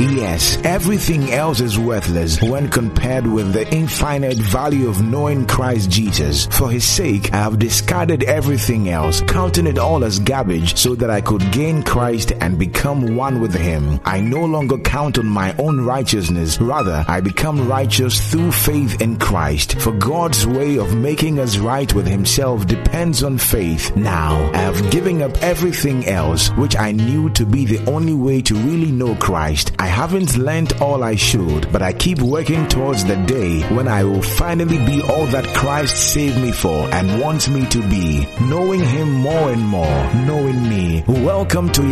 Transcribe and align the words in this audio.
Yes, 0.00 0.56
everything 0.64 1.30
else 1.30 1.60
is 1.60 1.78
worthless 1.78 2.40
when 2.40 2.70
compared 2.70 3.26
with 3.26 3.52
the 3.52 3.70
infinite 3.70 4.38
value 4.38 4.88
of 4.88 5.02
knowing 5.02 5.44
Christ 5.44 5.90
Jesus. 5.90 6.46
For 6.46 6.70
his 6.70 6.86
sake, 6.86 7.34
I 7.34 7.36
have 7.36 7.58
discarded 7.58 8.22
everything 8.22 8.88
else, 8.88 9.20
counting 9.20 9.66
it 9.66 9.78
all 9.78 10.02
as 10.02 10.18
garbage 10.18 10.78
so 10.78 10.94
that 10.94 11.10
I 11.10 11.20
could 11.20 11.52
gain 11.52 11.82
Christ 11.82 12.32
and 12.40 12.58
become 12.58 13.16
one 13.16 13.40
with 13.40 13.54
him. 13.54 14.00
I 14.04 14.20
no 14.20 14.44
longer 14.44 14.78
count 14.78 15.18
on 15.18 15.26
my 15.26 15.54
own 15.56 15.80
righteousness. 15.80 16.60
Rather, 16.60 17.04
I 17.06 17.20
become 17.20 17.68
righteous 17.68 18.30
through 18.30 18.52
faith 18.52 19.00
in 19.00 19.18
Christ. 19.18 19.78
For 19.80 19.92
God's 19.92 20.46
way 20.46 20.78
of 20.78 20.96
making 20.96 21.38
us 21.38 21.58
right 21.58 21.92
with 21.94 22.06
himself 22.06 22.66
depends 22.66 23.22
on 23.22 23.38
faith. 23.38 23.94
Now, 23.96 24.50
I 24.52 24.58
have 24.58 24.90
given 24.90 25.22
up 25.22 25.36
everything 25.42 26.06
else, 26.06 26.48
which 26.50 26.76
I 26.76 26.92
knew 26.92 27.30
to 27.30 27.44
be 27.44 27.64
the 27.64 27.84
only 27.90 28.14
way 28.14 28.40
to 28.42 28.54
really 28.54 28.92
know 28.92 29.14
Christ. 29.16 29.72
I 29.78 29.86
haven't 29.86 30.36
learned 30.36 30.74
all 30.80 31.04
I 31.04 31.16
should, 31.16 31.70
but 31.72 31.82
I 31.82 31.92
keep 31.92 32.20
working 32.20 32.66
towards 32.68 33.04
the 33.04 33.16
day 33.16 33.62
when 33.74 33.88
I 33.88 34.04
will 34.04 34.22
finally 34.22 34.78
be 34.86 35.02
all 35.02 35.26
that 35.26 35.46
Christ 35.54 36.12
saved 36.12 36.40
me 36.40 36.52
for 36.52 36.88
and 36.94 37.20
wants 37.20 37.48
me 37.48 37.66
to 37.66 37.80
be, 37.88 38.26
knowing 38.40 38.80
Him 38.80 39.12
more 39.12 39.50
and 39.50 39.64
more, 39.64 40.14
knowing 40.26 40.68
me. 40.68 41.04
Welcome 41.06 41.70
to 41.72 41.82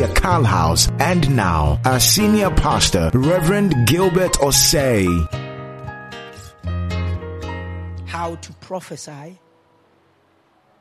House, 0.44 0.88
and 0.98 1.34
now, 1.34 1.80
our 1.84 2.00
senior 2.00 2.50
pastor, 2.50 3.10
Reverend 3.14 3.86
Gilbert 3.86 4.32
Osei. 4.34 5.06
How 8.06 8.34
to 8.36 8.52
prophesy 8.54 9.38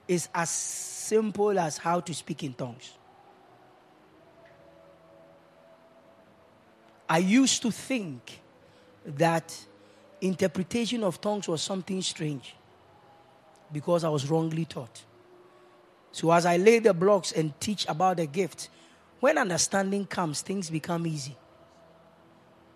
is 0.07 0.29
as 0.33 0.49
simple 0.49 1.57
as 1.59 1.77
how 1.77 1.99
to 1.99 2.13
speak 2.13 2.43
in 2.43 2.53
tongues. 2.53 2.93
I 7.09 7.19
used 7.19 7.61
to 7.61 7.71
think 7.71 8.41
that 9.05 9.57
interpretation 10.21 11.03
of 11.03 11.21
tongues 11.21 11.47
was 11.47 11.61
something 11.61 12.01
strange 12.01 12.55
because 13.71 14.03
I 14.03 14.09
was 14.09 14.29
wrongly 14.29 14.65
taught. 14.65 15.03
So, 16.11 16.31
as 16.31 16.45
I 16.45 16.57
lay 16.57 16.79
the 16.79 16.93
blocks 16.93 17.31
and 17.31 17.57
teach 17.59 17.85
about 17.87 18.17
the 18.17 18.25
gift, 18.25 18.69
when 19.19 19.37
understanding 19.37 20.05
comes, 20.05 20.41
things 20.41 20.69
become 20.69 21.07
easy. 21.07 21.35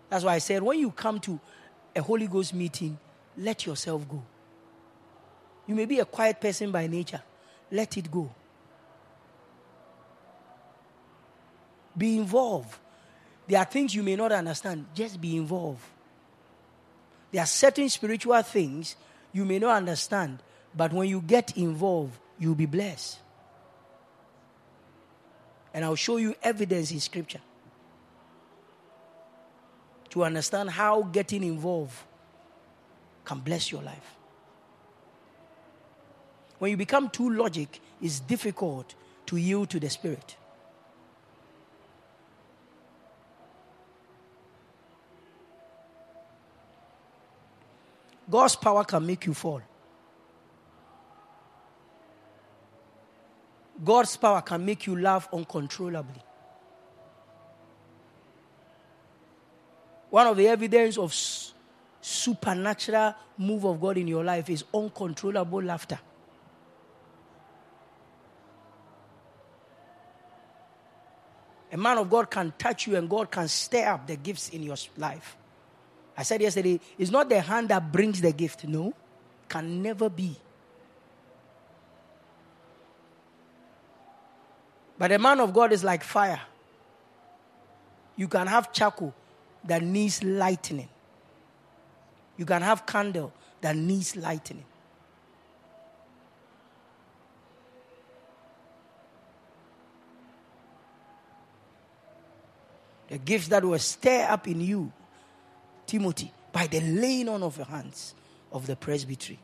That's 0.08 0.24
why 0.24 0.34
I 0.34 0.38
said, 0.38 0.62
when 0.62 0.78
you 0.78 0.90
come 0.90 1.20
to 1.20 1.40
a 1.94 2.02
Holy 2.02 2.26
Ghost 2.26 2.52
meeting, 2.54 2.98
let 3.36 3.64
yourself 3.64 4.06
go. 4.08 4.22
You 5.66 5.74
may 5.74 5.84
be 5.84 6.00
a 6.00 6.04
quiet 6.04 6.40
person 6.40 6.70
by 6.70 6.86
nature, 6.86 7.22
let 7.70 7.96
it 7.96 8.10
go. 8.10 8.30
Be 11.96 12.18
involved. 12.18 12.78
There 13.46 13.58
are 13.58 13.64
things 13.64 13.94
you 13.94 14.02
may 14.02 14.16
not 14.16 14.32
understand, 14.32 14.86
just 14.94 15.20
be 15.20 15.36
involved. 15.36 15.82
There 17.30 17.42
are 17.42 17.46
certain 17.46 17.88
spiritual 17.88 18.42
things 18.42 18.96
you 19.32 19.44
may 19.44 19.58
not 19.58 19.76
understand, 19.76 20.42
but 20.74 20.92
when 20.92 21.08
you 21.08 21.20
get 21.20 21.56
involved, 21.56 22.18
you'll 22.38 22.54
be 22.54 22.66
blessed. 22.66 23.18
And 25.74 25.84
I'll 25.84 25.94
show 25.94 26.18
you 26.18 26.34
evidence 26.42 26.92
in 26.92 27.00
scripture 27.00 27.40
to 30.10 30.24
understand 30.24 30.70
how 30.70 31.02
getting 31.02 31.42
involved 31.42 31.96
can 33.24 33.40
bless 33.40 33.72
your 33.72 33.82
life. 33.82 34.16
When 36.58 36.70
you 36.70 36.76
become 36.76 37.08
too 37.08 37.30
logic, 37.30 37.80
it's 38.00 38.20
difficult 38.20 38.94
to 39.26 39.36
yield 39.36 39.70
to 39.70 39.80
the 39.80 39.88
spirit. 39.88 40.36
God's 48.30 48.56
power 48.56 48.84
can 48.84 49.04
make 49.06 49.26
you 49.26 49.34
fall. 49.34 49.62
God's 53.84 54.16
power 54.16 54.42
can 54.42 54.64
make 54.64 54.86
you 54.86 54.98
laugh 54.98 55.28
uncontrollably. 55.32 56.22
One 60.10 60.26
of 60.26 60.36
the 60.36 60.46
evidence 60.46 60.98
of 60.98 61.14
supernatural 62.00 63.14
move 63.38 63.64
of 63.64 63.80
God 63.80 63.96
in 63.96 64.06
your 64.06 64.22
life 64.22 64.50
is 64.50 64.64
uncontrollable 64.74 65.62
laughter. 65.62 65.98
A 71.72 71.76
man 71.76 71.96
of 71.96 72.10
God 72.10 72.30
can 72.30 72.52
touch 72.58 72.86
you 72.86 72.96
and 72.96 73.08
God 73.08 73.30
can 73.30 73.48
stir 73.48 73.88
up 73.88 74.06
the 74.06 74.16
gifts 74.16 74.50
in 74.50 74.62
your 74.62 74.76
life. 74.98 75.38
I 76.16 76.22
said 76.22 76.42
yesterday, 76.42 76.78
it's 76.98 77.10
not 77.10 77.30
the 77.30 77.40
hand 77.40 77.70
that 77.70 77.90
brings 77.90 78.20
the 78.20 78.32
gift. 78.32 78.64
No, 78.64 78.92
can 79.48 79.82
never 79.82 80.10
be. 80.10 80.36
But 85.02 85.08
the 85.08 85.18
man 85.18 85.40
of 85.40 85.52
God 85.52 85.72
is 85.72 85.82
like 85.82 86.04
fire. 86.04 86.40
You 88.14 88.28
can 88.28 88.46
have 88.46 88.72
charcoal 88.72 89.12
that 89.64 89.82
needs 89.82 90.22
lightning. 90.22 90.88
You 92.36 92.46
can 92.46 92.62
have 92.62 92.86
candle 92.86 93.32
that 93.62 93.74
needs 93.74 94.14
lightning. 94.14 94.64
The 103.08 103.18
gifts 103.18 103.48
that 103.48 103.64
will 103.64 103.80
stir 103.80 104.28
up 104.30 104.46
in 104.46 104.60
you 104.60 104.92
Timothy, 105.84 106.30
by 106.52 106.68
the 106.68 106.80
laying 106.80 107.28
on 107.28 107.42
of 107.42 107.56
your 107.56 107.66
hands 107.66 108.14
of 108.52 108.68
the 108.68 108.76
presbytery. 108.76 109.40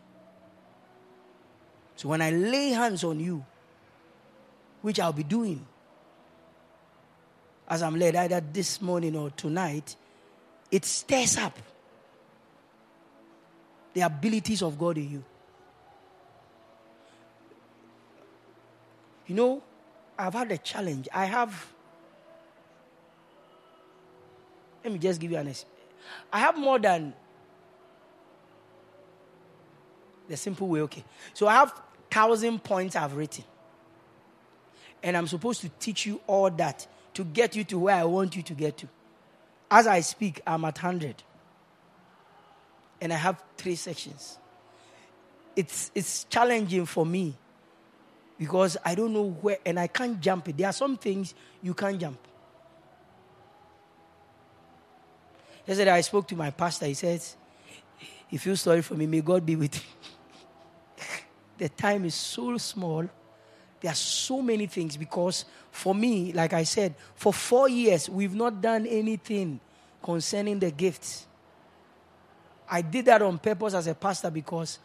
So 1.96 2.10
when 2.10 2.22
I 2.22 2.30
lay 2.30 2.68
hands 2.68 3.02
on 3.02 3.18
you, 3.18 3.44
which 4.82 5.00
I'll 5.00 5.12
be 5.12 5.24
doing 5.24 5.66
as 7.68 7.82
I'm 7.82 7.96
led 7.96 8.16
either 8.16 8.40
this 8.40 8.80
morning 8.80 9.14
or 9.14 9.30
tonight, 9.30 9.94
it 10.70 10.84
stirs 10.84 11.36
up 11.36 11.56
the 13.92 14.00
abilities 14.00 14.62
of 14.62 14.78
God 14.78 14.96
in 14.96 15.10
you. 15.10 15.24
You 19.26 19.34
know, 19.34 19.62
I've 20.18 20.32
had 20.32 20.50
a 20.50 20.56
challenge. 20.56 21.08
I 21.12 21.26
have. 21.26 21.66
Let 24.82 24.92
me 24.92 24.98
just 24.98 25.20
give 25.20 25.30
you 25.30 25.36
an 25.36 25.48
example. 25.48 25.74
I 26.32 26.38
have 26.38 26.56
more 26.56 26.78
than 26.78 27.12
the 30.26 30.36
simple 30.36 30.68
way, 30.68 30.80
okay. 30.82 31.04
So 31.34 31.46
I 31.46 31.54
have 31.54 31.74
thousand 32.10 32.64
points 32.64 32.96
I've 32.96 33.14
written. 33.14 33.44
And 35.02 35.16
I'm 35.16 35.26
supposed 35.26 35.60
to 35.62 35.68
teach 35.80 36.06
you 36.06 36.20
all 36.26 36.50
that 36.50 36.86
to 37.14 37.24
get 37.24 37.56
you 37.56 37.64
to 37.64 37.78
where 37.78 37.96
I 37.96 38.04
want 38.04 38.36
you 38.36 38.42
to 38.42 38.54
get 38.54 38.78
to. 38.78 38.88
As 39.70 39.86
I 39.86 40.00
speak, 40.00 40.40
I'm 40.46 40.64
at 40.64 40.76
100. 40.76 41.22
And 43.00 43.12
I 43.12 43.16
have 43.16 43.42
three 43.56 43.76
sections. 43.76 44.38
It's, 45.54 45.90
it's 45.94 46.24
challenging 46.24 46.86
for 46.86 47.04
me 47.04 47.34
because 48.38 48.76
I 48.84 48.94
don't 48.94 49.12
know 49.12 49.30
where, 49.40 49.58
and 49.66 49.78
I 49.78 49.88
can't 49.88 50.20
jump 50.20 50.48
it. 50.48 50.56
There 50.56 50.68
are 50.68 50.72
some 50.72 50.96
things 50.96 51.34
you 51.62 51.74
can't 51.74 52.00
jump. 52.00 52.18
Yesterday 55.66 55.90
I 55.90 56.00
spoke 56.00 56.26
to 56.28 56.36
my 56.36 56.50
pastor. 56.50 56.86
He 56.86 56.94
says, 56.94 57.36
he 58.28 58.36
feels 58.36 58.60
sorry 58.60 58.82
for 58.82 58.94
me. 58.94 59.06
May 59.06 59.20
God 59.20 59.44
be 59.44 59.56
with 59.56 59.74
you. 59.74 61.04
the 61.58 61.68
time 61.68 62.04
is 62.04 62.14
so 62.14 62.56
small. 62.58 63.08
There 63.80 63.90
are 63.90 63.94
so 63.94 64.42
many 64.42 64.66
things 64.66 64.96
because 64.96 65.44
for 65.70 65.94
me, 65.94 66.32
like 66.32 66.52
I 66.52 66.64
said, 66.64 66.94
for 67.14 67.32
four 67.32 67.68
years, 67.68 68.08
we've 68.08 68.34
not 68.34 68.60
done 68.60 68.86
anything 68.86 69.60
concerning 70.02 70.58
the 70.58 70.70
gifts. 70.70 71.26
I 72.68 72.82
did 72.82 73.06
that 73.06 73.22
on 73.22 73.38
purpose 73.38 73.74
as 73.74 73.86
a 73.86 73.94
pastor 73.94 74.30
because 74.30 74.78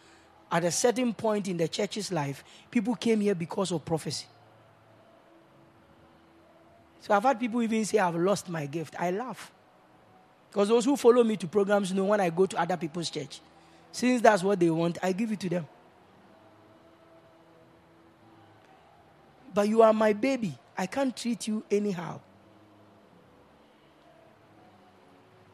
at 0.52 0.64
a 0.64 0.72
certain 0.72 1.14
point 1.14 1.48
in 1.48 1.58
the 1.58 1.68
church's 1.68 2.12
life, 2.12 2.44
people 2.70 2.96
came 2.96 3.22
here 3.22 3.36
because 3.36 3.72
of 3.72 3.84
prophecy. 3.84 4.28
So 7.02 7.14
I've 7.14 7.24
had 7.24 7.40
people 7.40 7.62
even 7.62 7.84
say, 7.84 7.98
I've 7.98 8.16
lost 8.16 8.48
my 8.48 8.66
gift. 8.66 8.96
I 8.98 9.12
laugh. 9.12 9.52
Because 10.50 10.70
those 10.70 10.86
who 10.86 10.96
follow 10.96 11.24
me 11.24 11.36
to 11.38 11.48
programs 11.48 11.92
know 11.92 12.06
when 12.06 12.22
I 12.22 12.30
go 12.30 12.46
to 12.46 12.58
other 12.58 12.78
people's 12.78 13.10
church, 13.10 13.42
since 13.92 14.22
that's 14.22 14.44
what 14.44 14.60
they 14.60 14.70
want, 14.70 15.00
I 15.02 15.12
give 15.12 15.32
it 15.32 15.40
to 15.42 15.50
them. 15.50 15.68
But 19.54 19.68
you 19.68 19.82
are 19.82 19.94
my 19.94 20.14
baby. 20.14 20.58
I 20.78 20.88
can't 20.88 21.16
treat 21.16 21.48
you 21.48 21.64
anyhow. 21.70 22.20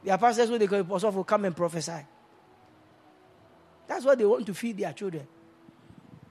Their 0.03 0.17
pastors, 0.17 0.49
what 0.49 0.59
they 0.59 0.67
call 0.67 0.79
apostle, 0.79 1.11
will 1.11 1.23
come 1.23 1.45
and 1.45 1.55
prophesy. 1.55 2.05
That's 3.87 4.05
what 4.05 4.17
they 4.17 4.25
want 4.25 4.45
to 4.45 4.53
feed 4.53 4.77
their 4.77 4.93
children. 4.93 5.27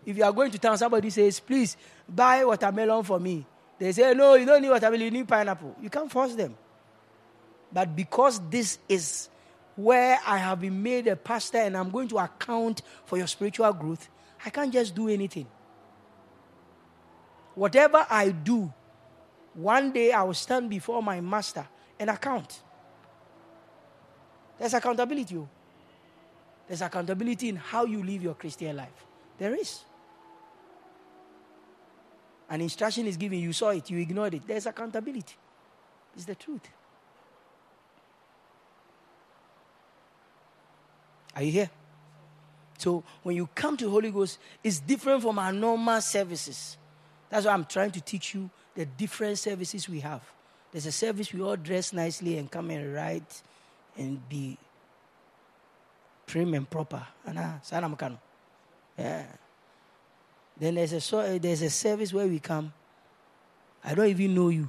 If 0.06 0.16
you 0.16 0.24
are 0.24 0.32
going 0.32 0.50
to 0.52 0.58
town, 0.58 0.78
somebody 0.78 1.10
says, 1.10 1.38
please 1.40 1.76
buy 2.08 2.44
watermelon 2.44 3.04
for 3.04 3.20
me. 3.20 3.44
They 3.78 3.92
say, 3.92 4.14
no, 4.14 4.34
you 4.34 4.46
don't 4.46 4.62
need 4.62 4.70
watermelon, 4.70 5.04
you 5.04 5.10
need 5.10 5.28
pineapple. 5.28 5.76
You 5.82 5.90
can't 5.90 6.10
force 6.10 6.34
them. 6.34 6.56
But 7.70 7.94
because 7.94 8.40
this 8.48 8.78
is 8.88 9.28
where 9.76 10.18
I 10.26 10.38
have 10.38 10.60
been 10.60 10.82
made 10.82 11.06
a 11.08 11.16
pastor 11.16 11.58
and 11.58 11.76
I'm 11.76 11.90
going 11.90 12.08
to 12.08 12.18
account 12.18 12.82
for 13.04 13.18
your 13.18 13.26
spiritual 13.26 13.72
growth, 13.74 14.08
I 14.44 14.50
can't 14.50 14.72
just 14.72 14.94
do 14.94 15.08
anything. 15.08 15.46
Whatever 17.58 18.06
I 18.08 18.30
do, 18.30 18.72
one 19.52 19.90
day 19.90 20.12
I 20.12 20.22
will 20.22 20.32
stand 20.32 20.70
before 20.70 21.02
my 21.02 21.20
master 21.20 21.66
and 21.98 22.08
account. 22.08 22.60
There's 24.56 24.74
accountability. 24.74 25.36
Oh. 25.36 25.48
There's 26.68 26.82
accountability 26.82 27.48
in 27.48 27.56
how 27.56 27.84
you 27.84 28.04
live 28.04 28.22
your 28.22 28.34
Christian 28.34 28.76
life. 28.76 29.04
There 29.38 29.56
is. 29.56 29.80
An 32.48 32.60
instruction 32.60 33.08
is 33.08 33.16
given, 33.16 33.40
you 33.40 33.52
saw 33.52 33.70
it, 33.70 33.90
you 33.90 33.98
ignored 33.98 34.34
it. 34.34 34.46
There's 34.46 34.66
accountability. 34.66 35.34
It's 36.14 36.26
the 36.26 36.36
truth. 36.36 36.68
Are 41.34 41.42
you 41.42 41.50
here? 41.50 41.70
So 42.78 43.02
when 43.24 43.34
you 43.34 43.48
come 43.52 43.76
to 43.78 43.90
Holy 43.90 44.12
Ghost, 44.12 44.38
it's 44.62 44.78
different 44.78 45.22
from 45.22 45.40
our 45.40 45.52
normal 45.52 46.00
services. 46.00 46.77
That's 47.30 47.46
why 47.46 47.52
I'm 47.52 47.64
trying 47.64 47.90
to 47.92 48.00
teach 48.00 48.34
you 48.34 48.50
the 48.74 48.86
different 48.86 49.38
services 49.38 49.88
we 49.88 50.00
have. 50.00 50.22
There's 50.72 50.86
a 50.86 50.92
service 50.92 51.32
we 51.32 51.40
all 51.40 51.56
dress 51.56 51.92
nicely 51.92 52.38
and 52.38 52.50
come 52.50 52.70
and 52.70 52.94
write 52.94 53.42
and 53.96 54.26
be 54.28 54.56
prim 56.26 56.54
and 56.54 56.68
proper. 56.68 57.06
Yeah. 58.98 59.24
Then 60.58 60.74
there's 60.74 60.92
a, 60.92 61.38
there's 61.38 61.62
a 61.62 61.70
service 61.70 62.12
where 62.12 62.26
we 62.26 62.38
come. 62.38 62.72
I 63.84 63.94
don't 63.94 64.08
even 64.08 64.34
know 64.34 64.48
you. 64.48 64.68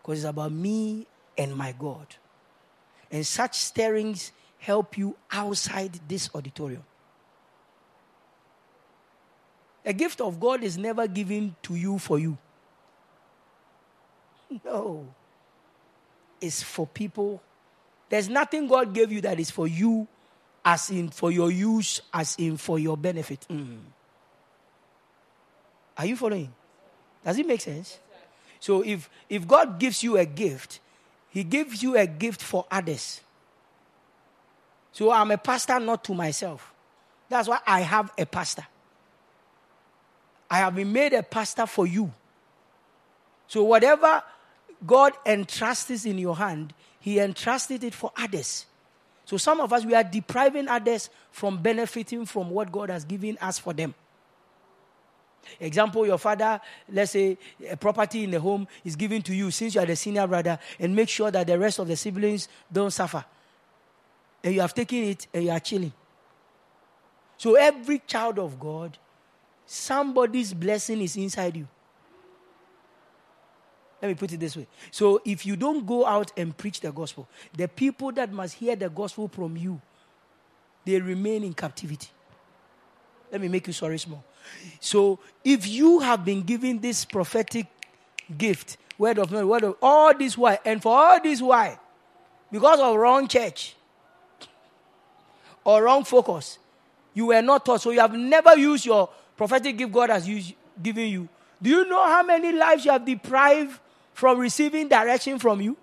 Because 0.00 0.20
it's 0.20 0.28
about 0.28 0.52
me 0.52 1.06
and 1.36 1.54
my 1.56 1.72
God. 1.72 2.06
And 3.10 3.26
such 3.26 3.56
stirrings 3.56 4.32
help 4.58 4.96
you 4.96 5.16
outside 5.30 5.98
this 6.08 6.30
auditorium. 6.34 6.84
A 9.84 9.92
gift 9.92 10.20
of 10.20 10.38
God 10.38 10.62
is 10.62 10.78
never 10.78 11.06
given 11.06 11.56
to 11.62 11.74
you 11.74 11.98
for 11.98 12.18
you. 12.18 12.38
No. 14.64 15.06
It's 16.40 16.62
for 16.62 16.86
people. 16.86 17.42
There's 18.08 18.28
nothing 18.28 18.68
God 18.68 18.92
gave 18.92 19.10
you 19.10 19.20
that 19.22 19.40
is 19.40 19.50
for 19.50 19.66
you, 19.66 20.06
as 20.64 20.90
in 20.90 21.08
for 21.08 21.32
your 21.32 21.50
use, 21.50 22.02
as 22.12 22.36
in 22.36 22.56
for 22.56 22.78
your 22.78 22.96
benefit. 22.96 23.46
Mm. 23.50 23.78
Are 25.96 26.06
you 26.06 26.16
following? 26.16 26.52
Does 27.24 27.38
it 27.38 27.46
make 27.46 27.60
sense? 27.60 27.98
So 28.60 28.82
if 28.84 29.08
if 29.28 29.46
God 29.46 29.78
gives 29.78 30.02
you 30.02 30.18
a 30.18 30.24
gift, 30.24 30.80
He 31.30 31.42
gives 31.42 31.82
you 31.82 31.96
a 31.96 32.06
gift 32.06 32.42
for 32.42 32.66
others. 32.70 33.20
So 34.92 35.10
I'm 35.10 35.30
a 35.30 35.38
pastor 35.38 35.80
not 35.80 36.04
to 36.04 36.14
myself. 36.14 36.72
That's 37.28 37.48
why 37.48 37.60
I 37.66 37.80
have 37.80 38.12
a 38.18 38.26
pastor. 38.26 38.66
I 40.52 40.58
have 40.58 40.74
been 40.74 40.92
made 40.92 41.14
a 41.14 41.22
pastor 41.22 41.64
for 41.64 41.86
you. 41.86 42.12
So 43.46 43.64
whatever 43.64 44.22
God 44.86 45.14
entrusts 45.24 46.04
in 46.04 46.18
your 46.18 46.36
hand, 46.36 46.74
He 47.00 47.18
entrusted 47.18 47.82
it 47.82 47.94
for 47.94 48.12
others. 48.14 48.66
So 49.24 49.38
some 49.38 49.62
of 49.62 49.72
us, 49.72 49.86
we 49.86 49.94
are 49.94 50.04
depriving 50.04 50.68
others 50.68 51.08
from 51.30 51.62
benefiting 51.62 52.26
from 52.26 52.50
what 52.50 52.70
God 52.70 52.90
has 52.90 53.06
given 53.06 53.38
us 53.40 53.58
for 53.58 53.72
them. 53.72 53.94
Example, 55.58 56.06
your 56.06 56.18
father, 56.18 56.60
let's 56.90 57.12
say 57.12 57.38
a 57.70 57.76
property 57.78 58.24
in 58.24 58.30
the 58.30 58.38
home 58.38 58.68
is 58.84 58.94
given 58.94 59.22
to 59.22 59.34
you 59.34 59.50
since 59.50 59.74
you 59.74 59.80
are 59.80 59.86
the 59.86 59.96
senior 59.96 60.26
brother, 60.26 60.58
and 60.78 60.94
make 60.94 61.08
sure 61.08 61.30
that 61.30 61.46
the 61.46 61.58
rest 61.58 61.78
of 61.78 61.88
the 61.88 61.96
siblings 61.96 62.48
don't 62.70 62.90
suffer. 62.90 63.24
And 64.44 64.54
you 64.54 64.60
have 64.60 64.74
taken 64.74 64.98
it 64.98 65.26
and 65.32 65.44
you 65.44 65.50
are 65.50 65.60
chilling. 65.60 65.94
So 67.38 67.54
every 67.54 68.00
child 68.00 68.38
of 68.38 68.60
God, 68.60 68.98
somebody's 69.66 70.52
blessing 70.52 71.00
is 71.00 71.16
inside 71.16 71.56
you. 71.56 71.68
Let 74.00 74.08
me 74.08 74.14
put 74.14 74.32
it 74.32 74.40
this 74.40 74.56
way. 74.56 74.66
So 74.90 75.22
if 75.24 75.46
you 75.46 75.54
don't 75.54 75.86
go 75.86 76.04
out 76.04 76.32
and 76.36 76.56
preach 76.56 76.80
the 76.80 76.90
gospel, 76.90 77.28
the 77.56 77.68
people 77.68 78.10
that 78.12 78.32
must 78.32 78.54
hear 78.54 78.74
the 78.74 78.90
gospel 78.90 79.28
from 79.28 79.56
you, 79.56 79.80
they 80.84 81.00
remain 81.00 81.44
in 81.44 81.54
captivity. 81.54 82.08
Let 83.30 83.40
me 83.40 83.48
make 83.48 83.66
you 83.68 83.72
sorry 83.72 83.98
small. 83.98 84.24
So 84.80 85.20
if 85.44 85.68
you 85.68 86.00
have 86.00 86.24
been 86.24 86.42
given 86.42 86.80
this 86.80 87.04
prophetic 87.04 87.66
gift, 88.36 88.76
word 88.98 89.18
of 89.18 89.30
knowledge, 89.30 89.46
word 89.46 89.64
of 89.64 89.76
all 89.80 90.16
this 90.16 90.36
why, 90.36 90.58
and 90.64 90.82
for 90.82 90.96
all 90.96 91.20
this 91.22 91.40
why, 91.40 91.78
because 92.50 92.80
of 92.80 92.96
wrong 92.96 93.28
church 93.28 93.76
or 95.64 95.84
wrong 95.84 96.02
focus, 96.02 96.58
you 97.14 97.26
were 97.26 97.40
not 97.40 97.64
taught. 97.64 97.80
So 97.80 97.90
you 97.90 98.00
have 98.00 98.14
never 98.14 98.56
used 98.56 98.84
your 98.84 99.08
prophetic 99.36 99.76
gift 99.76 99.92
God 99.92 100.10
has 100.10 100.28
used, 100.28 100.54
given 100.82 101.08
you. 101.08 101.28
Do 101.60 101.70
you 101.70 101.88
know 101.88 102.04
how 102.04 102.22
many 102.22 102.52
lives 102.52 102.84
you 102.84 102.90
have 102.90 103.04
deprived 103.04 103.78
from 104.14 104.38
receiving 104.38 104.88
direction 104.88 105.38
from 105.38 105.60
you? 105.60 105.76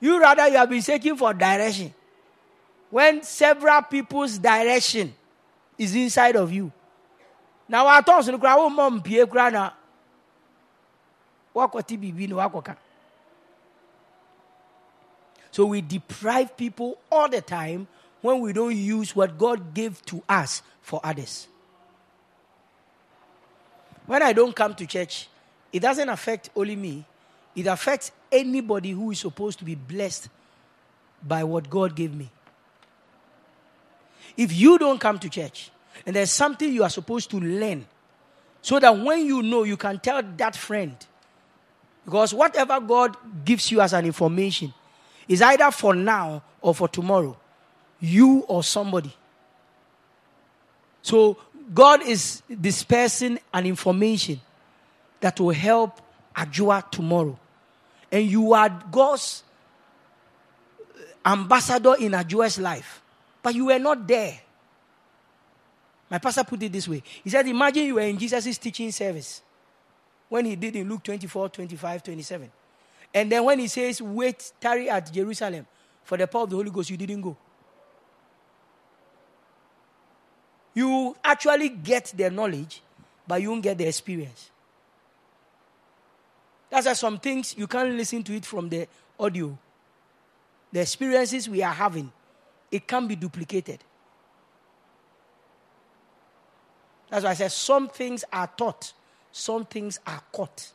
You 0.00 0.20
rather 0.20 0.48
you 0.48 0.56
have 0.56 0.70
been 0.70 0.82
seeking 0.82 1.16
for 1.16 1.32
direction 1.34 1.92
when 2.90 3.22
several 3.22 3.82
people's 3.82 4.38
direction 4.38 5.14
is 5.76 5.94
inside 5.94 6.36
of 6.36 6.52
you. 6.52 6.72
Now 7.68 7.86
our 7.86 8.02
no 8.06 8.38
kura 8.38 8.56
wo 8.56 8.68
mom 8.70 9.02
pie 9.02 9.24
kura 9.26 9.50
na 9.50 9.70
wakɔte 11.54 11.98
biribi 11.98 12.28
na 12.28 12.48
wakɔka. 12.48 12.76
So 15.50 15.66
we 15.66 15.80
deprive 15.80 16.56
people 16.56 16.98
all 17.10 17.28
the 17.28 17.40
time 17.40 17.88
when 18.20 18.40
we 18.40 18.52
don't 18.52 18.76
use 18.76 19.14
what 19.14 19.36
God 19.38 19.74
gave 19.74 20.04
to 20.06 20.22
us 20.28 20.62
for 20.80 21.00
others. 21.02 21.48
When 24.08 24.22
I 24.22 24.32
don't 24.32 24.56
come 24.56 24.74
to 24.74 24.86
church, 24.86 25.28
it 25.70 25.80
doesn't 25.80 26.08
affect 26.08 26.48
only 26.56 26.76
me, 26.76 27.04
it 27.54 27.66
affects 27.66 28.10
anybody 28.32 28.92
who 28.92 29.10
is 29.10 29.20
supposed 29.20 29.58
to 29.58 29.66
be 29.66 29.74
blessed 29.74 30.30
by 31.22 31.44
what 31.44 31.68
God 31.68 31.94
gave 31.94 32.14
me. 32.14 32.30
If 34.34 34.50
you 34.54 34.78
don't 34.78 34.98
come 34.98 35.18
to 35.18 35.28
church 35.28 35.70
and 36.06 36.16
there's 36.16 36.30
something 36.30 36.72
you 36.72 36.84
are 36.84 36.90
supposed 36.90 37.30
to 37.32 37.36
learn, 37.38 37.86
so 38.62 38.78
that 38.78 38.98
when 38.98 39.26
you 39.26 39.42
know, 39.42 39.64
you 39.64 39.76
can 39.76 39.98
tell 39.98 40.22
that 40.38 40.56
friend. 40.56 40.96
Because 42.06 42.32
whatever 42.32 42.80
God 42.80 43.14
gives 43.44 43.70
you 43.70 43.82
as 43.82 43.92
an 43.92 44.06
information 44.06 44.72
is 45.28 45.42
either 45.42 45.70
for 45.70 45.94
now 45.94 46.42
or 46.62 46.74
for 46.74 46.88
tomorrow, 46.88 47.36
you 48.00 48.38
or 48.48 48.62
somebody. 48.64 49.14
So 51.02 51.36
God 51.72 52.02
is 52.02 52.42
dispersing 52.48 53.38
an 53.52 53.66
information 53.66 54.40
that 55.20 55.38
will 55.40 55.50
help 55.50 56.00
Ajua 56.34 56.90
tomorrow. 56.90 57.38
And 58.10 58.24
you 58.30 58.52
are 58.54 58.68
God's 58.90 59.42
uh, 60.70 61.30
ambassador 61.32 61.94
in 61.98 62.12
Ajua's 62.12 62.58
life. 62.58 63.02
But 63.42 63.54
you 63.54 63.66
were 63.66 63.78
not 63.78 64.06
there. 64.06 64.38
My 66.10 66.18
pastor 66.18 66.44
put 66.44 66.62
it 66.62 66.72
this 66.72 66.88
way. 66.88 67.02
He 67.22 67.28
said, 67.28 67.46
Imagine 67.46 67.84
you 67.84 67.94
were 67.96 68.00
in 68.00 68.18
Jesus' 68.18 68.56
teaching 68.56 68.90
service 68.92 69.42
when 70.28 70.46
he 70.46 70.56
did 70.56 70.76
in 70.76 70.88
Luke 70.88 71.02
24, 71.02 71.50
25, 71.50 72.02
27. 72.02 72.50
And 73.12 73.32
then 73.32 73.44
when 73.44 73.58
he 73.58 73.66
says, 73.66 74.00
Wait, 74.00 74.52
tarry 74.60 74.88
at 74.88 75.12
Jerusalem 75.12 75.66
for 76.04 76.16
the 76.16 76.26
power 76.26 76.44
of 76.44 76.50
the 76.50 76.56
Holy 76.56 76.70
Ghost, 76.70 76.88
you 76.88 76.96
didn't 76.96 77.20
go. 77.20 77.36
You 80.74 81.16
actually 81.24 81.70
get 81.70 82.12
the 82.16 82.30
knowledge, 82.30 82.82
but 83.26 83.42
you 83.42 83.50
won't 83.50 83.62
get 83.62 83.78
the 83.78 83.86
experience. 83.86 84.50
That's 86.70 86.86
why 86.86 86.92
some 86.92 87.18
things 87.18 87.54
you 87.56 87.66
can't 87.66 87.94
listen 87.94 88.22
to 88.24 88.34
it 88.34 88.44
from 88.44 88.68
the 88.68 88.86
audio. 89.18 89.58
The 90.72 90.80
experiences 90.80 91.48
we 91.48 91.62
are 91.62 91.72
having, 91.72 92.12
it 92.70 92.86
can 92.86 93.06
be 93.06 93.16
duplicated. 93.16 93.78
That's 97.08 97.24
why 97.24 97.30
I 97.30 97.34
said 97.34 97.52
some 97.52 97.88
things 97.88 98.24
are 98.32 98.46
taught, 98.46 98.92
some 99.32 99.64
things 99.64 99.98
are 100.06 100.22
caught. 100.30 100.72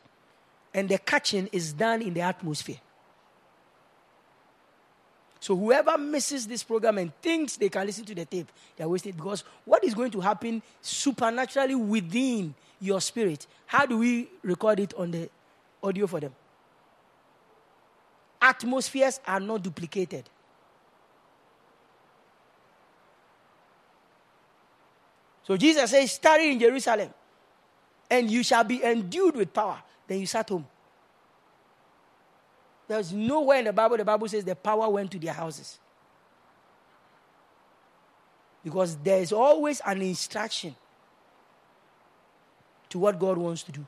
And 0.73 0.89
the 0.89 0.97
catching 0.97 1.47
is 1.51 1.73
done 1.73 2.01
in 2.01 2.15
the 2.15 2.21
atmosphere. 2.21 2.79
So 5.43 5.57
whoever 5.57 5.97
misses 5.97 6.47
this 6.47 6.63
program 6.63 6.97
and 6.97 7.13
thinks 7.21 7.57
they 7.57 7.67
can 7.67 7.85
listen 7.85 8.05
to 8.05 8.15
the 8.15 8.23
tape, 8.23 8.49
they 8.77 8.83
are 8.85 8.87
wasted 8.87 9.17
because 9.17 9.43
what 9.65 9.83
is 9.83 9.93
going 9.93 10.11
to 10.11 10.21
happen 10.21 10.61
supernaturally 10.81 11.75
within 11.75 12.55
your 12.79 13.01
spirit? 13.01 13.45
How 13.65 13.85
do 13.85 13.97
we 13.97 14.29
record 14.41 14.79
it 14.79 14.93
on 14.93 15.11
the 15.11 15.29
audio 15.83 16.07
for 16.07 16.21
them. 16.21 16.33
Atmospheres 18.41 19.19
are 19.27 19.41
not 19.41 19.61
duplicated. 19.61 20.29
So 25.43 25.57
Jesus 25.57 25.91
says, 25.91 26.13
Study 26.13 26.51
in 26.53 26.59
Jerusalem, 26.59 27.09
and 28.09 28.31
you 28.31 28.43
shall 28.43 28.63
be 28.63 28.81
endued 28.81 29.35
with 29.35 29.53
power. 29.53 29.83
Then 30.07 30.21
you 30.21 30.25
sat 30.25 30.47
home. 30.47 30.65
There's 32.87 33.13
nowhere 33.13 33.59
in 33.59 33.65
the 33.65 33.73
Bible 33.73 33.97
the 33.97 34.05
Bible 34.05 34.27
says 34.27 34.43
the 34.43 34.55
power 34.55 34.89
went 34.89 35.11
to 35.11 35.19
their 35.19 35.33
houses. 35.33 35.79
Because 38.63 38.95
there 38.97 39.19
is 39.19 39.31
always 39.31 39.81
an 39.85 40.01
instruction 40.01 40.75
to 42.89 42.99
what 42.99 43.19
God 43.19 43.37
wants 43.37 43.63
to 43.63 43.71
do. 43.71 43.85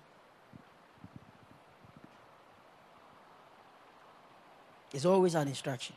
There's 4.91 5.05
always 5.05 5.35
an 5.35 5.47
instruction. 5.47 5.95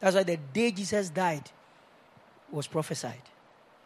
That's 0.00 0.16
why 0.16 0.22
the 0.22 0.36
day 0.36 0.70
Jesus 0.70 1.10
died 1.10 1.50
was 2.50 2.66
prophesied. 2.66 3.22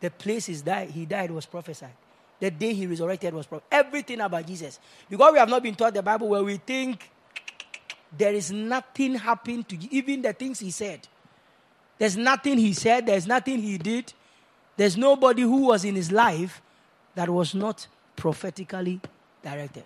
The 0.00 0.11
place 0.11 0.47
he 0.47 0.54
died, 0.56 0.90
he 0.90 1.06
died 1.06 1.30
was 1.30 1.47
prophesied. 1.47 1.94
The 2.42 2.50
day 2.50 2.75
he 2.75 2.88
resurrected 2.88 3.32
was 3.34 3.46
prophesied. 3.46 3.87
Everything 3.87 4.20
about 4.20 4.44
Jesus. 4.44 4.80
Because 5.08 5.32
we 5.32 5.38
have 5.38 5.49
not 5.49 5.62
been 5.62 5.76
taught 5.76 5.94
the 5.94 6.02
Bible 6.02 6.28
where 6.28 6.42
we 6.42 6.56
think 6.56 7.08
there 8.18 8.34
is 8.34 8.50
nothing 8.50 9.14
happened 9.14 9.68
to 9.68 9.94
even 9.94 10.22
the 10.22 10.32
things 10.32 10.58
he 10.58 10.72
said. 10.72 11.06
There's 11.99 12.16
nothing 12.16 12.58
he 12.58 12.72
said, 12.72 13.06
there's 13.06 13.28
nothing 13.28 13.61
he 13.61 13.78
did. 13.78 14.12
There's 14.76 14.96
nobody 14.96 15.42
who 15.42 15.66
was 15.68 15.84
in 15.84 15.94
his 15.94 16.11
life 16.11 16.61
that 17.14 17.30
was 17.30 17.54
not 17.54 17.87
prophetically 18.16 19.00
directed. 19.40 19.84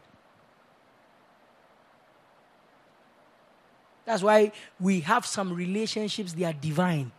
That's 4.06 4.22
why 4.22 4.52
we 4.80 5.00
have 5.00 5.26
some 5.26 5.52
relationships, 5.52 6.32
they 6.32 6.44
are 6.44 6.54
divine. 6.54 7.12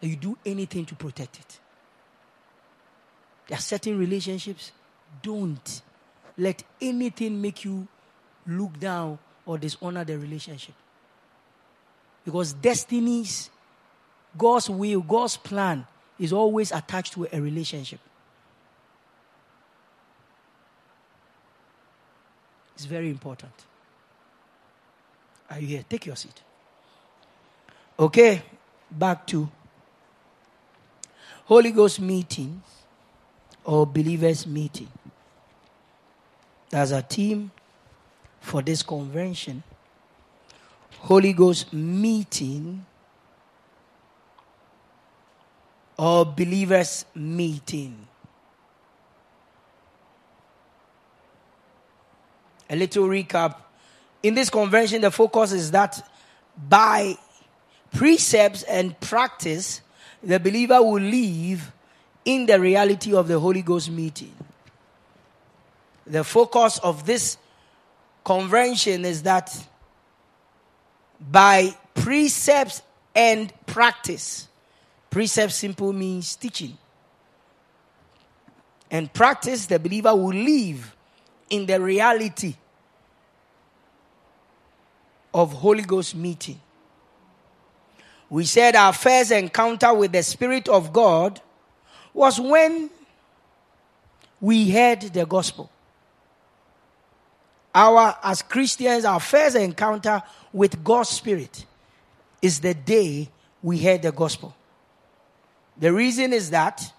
You 0.00 0.16
do 0.16 0.36
anything 0.44 0.86
to 0.86 0.96
protect 0.96 1.38
it. 1.38 1.60
There 3.50 3.58
are 3.58 3.60
certain 3.60 3.98
relationships, 3.98 4.70
don't 5.22 5.82
let 6.38 6.62
anything 6.80 7.42
make 7.42 7.64
you 7.64 7.88
look 8.46 8.78
down 8.78 9.18
or 9.44 9.58
dishonor 9.58 10.04
the 10.04 10.16
relationship. 10.16 10.76
Because 12.24 12.52
destinies, 12.52 13.50
God's 14.38 14.70
will, 14.70 15.00
God's 15.00 15.36
plan 15.36 15.84
is 16.16 16.32
always 16.32 16.70
attached 16.70 17.14
to 17.14 17.26
a 17.32 17.40
relationship. 17.40 17.98
It's 22.76 22.84
very 22.84 23.10
important. 23.10 23.52
Are 25.50 25.58
you 25.58 25.66
here? 25.66 25.84
Take 25.88 26.06
your 26.06 26.14
seat. 26.14 26.40
Okay, 27.98 28.44
back 28.88 29.26
to 29.26 29.50
Holy 31.46 31.72
Ghost 31.72 32.00
meeting 32.00 32.62
or 33.70 33.86
believers 33.86 34.48
meeting. 34.48 34.88
There's 36.70 36.90
a 36.90 37.02
team 37.02 37.52
for 38.40 38.62
this 38.62 38.82
convention. 38.82 39.62
Holy 40.98 41.32
Ghost 41.32 41.72
meeting 41.72 42.84
or 45.96 46.26
believers 46.26 47.04
meeting. 47.14 48.08
A 52.68 52.74
little 52.74 53.06
recap 53.06 53.54
in 54.20 54.34
this 54.34 54.50
convention, 54.50 55.00
the 55.00 55.12
focus 55.12 55.52
is 55.52 55.70
that 55.70 56.04
by 56.68 57.14
precepts 57.94 58.64
and 58.64 58.98
practice, 58.98 59.80
the 60.24 60.40
believer 60.40 60.82
will 60.82 61.00
live 61.00 61.70
in 62.24 62.46
the 62.46 62.60
reality 62.60 63.14
of 63.14 63.28
the 63.28 63.38
Holy 63.38 63.62
Ghost 63.62 63.90
meeting. 63.90 64.34
The 66.06 66.24
focus 66.24 66.78
of 66.78 67.06
this 67.06 67.38
convention 68.24 69.04
is 69.04 69.22
that 69.22 69.54
by 71.20 71.74
precepts 71.94 72.82
and 73.14 73.52
practice, 73.66 74.48
precept 75.08 75.52
simple 75.52 75.92
means 75.92 76.36
teaching. 76.36 76.76
And 78.90 79.12
practice, 79.12 79.66
the 79.66 79.78
believer 79.78 80.14
will 80.14 80.34
live 80.34 80.96
in 81.48 81.66
the 81.66 81.80
reality 81.80 82.54
of 85.32 85.52
Holy 85.52 85.82
Ghost 85.82 86.14
meeting. 86.14 86.60
We 88.28 88.44
said 88.44 88.76
our 88.76 88.92
first 88.92 89.32
encounter 89.32 89.92
with 89.94 90.12
the 90.12 90.22
Spirit 90.22 90.68
of 90.68 90.92
God 90.92 91.40
was 92.12 92.40
when 92.40 92.90
we 94.40 94.70
heard 94.70 95.00
the 95.02 95.26
gospel. 95.26 95.70
Our, 97.74 98.16
as 98.22 98.42
Christians, 98.42 99.04
our 99.04 99.20
first 99.20 99.56
encounter 99.56 100.22
with 100.52 100.82
God's 100.82 101.10
Spirit 101.10 101.64
is 102.42 102.60
the 102.60 102.74
day 102.74 103.28
we 103.62 103.78
heard 103.78 104.02
the 104.02 104.12
gospel. 104.12 104.54
The 105.78 105.92
reason 105.92 106.32
is 106.32 106.50
that 106.50 106.92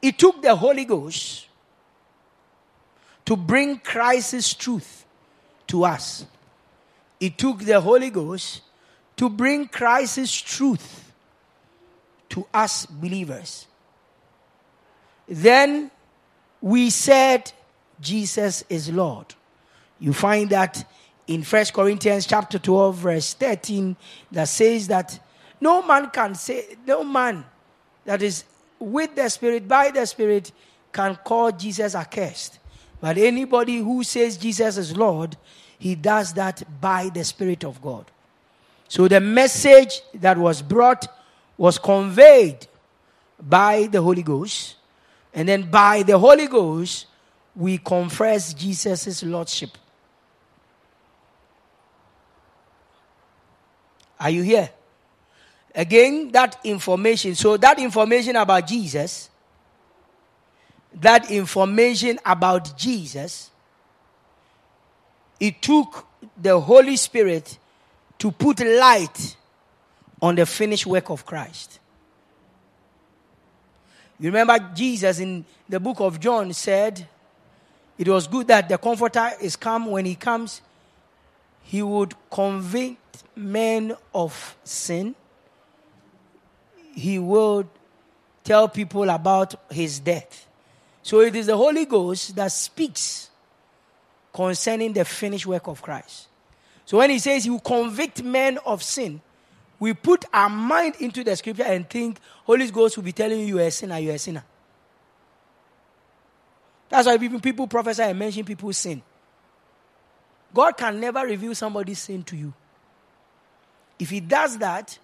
it 0.00 0.18
took 0.18 0.40
the 0.42 0.56
Holy 0.56 0.84
Ghost 0.84 1.46
to 3.26 3.36
bring 3.36 3.78
Christ's 3.78 4.54
truth 4.54 5.04
to 5.66 5.84
us 5.84 6.26
it 7.22 7.38
took 7.38 7.60
the 7.60 7.80
Holy 7.80 8.10
Ghost 8.10 8.62
to 9.16 9.28
bring 9.28 9.68
Christ's 9.68 10.40
truth 10.40 11.12
to 12.30 12.44
us 12.52 12.84
believers. 12.84 13.68
Then 15.34 15.90
we 16.60 16.90
said 16.90 17.52
Jesus 18.00 18.64
is 18.68 18.90
Lord. 18.90 19.34
You 19.98 20.12
find 20.12 20.50
that 20.50 20.88
in 21.26 21.42
First 21.42 21.72
Corinthians 21.72 22.26
chapter 22.26 22.58
12 22.58 22.96
verse 22.96 23.34
13 23.34 23.96
that 24.32 24.48
says 24.48 24.88
that 24.88 25.18
no 25.60 25.82
man 25.82 26.10
can 26.10 26.34
say 26.34 26.76
no 26.86 27.04
man 27.04 27.44
that 28.04 28.22
is 28.22 28.44
with 28.78 29.14
the 29.14 29.28
spirit 29.28 29.66
by 29.66 29.90
the 29.90 30.04
spirit 30.04 30.52
can 30.92 31.16
call 31.24 31.50
Jesus 31.50 31.94
accursed. 31.94 32.58
But 33.00 33.16
anybody 33.16 33.78
who 33.78 34.02
says 34.02 34.36
Jesus 34.36 34.76
is 34.76 34.96
Lord 34.96 35.36
he 35.82 35.96
does 35.96 36.34
that 36.34 36.62
by 36.80 37.08
the 37.08 37.24
Spirit 37.24 37.64
of 37.64 37.82
God. 37.82 38.08
So 38.86 39.08
the 39.08 39.20
message 39.20 40.00
that 40.14 40.38
was 40.38 40.62
brought 40.62 41.08
was 41.56 41.76
conveyed 41.76 42.68
by 43.40 43.88
the 43.90 44.00
Holy 44.00 44.22
Ghost. 44.22 44.76
And 45.34 45.48
then 45.48 45.70
by 45.70 46.02
the 46.02 46.18
Holy 46.18 46.46
Ghost, 46.46 47.06
we 47.54 47.78
confess 47.78 48.54
Jesus' 48.54 49.22
Lordship. 49.22 49.70
Are 54.20 54.30
you 54.30 54.42
here? 54.42 54.70
Again, 55.74 56.30
that 56.32 56.58
information. 56.64 57.34
So, 57.34 57.56
that 57.56 57.78
information 57.78 58.36
about 58.36 58.66
Jesus, 58.66 59.30
that 60.94 61.30
information 61.30 62.18
about 62.24 62.76
Jesus 62.76 63.50
it 65.42 65.60
took 65.60 66.06
the 66.40 66.60
Holy 66.60 66.96
Spirit 66.96 67.58
to 68.16 68.30
put 68.30 68.60
light 68.60 69.36
on 70.22 70.36
the 70.36 70.46
finished 70.46 70.86
work 70.86 71.10
of 71.10 71.26
Christ. 71.26 71.80
You 74.22 74.28
remember 74.28 74.56
Jesus 74.72 75.18
in 75.18 75.44
the 75.68 75.80
book 75.80 75.98
of 75.98 76.20
John 76.20 76.52
said, 76.52 77.08
It 77.98 78.06
was 78.06 78.28
good 78.28 78.46
that 78.46 78.68
the 78.68 78.78
Comforter 78.78 79.32
is 79.40 79.56
come. 79.56 79.86
When 79.86 80.04
he 80.04 80.14
comes, 80.14 80.62
he 81.64 81.82
would 81.82 82.14
convict 82.30 83.24
men 83.34 83.96
of 84.14 84.56
sin. 84.62 85.16
He 86.94 87.18
would 87.18 87.66
tell 88.44 88.68
people 88.68 89.10
about 89.10 89.56
his 89.68 89.98
death. 89.98 90.46
So 91.02 91.18
it 91.18 91.34
is 91.34 91.46
the 91.46 91.56
Holy 91.56 91.84
Ghost 91.84 92.36
that 92.36 92.52
speaks 92.52 93.28
concerning 94.32 94.92
the 94.92 95.04
finished 95.04 95.46
work 95.46 95.66
of 95.66 95.82
Christ. 95.82 96.28
So 96.84 96.98
when 96.98 97.10
he 97.10 97.18
says 97.18 97.42
he 97.42 97.50
will 97.50 97.58
convict 97.58 98.22
men 98.22 98.58
of 98.64 98.84
sin, 98.84 99.20
we 99.82 99.94
put 99.94 100.26
our 100.32 100.48
mind 100.48 100.94
into 101.00 101.24
the 101.24 101.34
scripture 101.34 101.64
and 101.64 101.90
think 101.90 102.16
Holy 102.44 102.70
Ghost 102.70 102.96
will 102.96 103.02
be 103.02 103.10
telling 103.10 103.40
you 103.40 103.46
you're 103.46 103.66
a 103.66 103.70
sinner, 103.72 103.98
you're 103.98 104.14
a 104.14 104.18
sinner. 104.18 104.44
That's 106.88 107.08
why 107.08 107.18
people, 107.18 107.66
prophesy 107.66 108.04
and 108.04 108.16
mention 108.16 108.44
people's 108.44 108.78
sin. 108.78 109.02
God 110.54 110.76
can 110.76 111.00
never 111.00 111.26
reveal 111.26 111.52
somebody's 111.56 111.98
sin 111.98 112.22
to 112.22 112.36
you. 112.36 112.54
If 113.98 114.10
he 114.10 114.20
does 114.20 114.56
that, 114.58 114.96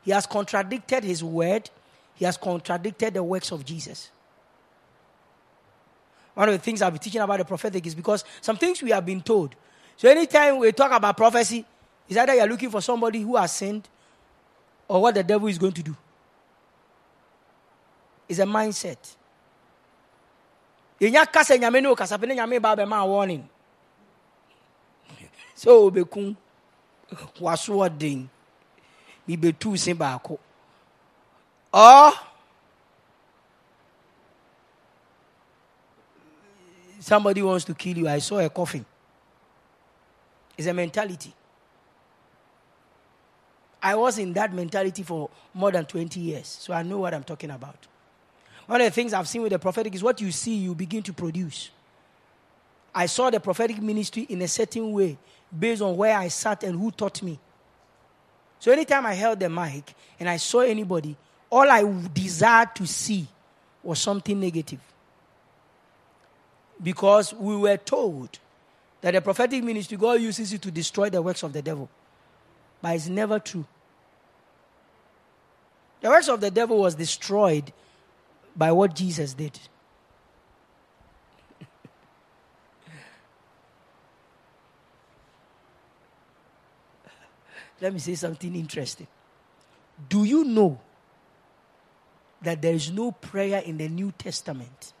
he 0.00 0.12
has 0.12 0.24
contradicted 0.24 1.04
his 1.04 1.22
word, 1.22 1.68
he 2.14 2.24
has 2.24 2.38
contradicted 2.38 3.12
the 3.12 3.22
works 3.22 3.52
of 3.52 3.66
Jesus. 3.66 4.10
One 6.32 6.48
of 6.48 6.54
the 6.54 6.58
things 6.58 6.80
I'll 6.80 6.90
be 6.90 6.98
teaching 6.98 7.20
about 7.20 7.36
the 7.36 7.44
prophetic 7.44 7.86
is 7.86 7.94
because 7.94 8.24
some 8.40 8.56
things 8.56 8.82
we 8.82 8.92
have 8.92 9.04
been 9.04 9.20
told. 9.20 9.54
So 9.98 10.08
anytime 10.08 10.56
we 10.56 10.72
talk 10.72 10.90
about 10.90 11.18
prophecy, 11.18 11.66
is 12.08 12.16
either 12.16 12.34
you're 12.34 12.48
looking 12.48 12.70
for 12.70 12.80
somebody 12.80 13.20
who 13.20 13.36
has 13.36 13.54
sinned 13.54 13.86
or 14.92 15.00
what 15.00 15.14
the 15.14 15.22
devil 15.24 15.48
is 15.48 15.56
going 15.56 15.72
to 15.72 15.82
do. 15.82 15.96
It's 18.28 18.38
a 18.38 18.44
mindset. 18.44 18.98
warning. 23.06 23.48
sɛ 25.56 25.70
ɔbɛku 25.70 26.36
wasoɔden 27.40 28.28
mebɛtuu 29.28 29.78
se 29.78 29.92
baako 29.94 30.38
or 31.72 32.12
somebody 36.98 37.42
wants 37.42 37.64
to 37.64 37.74
kill 37.74 37.98
you 37.98 38.08
i 38.08 38.18
saw 38.18 38.38
a 38.40 38.48
coffin 38.50 38.84
it's 40.58 40.66
a 40.66 40.74
mentality 40.74 41.32
i 43.82 43.94
was 43.94 44.18
in 44.18 44.32
that 44.32 44.52
mentality 44.52 45.02
for 45.02 45.28
more 45.54 45.70
than 45.70 45.84
20 45.84 46.20
years 46.20 46.46
so 46.46 46.72
i 46.72 46.82
know 46.82 46.98
what 46.98 47.12
i'm 47.14 47.24
talking 47.24 47.50
about 47.50 47.86
one 48.66 48.80
of 48.80 48.86
the 48.86 48.90
things 48.90 49.12
i've 49.12 49.28
seen 49.28 49.42
with 49.42 49.52
the 49.52 49.58
prophetic 49.58 49.94
is 49.94 50.02
what 50.02 50.20
you 50.20 50.30
see 50.30 50.54
you 50.54 50.74
begin 50.74 51.02
to 51.02 51.12
produce 51.12 51.70
I 52.94 53.06
saw 53.06 53.30
the 53.30 53.40
prophetic 53.40 53.80
ministry 53.80 54.26
in 54.28 54.42
a 54.42 54.48
certain 54.48 54.92
way 54.92 55.16
based 55.56 55.82
on 55.82 55.96
where 55.96 56.16
I 56.16 56.28
sat 56.28 56.62
and 56.62 56.78
who 56.78 56.90
taught 56.90 57.22
me. 57.22 57.38
So 58.58 58.70
anytime 58.70 59.06
I 59.06 59.14
held 59.14 59.40
the 59.40 59.48
mic 59.48 59.94
and 60.20 60.28
I 60.28 60.36
saw 60.36 60.60
anybody, 60.60 61.16
all 61.50 61.68
I 61.70 61.82
desired 62.12 62.74
to 62.76 62.86
see 62.86 63.26
was 63.82 63.98
something 63.98 64.38
negative. 64.38 64.80
Because 66.82 67.32
we 67.34 67.56
were 67.56 67.76
told 67.76 68.38
that 69.00 69.12
the 69.12 69.20
prophetic 69.20 69.64
ministry, 69.64 69.96
God 69.96 70.20
uses 70.20 70.52
it 70.52 70.62
to 70.62 70.70
destroy 70.70 71.10
the 71.10 71.22
works 71.22 71.42
of 71.42 71.52
the 71.52 71.62
devil. 71.62 71.88
But 72.80 72.96
it's 72.96 73.08
never 73.08 73.38
true. 73.38 73.64
The 76.02 76.08
works 76.08 76.28
of 76.28 76.40
the 76.40 76.50
devil 76.50 76.78
was 76.78 76.94
destroyed 76.96 77.72
by 78.56 78.72
what 78.72 78.94
Jesus 78.94 79.32
did. 79.34 79.58
Let 87.80 87.92
me 87.92 88.00
say 88.00 88.16
something 88.16 88.54
interesting. 88.56 89.06
Do 90.08 90.24
you 90.24 90.42
know 90.44 90.80
that 92.42 92.60
there 92.60 92.74
is 92.74 92.90
no 92.90 93.12
prayer 93.12 93.60
in 93.60 93.78
the 93.78 93.88
New 93.88 94.10
Testament 94.10 94.92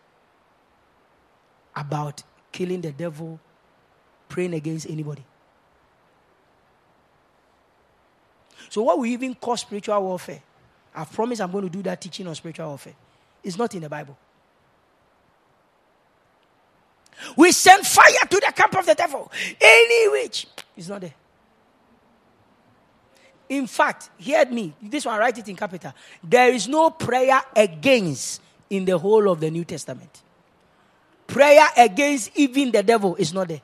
about 1.74 2.22
killing 2.52 2.80
the 2.80 2.92
devil, 2.92 3.40
praying 4.28 4.54
against 4.54 4.88
anybody? 4.88 5.24
So, 8.68 8.82
what 8.82 9.00
we 9.00 9.12
even 9.12 9.34
call 9.34 9.56
spiritual 9.56 10.00
warfare, 10.00 10.42
I've 10.94 11.10
promised 11.12 11.40
I'm 11.40 11.50
going 11.50 11.64
to 11.64 11.70
do 11.70 11.82
that 11.82 12.00
teaching 12.00 12.26
on 12.26 12.34
spiritual 12.34 12.68
warfare, 12.68 12.94
It's 13.42 13.56
not 13.56 13.74
in 13.74 13.82
the 13.82 13.88
Bible. 13.88 14.16
We 17.36 17.52
send 17.52 17.86
fire 17.86 18.26
to 18.28 18.36
the 18.36 18.52
camp 18.54 18.76
of 18.76 18.86
the 18.86 18.94
devil, 18.94 19.30
any 19.60 20.08
which 20.10 20.46
is 20.76 20.88
not 20.88 21.00
there. 21.00 21.14
In 23.48 23.66
fact, 23.66 24.10
hear 24.16 24.44
me. 24.46 24.74
This 24.82 25.04
one, 25.04 25.18
write 25.18 25.38
it 25.38 25.48
in 25.48 25.56
capital. 25.56 25.92
There 26.22 26.52
is 26.52 26.68
no 26.68 26.90
prayer 26.90 27.40
against 27.54 28.40
in 28.70 28.84
the 28.84 28.96
whole 28.96 29.30
of 29.30 29.40
the 29.40 29.50
New 29.50 29.64
Testament. 29.64 30.22
Prayer 31.26 31.66
against 31.76 32.30
even 32.34 32.72
the 32.72 32.82
devil 32.82 33.14
is 33.16 33.32
not 33.32 33.48
there. 33.48 33.60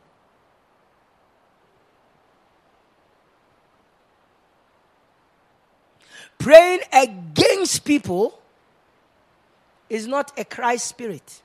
Praying 6.38 6.80
against 6.92 7.84
people 7.84 8.38
is 9.90 10.06
not 10.06 10.32
a 10.38 10.44
Christ 10.44 10.86
spirit. 10.86 11.42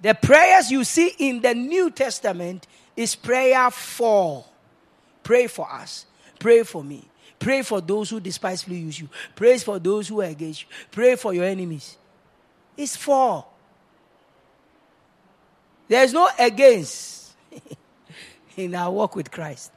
The 0.00 0.14
prayers 0.14 0.70
you 0.70 0.84
see 0.84 1.12
in 1.18 1.40
the 1.40 1.54
New 1.54 1.90
Testament 1.90 2.66
is 2.96 3.14
prayer 3.14 3.70
for. 3.70 4.44
Pray 5.22 5.46
for 5.46 5.70
us. 5.70 6.06
Pray 6.38 6.62
for 6.62 6.84
me. 6.84 7.08
Pray 7.38 7.62
for 7.62 7.80
those 7.80 8.10
who 8.10 8.20
despisefully 8.20 8.76
use 8.76 9.00
you. 9.00 9.08
Pray 9.34 9.58
for 9.58 9.78
those 9.78 10.08
who 10.08 10.20
are 10.20 10.26
against 10.26 10.62
you. 10.62 10.68
Pray 10.90 11.16
for 11.16 11.32
your 11.32 11.44
enemies. 11.44 11.96
It's 12.76 12.96
for. 12.96 13.44
There's 15.88 16.12
no 16.12 16.28
against 16.38 17.32
in 18.56 18.74
our 18.74 18.90
walk 18.90 19.16
with 19.16 19.30
Christ. 19.30 19.72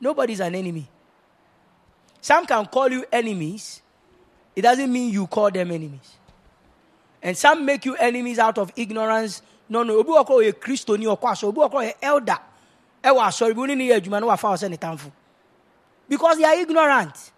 Nobody's 0.00 0.40
an 0.40 0.54
enemy. 0.54 0.88
Some 2.20 2.46
can 2.46 2.66
call 2.66 2.90
you 2.90 3.04
enemies. 3.12 3.82
It 4.54 4.62
doesn't 4.62 4.92
mean 4.92 5.12
you 5.12 5.26
call 5.26 5.50
them 5.50 5.70
enemies. 5.70 6.16
And 7.22 7.36
some 7.36 7.64
make 7.64 7.84
you 7.84 7.94
enemies 7.96 8.38
out 8.38 8.58
of 8.58 8.72
ignorance. 8.76 9.42
No 9.68 9.82
no. 9.82 9.98
Obi 9.98 10.10
wɔkɔ 10.10 10.28
ɔyɛ 10.28 10.52
kristoni 10.52 11.04
ɔkɔ 11.04 11.22
asɔ 11.22 11.44
obi 11.44 11.60
wɔkɔ 11.60 11.72
ɔyɛ 11.72 11.94
elder. 12.02 12.38
Onini 13.04 13.88
yɛ 13.88 14.00
adwuma 14.00 14.20
no 14.20 14.28
tamfo 14.76 15.10
because 16.08 16.38
they 16.38 16.44
are 16.44 16.54
ignorant. 16.54 17.32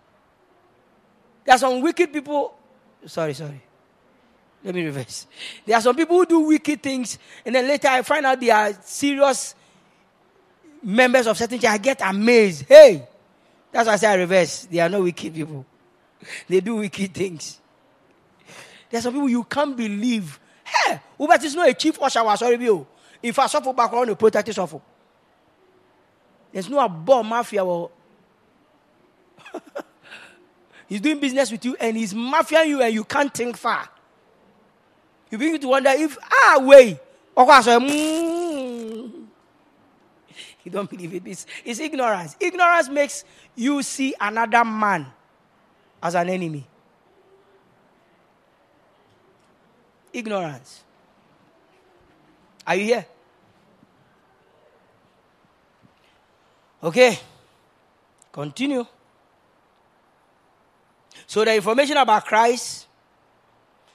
There 1.44 1.55
are 1.55 1.59
some 1.59 1.81
wicked 1.81 2.12
people. 2.12 2.55
Sorry 3.07 3.35
sorry. 3.35 3.61
Let 4.62 4.75
me 4.75 4.85
reverse. 4.85 5.27
There 5.64 5.77
are 5.77 5.81
some 5.81 5.96
people 5.96 6.18
who 6.18 6.27
do 6.27 6.40
wicked 6.40 6.83
things 6.83 7.18
and 7.44 7.55
then 7.55 7.66
later 7.66 7.88
i 7.88 8.03
find 8.03 8.27
out 8.27 8.38
they 8.38 8.51
are 8.51 8.73
serious 8.83 9.55
members 10.83 11.27
of 11.27 11.37
certain 11.37 11.59
church 11.59 11.71
i 11.71 11.79
get 11.79 12.01
amazed 12.03 12.64
hey 12.69 13.07
that's 13.71 13.87
why 13.87 13.95
i 13.95 13.97
say 13.97 14.07
i 14.07 14.14
reverse 14.14 14.66
they 14.71 14.81
are 14.81 14.88
not 14.88 15.03
wicked 15.03 15.35
people 15.35 15.64
they 16.49 16.61
do 16.61 16.77
wicked 16.77 17.12
things 17.14 17.59
there 18.90 18.99
are 18.99 19.03
some 19.03 19.12
people 19.12 19.29
you 19.29 19.45
can't 19.45 19.77
believe 19.77 20.40
Hey, 20.71 21.01
Uber 21.19 21.35
is 21.43 21.55
not 21.55 21.69
a 21.69 21.75
chief 21.75 22.01
usher 22.01 22.23
sorry 22.37 22.62
you. 22.62 22.87
If 23.23 23.38
I 23.38 23.47
suffer 23.47 23.73
back 23.73 23.93
on 23.93 24.09
the 24.09 24.16
protect 24.16 24.53
suffer. 24.55 24.81
There's 26.53 26.69
no 26.69 26.81
above 26.81 27.27
mafia. 27.27 27.62
he's 30.88 31.01
doing 31.01 31.21
business 31.21 31.51
with 31.51 31.64
you 31.64 31.77
and 31.79 31.97
he's 31.97 32.14
mafia 32.14 32.64
you 32.64 32.83
and 32.83 32.93
you 32.95 33.05
can't 33.05 33.33
think 33.33 33.57
far. 33.57 33.88
You 35.31 35.38
begin 35.38 35.61
to 35.61 35.69
wonder 35.69 35.90
if 35.90 36.19
ah 36.23 36.59
way. 36.61 37.01
Mm. 37.37 38.39
You 40.64 40.70
don't 40.70 40.90
believe 40.90 41.14
it. 41.14 41.23
It's, 41.27 41.46
it's 41.64 41.81
ignorance. 41.81 42.37
Ignorance 42.38 42.88
makes 42.88 43.25
you 43.55 43.83
see 43.83 44.14
another 44.20 44.64
man 44.64 45.07
as 46.03 46.14
an 46.14 46.29
enemy. 46.29 46.66
Ignorance. 50.12 50.83
Are 52.66 52.77
you 52.77 52.85
here? 52.85 53.07
Okay. 56.83 57.18
Continue. 58.33 58.85
So 61.27 61.44
the 61.44 61.55
information 61.55 61.96
about 61.96 62.27
Christ, 62.27 62.87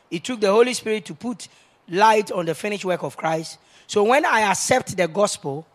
it 0.10 0.23
took 0.23 0.39
the 0.39 0.51
Holy 0.51 0.73
Spirit 0.73 1.06
to 1.06 1.13
put 1.13 1.47
light 1.89 2.32
on 2.32 2.45
the 2.45 2.56
finished 2.56 2.86
work 2.86 3.04
of 3.04 3.17
Christ. 3.17 3.60
So 3.88 4.04
when 4.04 4.25
I 4.25 4.41
accept 4.41 4.95
the 4.95 5.08
gospel, 5.08 5.65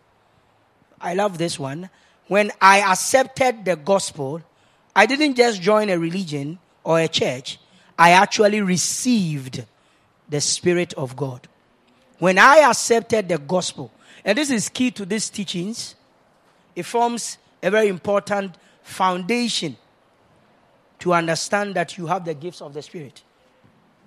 I 1.01 1.13
love 1.13 1.37
this 1.37 1.59
one. 1.59 1.89
When 2.27 2.51
I 2.61 2.81
accepted 2.81 3.65
the 3.65 3.75
gospel, 3.75 4.41
I 4.95 5.05
didn't 5.05 5.35
just 5.35 5.61
join 5.61 5.89
a 5.89 5.97
religion 5.97 6.59
or 6.83 6.99
a 6.99 7.07
church, 7.07 7.59
I 7.97 8.11
actually 8.11 8.61
received 8.61 9.63
the 10.29 10.41
Spirit 10.41 10.93
of 10.93 11.15
God. 11.15 11.47
When 12.19 12.37
I 12.37 12.59
accepted 12.59 13.29
the 13.29 13.37
gospel, 13.37 13.91
and 14.23 14.37
this 14.37 14.49
is 14.49 14.69
key 14.69 14.91
to 14.91 15.05
these 15.05 15.29
teachings, 15.29 15.95
it 16.75 16.83
forms 16.83 17.37
a 17.61 17.69
very 17.69 17.87
important 17.87 18.55
foundation 18.81 19.77
to 20.99 21.13
understand 21.13 21.75
that 21.75 21.97
you 21.97 22.07
have 22.07 22.25
the 22.25 22.33
gifts 22.33 22.61
of 22.61 22.73
the 22.73 22.81
Spirit. 22.81 23.21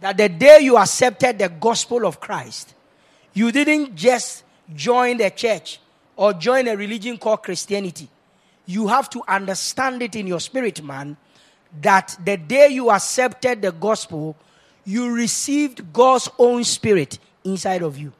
That 0.00 0.16
the 0.16 0.28
day 0.28 0.60
you 0.62 0.76
accepted 0.76 1.38
the 1.38 1.48
gospel 1.48 2.06
of 2.06 2.20
Christ, 2.20 2.74
you 3.32 3.52
didn't 3.52 3.94
just 3.94 4.44
join 4.74 5.18
the 5.18 5.30
church 5.30 5.80
or 6.16 6.32
join 6.32 6.68
a 6.68 6.76
religion 6.76 7.18
called 7.18 7.42
Christianity. 7.42 8.08
You 8.66 8.88
have 8.88 9.10
to 9.10 9.22
understand 9.28 10.02
it 10.02 10.16
in 10.16 10.26
your 10.26 10.40
spirit, 10.40 10.82
man, 10.82 11.16
that 11.80 12.16
the 12.24 12.36
day 12.36 12.68
you 12.68 12.90
accepted 12.90 13.62
the 13.62 13.72
gospel, 13.72 14.36
you 14.84 15.12
received 15.12 15.92
God's 15.92 16.28
own 16.38 16.64
spirit 16.64 17.18
inside 17.44 17.82
of 17.82 17.98
you. 17.98 18.12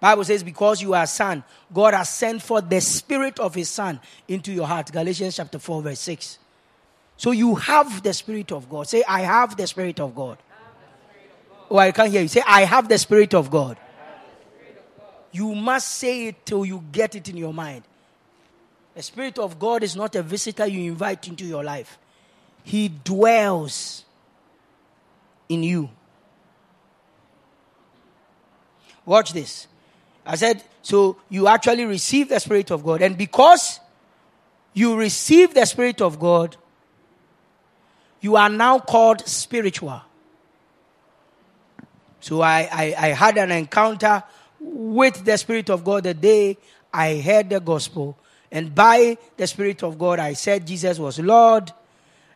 Bible 0.00 0.24
says, 0.24 0.42
because 0.42 0.82
you 0.82 0.94
are 0.94 1.04
a 1.04 1.06
son, 1.06 1.44
God 1.72 1.94
has 1.94 2.08
sent 2.08 2.42
forth 2.42 2.68
the 2.68 2.80
spirit 2.80 3.38
of 3.38 3.54
his 3.54 3.68
son 3.68 4.00
into 4.26 4.52
your 4.52 4.66
heart. 4.66 4.90
Galatians 4.90 5.36
chapter 5.36 5.60
4, 5.60 5.82
verse 5.82 6.00
6. 6.00 6.38
So 7.16 7.30
you 7.30 7.54
have 7.54 8.02
the 8.02 8.12
spirit 8.12 8.50
of 8.50 8.68
God. 8.68 8.88
Say, 8.88 9.04
I 9.06 9.20
have 9.20 9.56
the 9.56 9.64
spirit 9.64 10.00
of 10.00 10.12
God. 10.12 10.38
Oh, 11.72 11.78
I 11.78 11.90
can't 11.90 12.10
hear 12.10 12.20
you. 12.20 12.28
Say, 12.28 12.42
I 12.46 12.66
have 12.66 12.86
the 12.86 12.98
spirit 12.98 13.32
of 13.32 13.50
God. 13.50 13.78
You 15.32 15.54
must 15.54 15.88
say 15.88 16.26
it 16.26 16.44
till 16.44 16.66
you 16.66 16.84
get 16.92 17.14
it 17.14 17.30
in 17.30 17.38
your 17.38 17.54
mind. 17.54 17.84
The 18.94 19.02
Spirit 19.02 19.38
of 19.38 19.58
God 19.58 19.82
is 19.82 19.96
not 19.96 20.14
a 20.16 20.22
visitor 20.22 20.66
you 20.66 20.92
invite 20.92 21.26
into 21.26 21.46
your 21.46 21.64
life, 21.64 21.98
He 22.62 22.88
dwells 22.88 24.04
in 25.48 25.62
you. 25.62 25.88
Watch 29.06 29.32
this. 29.32 29.66
I 30.26 30.36
said, 30.36 30.62
so 30.82 31.16
you 31.30 31.48
actually 31.48 31.86
receive 31.86 32.28
the 32.28 32.38
Spirit 32.38 32.70
of 32.70 32.84
God. 32.84 33.00
And 33.00 33.16
because 33.16 33.80
you 34.74 34.94
receive 34.96 35.54
the 35.54 35.64
Spirit 35.64 36.02
of 36.02 36.20
God, 36.20 36.58
you 38.20 38.36
are 38.36 38.50
now 38.50 38.78
called 38.78 39.26
spiritual. 39.26 40.02
So 42.22 42.40
I, 42.40 42.68
I, 42.72 42.94
I, 42.96 43.06
had 43.08 43.36
an 43.36 43.50
encounter 43.50 44.22
with 44.60 45.24
the 45.24 45.36
Spirit 45.36 45.68
of 45.70 45.82
God 45.82 46.04
the 46.04 46.14
day 46.14 46.56
I 46.92 47.18
heard 47.18 47.50
the 47.50 47.58
gospel. 47.58 48.16
And 48.50 48.72
by 48.72 49.18
the 49.36 49.46
Spirit 49.48 49.82
of 49.82 49.98
God, 49.98 50.20
I 50.20 50.34
said 50.34 50.64
Jesus 50.64 51.00
was 51.00 51.18
Lord. 51.18 51.72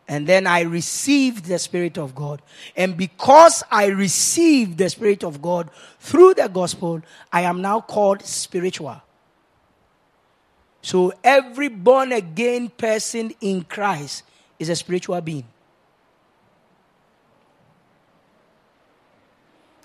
And 0.08 0.26
then 0.26 0.48
I 0.48 0.62
received 0.62 1.44
the 1.44 1.58
Spirit 1.60 1.98
of 1.98 2.16
God. 2.16 2.42
And 2.76 2.96
because 2.96 3.62
I 3.70 3.86
received 3.86 4.76
the 4.76 4.90
Spirit 4.90 5.22
of 5.22 5.40
God 5.40 5.70
through 6.00 6.34
the 6.34 6.48
gospel, 6.48 7.00
I 7.32 7.42
am 7.42 7.62
now 7.62 7.80
called 7.80 8.22
spiritual. 8.22 9.00
So 10.82 11.12
every 11.22 11.68
born 11.68 12.10
again 12.10 12.70
person 12.70 13.32
in 13.40 13.62
Christ 13.62 14.24
is 14.58 14.68
a 14.68 14.74
spiritual 14.74 15.20
being. 15.20 15.46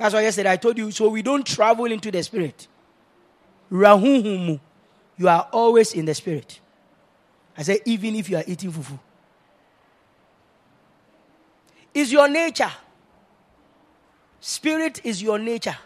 That's 0.01 0.15
why 0.15 0.21
yesterday 0.23 0.49
I 0.51 0.57
told 0.57 0.79
you, 0.79 0.89
so 0.89 1.09
we 1.09 1.21
don't 1.21 1.45
travel 1.45 1.85
into 1.85 2.09
the 2.09 2.23
spirit. 2.23 2.67
You 3.69 4.59
are 5.27 5.47
always 5.51 5.93
in 5.93 6.05
the 6.05 6.15
spirit. 6.15 6.59
I 7.55 7.61
said, 7.61 7.81
even 7.85 8.15
if 8.15 8.27
you 8.27 8.37
are 8.37 8.43
eating 8.47 8.71
fufu. 8.71 8.97
Is 11.93 12.11
your 12.11 12.27
nature. 12.27 12.71
Spirit 14.39 15.01
is 15.03 15.21
your 15.21 15.37
nature. 15.37 15.77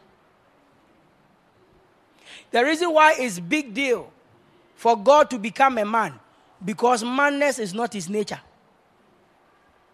The 2.52 2.64
reason 2.64 2.94
why 2.94 3.16
it's 3.18 3.38
big 3.38 3.74
deal 3.74 4.10
for 4.76 4.96
God 4.98 5.30
to 5.32 5.38
become 5.38 5.78
a 5.78 5.84
man 5.84 6.18
because 6.64 7.04
madness 7.04 7.60
is 7.60 7.74
not 7.74 7.92
his 7.92 8.08
nature. 8.08 8.40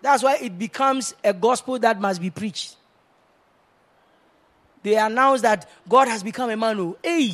That's 0.03 0.21
why 0.21 0.36
it 0.36 0.60
becomes 0.60 1.15
a 1.23 1.34
gospel 1.34 1.79
that 1.79 1.99
must 1.99 2.21
be 2.21 2.29
preached. 2.29 2.75
They 4.83 4.95
announce 4.95 5.41
that 5.41 5.69
God 5.87 6.07
has 6.07 6.23
become 6.23 6.49
a 6.49 6.57
man. 6.57 6.79
Oh, 6.79 6.97
hey. 7.03 7.33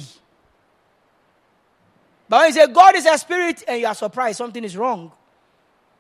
But 2.30 2.40
when 2.40 2.48
you 2.48 2.54
say 2.54 2.68
God 2.68 2.96
is 2.96 3.06
a 3.06 3.18
spirit 3.18 3.64
and 3.68 3.80
you 3.80 3.88
are 3.88 3.96
surprised, 3.96 4.38
something 4.38 4.64
is 4.64 4.76
wrong 4.76 5.12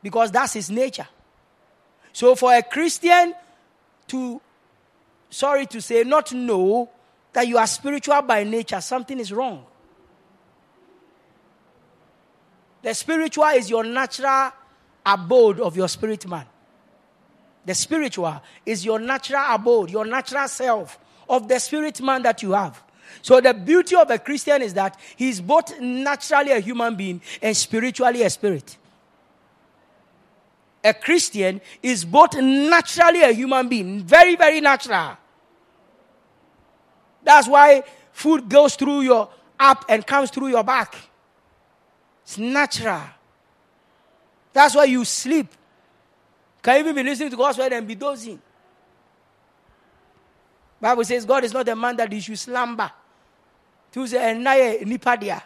because 0.04 0.32
that's 0.32 0.54
his 0.54 0.70
nature. 0.70 1.08
So 2.12 2.36
for 2.36 2.54
a 2.54 2.62
Christian 2.62 3.34
to, 4.08 4.42
sorry 5.30 5.66
to 5.68 5.82
say, 5.82 6.04
not 6.04 6.34
know 6.34 6.90
that 7.34 7.48
you 7.48 7.58
are 7.58 7.68
spiritual 7.68 8.22
by 8.24 8.44
nature, 8.44 8.82
something 8.82 9.20
is 9.20 9.32
wrong. 9.32 9.66
The 12.82 12.94
spiritual 12.94 13.46
is 13.46 13.70
your 13.70 13.84
natural 13.84 14.52
abode 15.06 15.60
of 15.60 15.78
your 15.78 15.88
spirit 15.88 16.28
man. 16.28 16.46
The 17.66 17.76
spiritual 17.76 18.42
is 18.66 18.86
your 18.86 19.00
natural 19.00 19.44
abode, 19.50 19.92
your 19.92 20.06
natural 20.06 20.48
self 20.48 20.98
of 21.30 21.48
the 21.48 21.60
spirit 21.60 22.02
man 22.02 22.24
that 22.24 22.42
you 22.42 22.52
have. 22.52 22.82
So 23.22 23.42
the 23.42 23.54
beauty 23.54 23.96
of 23.96 24.10
a 24.12 24.20
Christian 24.20 24.62
is 24.62 24.74
that 24.74 25.00
he's 25.16 25.42
both 25.42 25.80
naturally 25.80 26.52
a 26.52 26.60
human 26.60 26.96
being 26.96 27.22
and 27.42 27.56
spiritually 27.56 28.24
a 28.24 28.30
spirit 28.30 28.78
a 30.88 30.94
Christian 30.94 31.62
is 31.84 32.06
both 32.06 32.36
naturally 32.36 33.22
a 33.22 33.32
human 33.32 33.68
being, 33.68 34.02
very, 34.02 34.36
very 34.36 34.62
natural. 34.62 35.18
That's 37.24 37.48
why 37.48 37.84
food 38.14 38.48
goes 38.48 38.76
through 38.76 39.02
your 39.02 39.30
up 39.60 39.86
and 39.90 40.06
comes 40.06 40.30
through 40.30 40.48
your 40.48 40.64
back. 40.64 40.96
It's 42.24 42.38
natural. 42.38 43.02
That's 44.54 44.76
why 44.76 44.86
you 44.86 45.04
sleep. 45.04 45.48
Can 46.62 46.80
even 46.80 46.96
be 46.96 47.04
listening 47.04 47.32
to 47.32 47.36
God's 47.38 47.58
word 47.58 47.74
and 47.74 47.88
be 47.88 47.96
dozing. 47.96 48.42
Bible 50.80 51.04
says 51.04 51.26
God 51.26 51.44
is 51.44 51.54
not 51.54 51.68
a 51.68 51.76
man 51.76 51.98
that 51.98 52.12
he 52.12 52.20
should 52.20 52.38
slumber. 52.38 52.92
Eh, 53.96 55.40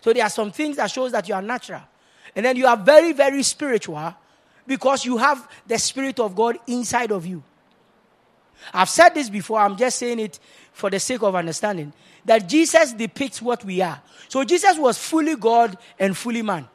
so 0.00 0.12
there 0.12 0.24
are 0.24 0.30
some 0.30 0.52
things 0.52 0.76
that 0.76 0.90
shows 0.90 1.12
that 1.12 1.28
you 1.28 1.34
are 1.34 1.42
natural. 1.42 1.82
And 2.34 2.46
then 2.46 2.56
you 2.56 2.66
are 2.66 2.76
very, 2.76 3.12
very 3.12 3.42
spiritual 3.42 4.14
because 4.66 5.04
you 5.04 5.16
have 5.16 5.48
the 5.66 5.78
Spirit 5.78 6.20
of 6.20 6.36
God 6.36 6.58
inside 6.66 7.10
of 7.10 7.26
you. 7.26 7.42
I've 8.72 8.88
said 8.88 9.10
this 9.10 9.28
before, 9.28 9.58
I'm 9.58 9.76
just 9.76 9.98
saying 9.98 10.20
it 10.20 10.38
for 10.72 10.90
the 10.90 11.00
sake 11.00 11.22
of 11.22 11.34
understanding 11.34 11.92
that 12.24 12.48
Jesus 12.48 12.92
depicts 12.92 13.42
what 13.42 13.64
we 13.64 13.80
are. 13.80 14.00
So 14.28 14.44
Jesus 14.44 14.78
was 14.78 14.98
fully 14.98 15.36
God 15.36 15.76
and 15.98 16.16
fully 16.16 16.42
man. 16.42 16.68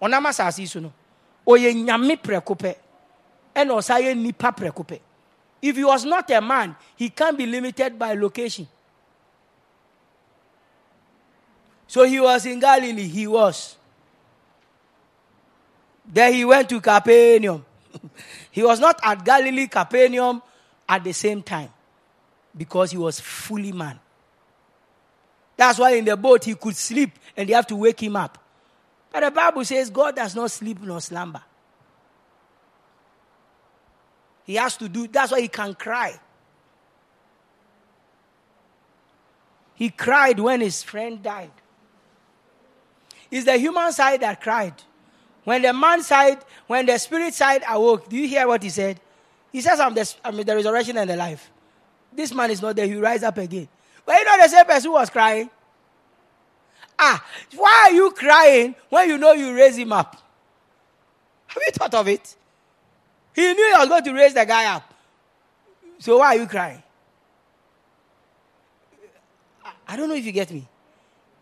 Onama 0.00 0.32
sasi 0.32 0.64
suno. 0.64 0.92
Oye 1.46 1.74
nyame 1.74 2.16
prekope. 2.16 2.76
And 3.54 3.70
osaye 3.70 4.16
nipa 4.16 4.52
prekope. 4.52 5.00
If 5.62 5.76
he 5.76 5.84
was 5.84 6.04
not 6.04 6.30
a 6.30 6.40
man, 6.40 6.74
he 6.96 7.10
can't 7.10 7.36
be 7.36 7.46
limited 7.46 7.98
by 7.98 8.14
location. 8.14 8.66
So 11.86 12.04
he 12.04 12.20
was 12.20 12.46
in 12.46 12.60
Galilee, 12.60 13.08
he 13.08 13.26
was. 13.26 13.76
Then 16.06 16.32
he 16.32 16.44
went 16.44 16.68
to 16.68 16.80
Capernaum. 16.80 17.64
he 18.50 18.62
was 18.62 18.80
not 18.80 18.98
at 19.02 19.24
Galilee, 19.24 19.66
Capernaum 19.66 20.42
at 20.88 21.04
the 21.04 21.12
same 21.12 21.42
time 21.42 21.68
because 22.56 22.90
he 22.90 22.96
was 22.98 23.20
fully 23.20 23.72
man. 23.72 23.98
That's 25.56 25.78
why 25.78 25.92
in 25.92 26.04
the 26.04 26.16
boat 26.16 26.44
he 26.44 26.54
could 26.54 26.76
sleep 26.76 27.10
and 27.36 27.48
they 27.48 27.52
have 27.52 27.66
to 27.66 27.76
wake 27.76 28.02
him 28.02 28.16
up. 28.16 28.38
But 29.12 29.20
the 29.20 29.30
Bible 29.30 29.64
says 29.64 29.90
God 29.90 30.16
does 30.16 30.34
not 30.34 30.50
sleep 30.50 30.80
nor 30.80 31.00
slumber. 31.00 31.42
He 34.44 34.56
has 34.56 34.76
to 34.78 34.88
do, 34.88 35.06
that's 35.06 35.32
why 35.32 35.40
he 35.40 35.48
can 35.48 35.74
cry. 35.74 36.18
He 39.74 39.90
cried 39.90 40.38
when 40.38 40.60
his 40.60 40.82
friend 40.82 41.22
died. 41.22 41.52
It's 43.30 43.44
the 43.44 43.56
human 43.56 43.92
side 43.92 44.20
that 44.20 44.40
cried. 44.40 44.74
When 45.44 45.62
the 45.62 45.72
man 45.72 46.02
side, 46.02 46.38
when 46.66 46.86
the 46.86 46.98
spirit 46.98 47.32
side 47.32 47.62
awoke, 47.68 48.08
do 48.08 48.16
you 48.16 48.28
hear 48.28 48.46
what 48.46 48.62
he 48.62 48.68
said? 48.68 49.00
He 49.52 49.60
says, 49.60 49.80
I'm 49.80 49.94
the, 49.94 50.14
I'm 50.24 50.36
the 50.36 50.54
resurrection 50.54 50.96
and 50.98 51.08
the 51.08 51.16
life. 51.16 51.50
This 52.12 52.34
man 52.34 52.50
is 52.50 52.60
not 52.60 52.76
there, 52.76 52.86
he 52.86 52.96
rise 52.96 53.22
up 53.22 53.38
again. 53.38 53.68
But 54.04 54.18
you 54.18 54.24
know 54.24 54.36
the 54.42 54.48
same 54.48 54.64
person 54.66 54.90
who 54.90 54.92
was 54.92 55.10
crying? 55.10 55.48
Ah, 56.98 57.24
why 57.56 57.86
are 57.86 57.92
you 57.92 58.10
crying 58.10 58.74
when 58.88 59.08
you 59.08 59.16
know 59.16 59.32
you 59.32 59.54
raise 59.54 59.76
him 59.76 59.92
up? 59.92 60.16
Have 61.46 61.62
you 61.64 61.72
thought 61.72 61.94
of 61.94 62.06
it? 62.08 62.36
He 63.34 63.54
knew 63.54 63.72
he 63.74 63.78
was 63.78 63.88
going 63.88 64.04
to 64.04 64.12
raise 64.12 64.34
the 64.34 64.44
guy 64.44 64.74
up. 64.74 64.92
So 65.98 66.18
why 66.18 66.36
are 66.36 66.36
you 66.36 66.46
crying? 66.46 66.82
I 69.86 69.96
don't 69.96 70.08
know 70.08 70.14
if 70.14 70.24
you 70.24 70.32
get 70.32 70.50
me. 70.50 70.66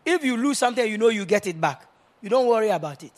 If 0.04 0.24
you 0.24 0.36
lose 0.36 0.58
something, 0.58 0.90
you 0.90 0.98
know 0.98 1.08
you 1.08 1.24
get 1.24 1.46
it 1.46 1.60
back. 1.60 1.86
You 2.22 2.28
don't 2.28 2.46
worry 2.46 2.70
about 2.70 3.02
it. 3.02 3.12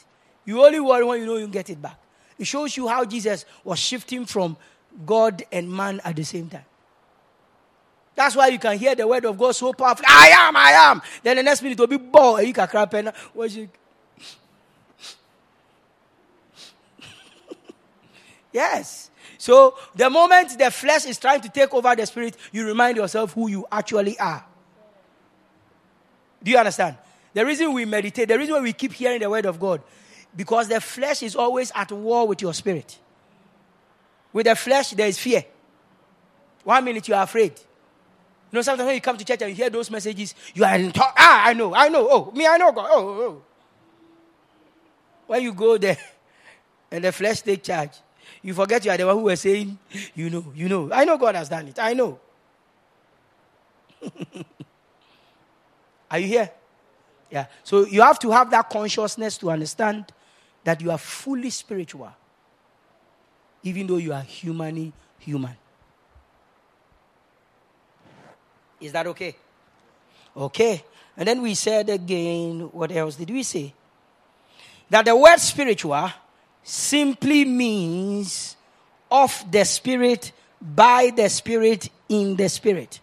You 0.45 0.65
only 0.65 0.81
worry 0.81 1.05
when 1.05 1.21
you 1.21 1.27
know 1.27 1.37
you 1.37 1.47
get 1.47 1.71
it 1.71 1.81
back. 1.81 1.99
It 2.39 2.47
shows 2.47 2.77
you 2.77 2.89
how 2.89 3.05
Jesus 3.05 3.45
was 3.63 3.79
shifting 3.79 4.27
from 4.27 4.57
God 5.07 5.43
and 5.53 5.71
man 5.71 6.01
at 6.05 6.17
the 6.17 6.25
same 6.25 6.49
time. 6.49 6.65
That's 8.15 8.35
why 8.35 8.49
you 8.49 8.59
can 8.59 8.77
hear 8.77 8.95
the 8.95 9.07
word 9.07 9.25
of 9.25 9.39
God 9.39 9.53
so 9.53 9.73
powerfully. 9.73 10.07
I 10.09 10.29
am, 10.35 10.57
I 10.57 10.71
am. 10.73 11.01
Then 11.23 11.37
the 11.37 11.43
next 11.43 11.63
minute 11.63 11.79
will 11.79 11.87
be 11.87 11.97
and 11.97 12.47
you 12.47 12.53
can 12.53 12.69
crap 12.69 12.93
Yes. 18.53 19.11
So 19.39 19.77
the 19.95 20.11
moment 20.11 20.59
the 20.59 20.71
flesh 20.71 21.07
is 21.07 21.19
trying 21.19 21.41
to 21.43 21.49
take 21.49 21.73
over 21.73 21.95
the 21.95 22.07
spirit, 22.07 22.37
you 22.53 22.67
remind 22.67 22.97
yourself 22.97 23.33
who 23.33 23.49
you 23.49 23.67
actually 23.71 24.19
are. 24.19 24.45
Do 26.43 26.51
you 26.51 26.59
understand? 26.59 26.97
The 27.33 27.47
reason 27.47 27.73
we 27.73 27.85
meditate, 27.85 28.29
the 28.29 28.39
reason 28.39 28.55
why 28.55 28.61
we 28.61 28.73
keep 28.73 28.93
hearing 28.93 29.21
the 29.21 29.31
word 29.31 29.47
of 29.47 29.61
God 29.61 29.83
because 30.35 30.69
the 30.69 30.81
flesh 30.81 31.23
is 31.23 31.35
always 31.35 31.73
at 31.75 31.91
war 31.93 32.27
with 32.27 32.43
your 32.43 32.55
spirit. 32.55 32.99
With 34.33 34.47
the 34.47 34.55
flesh, 34.55 34.91
there 34.91 35.09
is 35.09 35.19
fear. 35.19 35.45
One 36.63 36.85
minute 36.85 37.09
you 37.09 37.15
are 37.15 37.25
afraid. 37.25 37.53
You 37.53 38.57
know, 38.57 38.63
sometimes 38.63 38.87
when 38.87 38.95
you 38.95 39.01
come 39.01 39.17
to 39.17 39.25
church 39.25 39.43
and 39.43 39.51
you 39.51 39.57
hear 39.57 39.71
those 39.71 39.91
messages, 39.91 40.35
you 40.55 40.65
are 40.65 40.75
in 40.75 40.93
talk. 40.93 41.15
Ah, 41.17 41.47
I 41.47 41.53
know, 41.53 41.75
I 41.75 41.89
know. 41.89 42.09
Oh, 42.11 42.33
me, 42.33 42.47
I 42.47 42.57
know 42.57 42.73
God. 42.73 42.89
Oh, 42.91 43.09
oh. 43.09 43.43
When 45.27 45.43
you 45.43 45.53
go 45.53 45.79
there 45.79 45.99
and 46.91 47.05
the 47.05 47.13
flesh 47.13 47.43
take 47.43 47.63
charge, 47.63 47.93
you 48.43 48.55
forget 48.55 48.85
you 48.85 48.91
are 48.91 48.97
the 48.97 49.07
one 49.07 49.17
who 49.17 49.23
was 49.23 49.41
saying, 49.41 49.79
you 50.15 50.31
know, 50.31 50.53
you 50.55 50.69
know. 50.69 50.91
I 50.93 51.05
know 51.05 51.19
God 51.19 51.35
has 51.35 51.49
done 51.49 51.69
it. 51.69 51.79
I 51.79 51.93
know. 51.93 52.19
are 56.11 56.19
you 56.19 56.27
here? 56.27 56.51
Yeah. 57.31 57.47
So 57.63 57.87
you 57.87 58.03
have 58.03 58.19
to 58.21 58.31
have 58.31 58.51
that 58.51 58.71
consciousness 58.71 59.39
to 59.39 59.51
understand 59.51 60.13
that 60.65 60.81
you 60.81 60.91
are 60.91 60.99
fully 60.99 61.51
spiritual. 61.51 62.13
even 63.63 63.87
though 63.87 63.97
you 63.97 64.13
are 64.13 64.23
humanly 64.23 64.93
human. 65.19 65.57
Is 68.81 68.93
that 68.93 69.07
okay? 69.09 69.37
Okay. 70.37 70.85
And 71.17 71.29
then 71.29 71.43
we 71.43 71.55
said 71.55 71.91
again, 71.91 72.61
what 72.73 72.91
else 72.93 73.17
did 73.17 73.29
we 73.31 73.43
say? 73.43 73.75
That 74.89 75.05
the 75.05 75.15
word 75.15 75.39
spiritual 75.39 76.11
simply 76.63 77.45
means 77.45 78.57
of 79.11 79.45
the 79.51 79.65
spirit, 79.65 80.33
by 80.61 81.13
the 81.15 81.29
spirit, 81.29 81.89
in 82.09 82.37
the 82.37 82.49
spirit. 82.49 83.01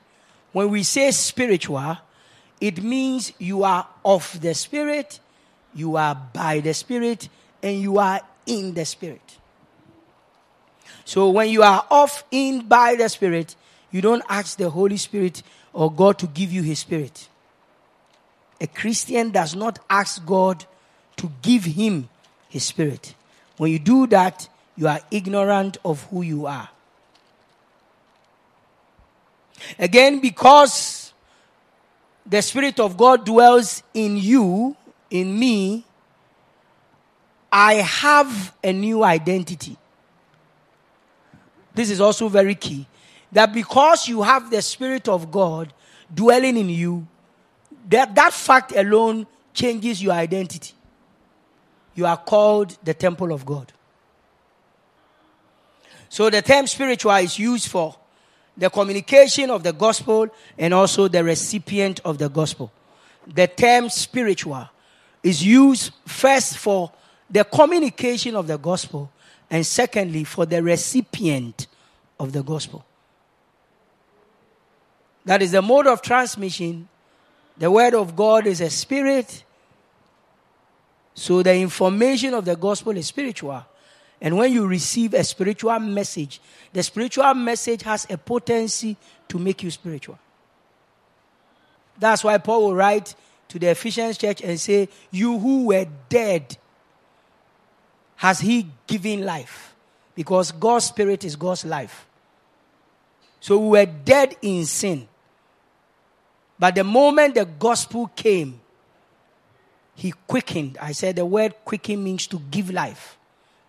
When 0.51 0.69
we 0.69 0.83
say 0.83 1.11
spiritual, 1.11 1.97
it 2.59 2.81
means 2.81 3.33
you 3.37 3.63
are 3.63 3.87
of 4.03 4.39
the 4.41 4.53
spirit, 4.53 5.19
you 5.73 5.95
are 5.95 6.15
by 6.33 6.59
the 6.59 6.73
spirit, 6.73 7.29
and 7.61 7.79
you 7.81 7.99
are 7.99 8.21
in 8.45 8.73
the 8.73 8.85
spirit. 8.85 9.37
So 11.05 11.29
when 11.29 11.49
you 11.49 11.63
are 11.63 11.85
off 11.89 12.23
in 12.31 12.67
by 12.67 12.95
the 12.95 13.07
spirit, 13.09 13.55
you 13.91 14.01
don't 14.01 14.23
ask 14.27 14.57
the 14.57 14.69
Holy 14.69 14.97
Spirit 14.97 15.43
or 15.73 15.91
God 15.91 16.19
to 16.19 16.27
give 16.27 16.51
you 16.51 16.63
his 16.63 16.79
spirit. 16.79 17.29
A 18.59 18.67
Christian 18.67 19.29
does 19.29 19.55
not 19.55 19.79
ask 19.89 20.25
God 20.25 20.65
to 21.17 21.31
give 21.41 21.63
him 21.63 22.09
his 22.49 22.63
spirit. 22.63 23.13
When 23.57 23.71
you 23.71 23.79
do 23.79 24.07
that, 24.07 24.47
you 24.75 24.87
are 24.87 24.99
ignorant 25.11 25.77
of 25.83 26.03
who 26.03 26.21
you 26.21 26.45
are. 26.45 26.69
Again, 29.79 30.19
because 30.19 31.13
the 32.25 32.41
Spirit 32.41 32.79
of 32.79 32.95
God 32.95 33.25
dwells 33.25 33.81
in 33.93 34.17
you, 34.17 34.75
in 35.09 35.37
me, 35.37 35.85
I 37.51 37.75
have 37.75 38.53
a 38.63 38.71
new 38.71 39.03
identity. 39.03 39.77
This 41.73 41.89
is 41.89 42.01
also 42.01 42.27
very 42.27 42.55
key. 42.55 42.87
That 43.31 43.53
because 43.53 44.07
you 44.07 44.21
have 44.21 44.51
the 44.51 44.61
Spirit 44.61 45.07
of 45.07 45.31
God 45.31 45.73
dwelling 46.13 46.57
in 46.57 46.69
you, 46.69 47.07
that, 47.89 48.13
that 48.15 48.33
fact 48.33 48.73
alone 48.75 49.25
changes 49.53 50.01
your 50.03 50.13
identity. 50.13 50.73
You 51.97 52.05
are 52.05 52.15
called 52.17 52.77
the 52.83 52.93
temple 52.93 53.31
of 53.31 53.43
God. 53.43 53.73
So 56.09 56.29
the 56.29 56.43
term 56.43 56.67
spiritual 56.67 57.15
is 57.15 57.39
used 57.39 57.69
for 57.69 57.95
the 58.55 58.69
communication 58.69 59.49
of 59.49 59.63
the 59.63 59.73
gospel 59.73 60.27
and 60.59 60.75
also 60.75 61.07
the 61.07 61.23
recipient 61.23 61.99
of 62.05 62.19
the 62.19 62.29
gospel. 62.29 62.71
The 63.25 63.47
term 63.47 63.89
spiritual 63.89 64.69
is 65.23 65.43
used 65.43 65.91
first 66.05 66.59
for 66.59 66.91
the 67.31 67.43
communication 67.43 68.35
of 68.35 68.45
the 68.45 68.57
gospel 68.57 69.11
and 69.49 69.65
secondly 69.65 70.23
for 70.23 70.45
the 70.45 70.61
recipient 70.61 71.65
of 72.19 72.31
the 72.31 72.43
gospel. 72.43 72.85
That 75.25 75.41
is 75.41 75.51
the 75.51 75.63
mode 75.63 75.87
of 75.87 76.03
transmission. 76.03 76.89
The 77.57 77.71
word 77.71 77.95
of 77.95 78.15
God 78.15 78.45
is 78.45 78.61
a 78.61 78.69
spirit. 78.69 79.43
So 81.17 81.41
the 81.41 81.55
information 81.55 82.35
of 82.35 82.45
the 82.45 82.55
gospel 82.55 82.95
is 82.95 83.07
spiritual. 83.07 83.65
And 84.21 84.37
when 84.37 84.53
you 84.53 84.67
receive 84.67 85.15
a 85.15 85.23
spiritual 85.23 85.79
message, 85.79 86.39
the 86.71 86.83
spiritual 86.83 87.33
message 87.33 87.81
has 87.81 88.05
a 88.07 88.19
potency 88.19 88.95
to 89.27 89.39
make 89.39 89.63
you 89.63 89.71
spiritual. 89.71 90.19
That's 91.97 92.23
why 92.23 92.37
Paul 92.37 92.65
will 92.65 92.75
write 92.75 93.15
to 93.47 93.57
the 93.57 93.71
Ephesians 93.71 94.19
church 94.19 94.41
and 94.43 94.59
say, 94.59 94.89
You 95.09 95.39
who 95.39 95.65
were 95.65 95.87
dead, 96.07 96.55
has 98.17 98.39
he 98.39 98.67
given 98.85 99.25
life? 99.25 99.75
Because 100.13 100.51
God's 100.51 100.85
spirit 100.85 101.23
is 101.23 101.35
God's 101.35 101.65
life. 101.65 102.05
So 103.39 103.57
we 103.57 103.69
were 103.69 103.85
dead 103.87 104.35
in 104.43 104.65
sin. 104.65 105.07
But 106.59 106.75
the 106.75 106.83
moment 106.83 107.33
the 107.33 107.45
gospel 107.45 108.05
came, 108.15 108.61
he 109.97 110.13
quickened. 110.27 110.77
I 110.79 110.91
said 110.91 111.15
the 111.15 111.25
word 111.25 111.55
quicken 111.65 112.03
means 112.03 112.27
to 112.27 112.39
give 112.51 112.69
life 112.69 113.17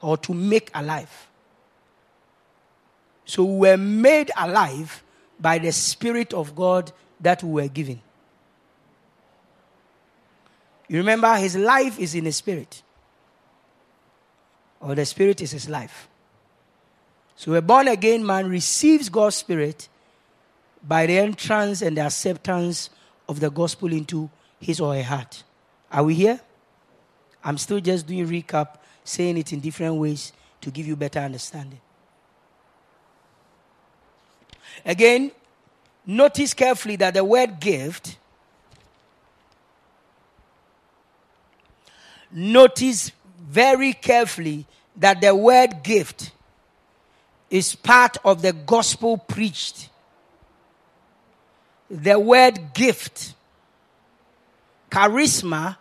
or 0.02 0.18
to 0.18 0.34
make 0.34 0.70
alive. 0.74 1.26
So 3.24 3.44
we 3.44 3.70
were 3.70 3.78
made 3.78 4.30
alive 4.36 5.02
by 5.40 5.58
the 5.58 5.72
Spirit 5.72 6.34
of 6.34 6.54
God 6.54 6.92
that 7.20 7.42
we 7.42 7.62
were 7.62 7.68
given. 7.68 8.02
You 10.86 10.98
remember, 10.98 11.34
his 11.36 11.56
life 11.56 11.98
is 11.98 12.14
in 12.14 12.24
the 12.24 12.32
Spirit, 12.32 12.82
or 14.80 14.94
the 14.94 15.06
Spirit 15.06 15.40
is 15.40 15.52
his 15.52 15.68
life. 15.68 16.08
So 17.36 17.54
a 17.54 17.62
born 17.62 17.88
again 17.88 18.24
man 18.24 18.50
receives 18.50 19.08
God's 19.08 19.36
Spirit 19.36 19.88
by 20.86 21.06
the 21.06 21.18
entrance 21.18 21.80
and 21.80 21.96
the 21.96 22.02
acceptance 22.02 22.90
of 23.28 23.40
the 23.40 23.50
gospel 23.50 23.92
into 23.92 24.28
his 24.60 24.78
or 24.78 24.94
her 24.94 25.02
heart. 25.02 25.44
Are 25.90 26.04
we 26.04 26.14
here? 26.14 26.40
I'm 27.42 27.58
still 27.58 27.80
just 27.80 28.06
doing 28.06 28.26
recap 28.26 28.76
saying 29.04 29.38
it 29.38 29.52
in 29.52 29.60
different 29.60 29.94
ways 29.94 30.32
to 30.60 30.70
give 30.70 30.86
you 30.86 30.96
better 30.96 31.20
understanding. 31.20 31.80
Again, 34.84 35.32
notice 36.06 36.54
carefully 36.54 36.96
that 36.96 37.14
the 37.14 37.24
word 37.24 37.58
gift, 37.60 38.16
notice 42.30 43.12
very 43.40 43.92
carefully 43.92 44.66
that 44.96 45.20
the 45.20 45.34
word 45.34 45.82
gift 45.82 46.32
is 47.50 47.74
part 47.74 48.18
of 48.24 48.42
the 48.42 48.52
gospel 48.52 49.16
preached. 49.16 49.88
The 51.90 52.18
word 52.18 52.74
gift, 52.74 53.34
charisma, 54.98 55.76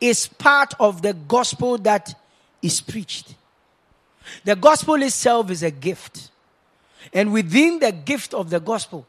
is 0.00 0.26
part 0.26 0.74
of 0.80 1.02
the 1.02 1.14
gospel 1.14 1.78
that 1.78 2.14
is 2.60 2.80
preached. 2.80 3.34
The 4.44 4.56
gospel 4.56 5.02
itself 5.02 5.50
is 5.50 5.62
a 5.62 5.70
gift. 5.70 6.30
And 7.12 7.32
within 7.32 7.78
the 7.78 7.92
gift 7.92 8.34
of 8.34 8.50
the 8.50 8.60
gospel 8.60 9.06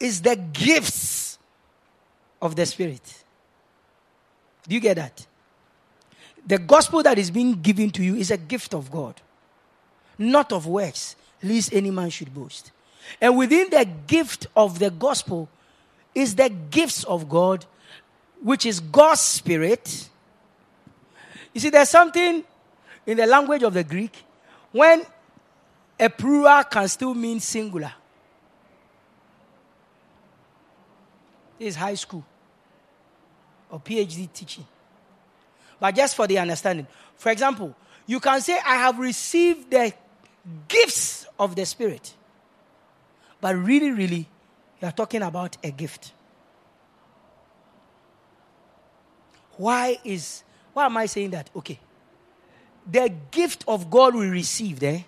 is 0.00 0.22
the 0.22 0.36
gifts 0.36 1.38
of 2.40 2.56
the 2.56 2.66
Spirit. 2.66 3.24
Do 4.66 4.74
you 4.74 4.80
get 4.80 4.96
that? 4.96 5.26
The 6.46 6.58
gospel 6.58 7.02
that 7.02 7.18
is 7.18 7.30
being 7.30 7.60
given 7.60 7.90
to 7.90 8.02
you 8.02 8.14
is 8.14 8.30
a 8.30 8.36
gift 8.36 8.74
of 8.74 8.90
God, 8.90 9.20
not 10.16 10.52
of 10.52 10.66
works, 10.66 11.16
lest 11.42 11.72
any 11.72 11.90
man 11.90 12.10
should 12.10 12.32
boast. 12.34 12.72
And 13.20 13.36
within 13.36 13.68
the 13.70 13.86
gift 14.06 14.46
of 14.56 14.78
the 14.78 14.90
gospel 14.90 15.48
is 16.14 16.34
the 16.34 16.48
gifts 16.48 17.04
of 17.04 17.28
God, 17.28 17.64
which 18.42 18.66
is 18.66 18.80
God's 18.80 19.20
Spirit 19.20 20.08
you 21.58 21.60
see, 21.60 21.70
there's 21.70 21.88
something 21.88 22.44
in 23.06 23.16
the 23.16 23.26
language 23.26 23.64
of 23.64 23.74
the 23.74 23.84
Greek 23.84 24.24
when 24.70 25.04
a 25.98 26.08
plural 26.08 26.62
can 26.62 26.86
still 26.88 27.14
mean 27.14 27.40
singular. 27.40 27.92
This 31.58 31.68
is 31.68 31.76
high 31.76 31.94
school 31.94 32.24
or 33.70 33.80
PhD 33.80 34.32
teaching. 34.32 34.64
But 35.80 35.96
just 35.96 36.14
for 36.14 36.26
the 36.26 36.38
understanding. 36.38 36.86
For 37.16 37.32
example, 37.32 37.74
you 38.06 38.20
can 38.20 38.40
say, 38.40 38.58
I 38.64 38.76
have 38.76 38.98
received 38.98 39.70
the 39.70 39.92
gifts 40.68 41.26
of 41.38 41.56
the 41.56 41.66
Spirit. 41.66 42.14
But 43.40 43.56
really, 43.56 43.90
really, 43.90 44.28
you 44.80 44.86
are 44.86 44.92
talking 44.92 45.22
about 45.22 45.56
a 45.64 45.72
gift. 45.72 46.12
Why 49.58 49.98
is 50.04 50.42
why 50.72 50.86
am 50.86 50.96
I 50.96 51.06
saying 51.06 51.30
that? 51.30 51.50
Okay. 51.54 51.78
The 52.90 53.12
gift 53.30 53.64
of 53.68 53.90
God 53.90 54.14
we 54.14 54.26
received 54.28 54.82
eh, 54.82 55.02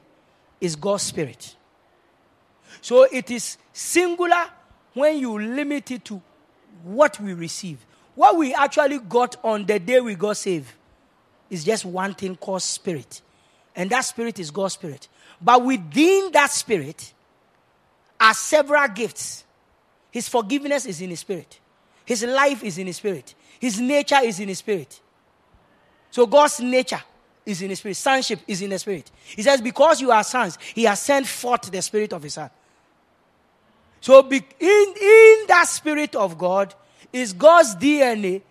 is 0.61 0.77
God's 0.77 1.05
Spirit. 1.05 1.57
So 2.83 3.05
it 3.05 3.31
is 3.31 3.57
singular 3.73 4.45
when 4.93 5.19
you 5.19 5.39
limit 5.39 5.91
it 5.91 6.05
to 6.07 6.21
what 6.83 7.19
we 7.21 7.33
receive. 7.33 7.79
What 8.15 8.37
we 8.37 8.53
actually 8.53 8.99
got 8.99 9.37
on 9.43 9.65
the 9.65 9.79
day 9.79 10.01
we 10.01 10.15
got 10.15 10.37
saved 10.37 10.71
is 11.49 11.65
just 11.65 11.85
one 11.85 12.15
thing 12.15 12.37
called 12.37 12.63
Spirit. 12.63 13.23
And 13.75 13.89
that 13.91 14.03
Spirit 14.03 14.39
is 14.39 14.51
God's 14.51 14.75
Spirit. 14.75 15.09
But 15.41 15.65
within 15.65 16.31
that 16.33 16.51
Spirit 16.51 17.15
are 18.21 18.35
several 18.35 18.87
gifts. 18.89 19.45
His 20.11 20.29
forgiveness 20.29 20.87
is 20.87 21.01
in 21.01 21.11
His 21.11 21.21
Spirit, 21.21 21.61
His 22.05 22.25
life 22.25 22.65
is 22.65 22.79
in 22.79 22.87
His 22.89 22.97
Spirit, 22.97 23.35
His 23.61 23.79
nature 23.79 24.19
is 24.25 24.41
in 24.41 24.49
His 24.49 24.59
Spirit. 24.59 25.01
So 26.11 26.27
God's 26.27 26.59
nature 26.59 27.01
is 27.47 27.63
in 27.63 27.69
the 27.69 27.77
spirit. 27.77 27.97
Sonship 27.97 28.41
is 28.49 28.61
in 28.63 28.71
the 28.71 28.79
spirit. 28.81 29.09
He 29.25 29.43
says, 29.43 29.61
because 29.61 30.01
you 30.01 30.11
are 30.11 30.25
sons, 30.25 30.59
he 30.75 30.85
has 30.85 31.01
sent 31.01 31.27
forth 31.27 31.71
the 31.71 31.81
spirit 31.81 32.13
of 32.13 32.23
his 32.23 32.35
son. 32.35 32.51
So 34.01 34.29
in, 34.29 34.43
in 34.61 35.45
that 35.47 35.67
spirit 35.69 36.17
of 36.17 36.37
God 36.37 36.75
is 37.13 37.33
God's 37.33 37.77
DNA. 37.77 38.43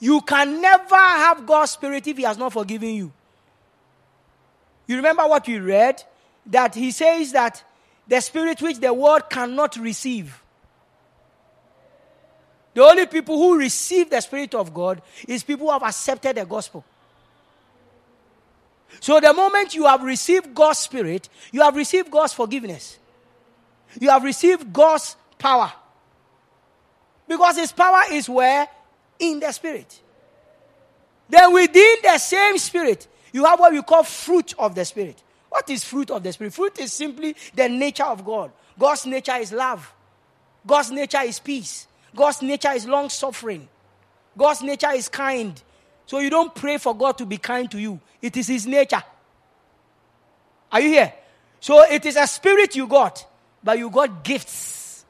You 0.00 0.20
can 0.20 0.60
never 0.60 0.96
have 0.96 1.46
God's 1.46 1.70
spirit 1.70 2.08
if 2.08 2.16
he 2.16 2.24
has 2.24 2.36
not 2.36 2.52
forgiven 2.52 2.88
you. 2.88 3.12
You 4.88 4.96
remember 4.96 5.22
what 5.28 5.46
we 5.46 5.60
read? 5.60 6.02
that 6.46 6.74
he 6.74 6.90
says 6.90 7.32
that 7.32 7.62
the 8.06 8.20
spirit 8.20 8.62
which 8.62 8.78
the 8.78 8.92
world 8.94 9.28
cannot 9.28 9.76
receive. 9.76 10.42
The 12.76 12.82
only 12.82 13.06
people 13.06 13.38
who 13.38 13.58
receive 13.58 14.10
the 14.10 14.20
Spirit 14.20 14.54
of 14.54 14.74
God 14.74 15.00
is 15.26 15.42
people 15.42 15.68
who 15.68 15.72
have 15.72 15.82
accepted 15.82 16.36
the 16.36 16.44
gospel. 16.44 16.84
So 19.00 19.18
the 19.18 19.32
moment 19.32 19.74
you 19.74 19.86
have 19.86 20.02
received 20.02 20.54
God's 20.54 20.80
Spirit, 20.80 21.30
you 21.52 21.62
have 21.62 21.74
received 21.74 22.10
God's 22.10 22.34
forgiveness. 22.34 22.98
You 23.98 24.10
have 24.10 24.22
received 24.22 24.74
God's 24.74 25.16
power. 25.38 25.72
Because 27.26 27.56
His 27.56 27.72
power 27.72 28.02
is 28.12 28.28
where? 28.28 28.68
In 29.20 29.40
the 29.40 29.52
Spirit. 29.52 29.98
Then 31.30 31.54
within 31.54 31.94
the 32.02 32.18
same 32.18 32.58
Spirit, 32.58 33.08
you 33.32 33.46
have 33.46 33.58
what 33.58 33.72
we 33.72 33.80
call 33.80 34.02
fruit 34.02 34.52
of 34.58 34.74
the 34.74 34.84
Spirit. 34.84 35.22
What 35.48 35.70
is 35.70 35.82
fruit 35.82 36.10
of 36.10 36.22
the 36.22 36.30
Spirit? 36.30 36.52
Fruit 36.52 36.78
is 36.78 36.92
simply 36.92 37.36
the 37.54 37.70
nature 37.70 38.04
of 38.04 38.22
God. 38.22 38.52
God's 38.78 39.06
nature 39.06 39.36
is 39.36 39.50
love. 39.50 39.90
God's 40.66 40.90
nature 40.90 41.22
is 41.22 41.38
peace. 41.38 41.86
God's 42.16 42.42
nature 42.42 42.72
is 42.72 42.86
long 42.86 43.10
suffering. 43.10 43.68
God's 44.36 44.62
nature 44.62 44.90
is 44.90 45.08
kind. 45.08 45.62
So 46.06 46.18
you 46.18 46.30
don't 46.30 46.54
pray 46.54 46.78
for 46.78 46.96
God 46.96 47.18
to 47.18 47.26
be 47.26 47.36
kind 47.36 47.70
to 47.70 47.78
you, 47.78 48.00
it 48.22 48.36
is 48.36 48.48
His 48.48 48.66
nature. 48.66 49.02
Are 50.72 50.80
you 50.80 50.88
here? 50.88 51.12
So 51.60 51.82
it 51.84 52.04
is 52.06 52.16
a 52.16 52.26
spirit 52.26 52.74
you 52.74 52.86
got, 52.86 53.26
but 53.62 53.78
you 53.78 53.90
got 53.90 54.24
gifts. 54.24 55.04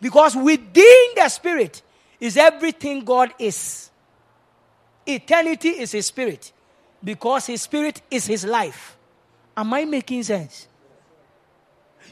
Because 0.00 0.34
within 0.36 1.06
the 1.14 1.28
spirit 1.28 1.82
is 2.18 2.36
everything 2.36 3.04
God 3.04 3.32
is. 3.38 3.90
Eternity 5.06 5.68
is 5.70 5.92
His 5.92 6.06
spirit, 6.06 6.52
because 7.02 7.46
His 7.46 7.62
spirit 7.62 8.02
is 8.10 8.26
His 8.26 8.44
life. 8.44 8.96
Am 9.56 9.72
I 9.74 9.84
making 9.84 10.22
sense? 10.22 10.66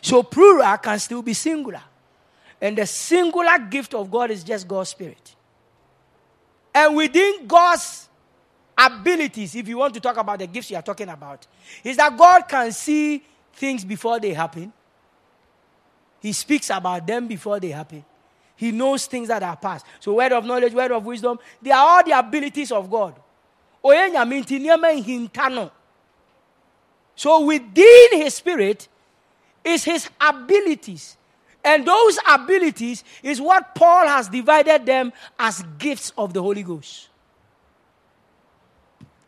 So 0.02 0.22
plural 0.22 0.76
can 0.78 0.98
still 0.98 1.22
be 1.22 1.34
singular. 1.34 1.82
And 2.60 2.76
the 2.76 2.86
singular 2.86 3.58
gift 3.58 3.94
of 3.94 4.10
God 4.10 4.30
is 4.30 4.44
just 4.44 4.68
God's 4.68 4.90
Spirit. 4.90 5.34
And 6.74 6.94
within 6.94 7.46
God's 7.46 8.08
abilities, 8.76 9.54
if 9.54 9.66
you 9.66 9.78
want 9.78 9.94
to 9.94 10.00
talk 10.00 10.16
about 10.16 10.38
the 10.38 10.46
gifts 10.46 10.70
you 10.70 10.76
are 10.76 10.82
talking 10.82 11.08
about, 11.08 11.46
is 11.82 11.96
that 11.96 12.16
God 12.16 12.42
can 12.48 12.70
see 12.72 13.22
things 13.52 13.84
before 13.84 14.20
they 14.20 14.32
happen. 14.32 14.72
He 16.20 16.32
speaks 16.32 16.70
about 16.70 17.06
them 17.06 17.26
before 17.26 17.58
they 17.58 17.70
happen. 17.70 18.04
He 18.56 18.72
knows 18.72 19.06
things 19.06 19.28
that 19.28 19.42
are 19.42 19.56
past. 19.56 19.86
So, 20.00 20.14
word 20.14 20.32
of 20.32 20.44
knowledge, 20.44 20.74
word 20.74 20.92
of 20.92 21.04
wisdom, 21.06 21.38
they 21.62 21.70
are 21.70 21.86
all 21.86 22.04
the 22.04 22.12
abilities 22.12 22.70
of 22.70 22.90
God. 22.90 23.14
So, 27.14 27.44
within 27.46 28.08
His 28.12 28.34
Spirit 28.34 28.86
is 29.64 29.84
His 29.84 30.10
abilities. 30.20 31.16
And 31.62 31.86
those 31.86 32.18
abilities 32.28 33.04
is 33.22 33.40
what 33.40 33.74
Paul 33.74 34.06
has 34.06 34.28
divided 34.28 34.86
them 34.86 35.12
as 35.38 35.62
gifts 35.78 36.12
of 36.16 36.32
the 36.32 36.42
Holy 36.42 36.62
Ghost. 36.62 37.08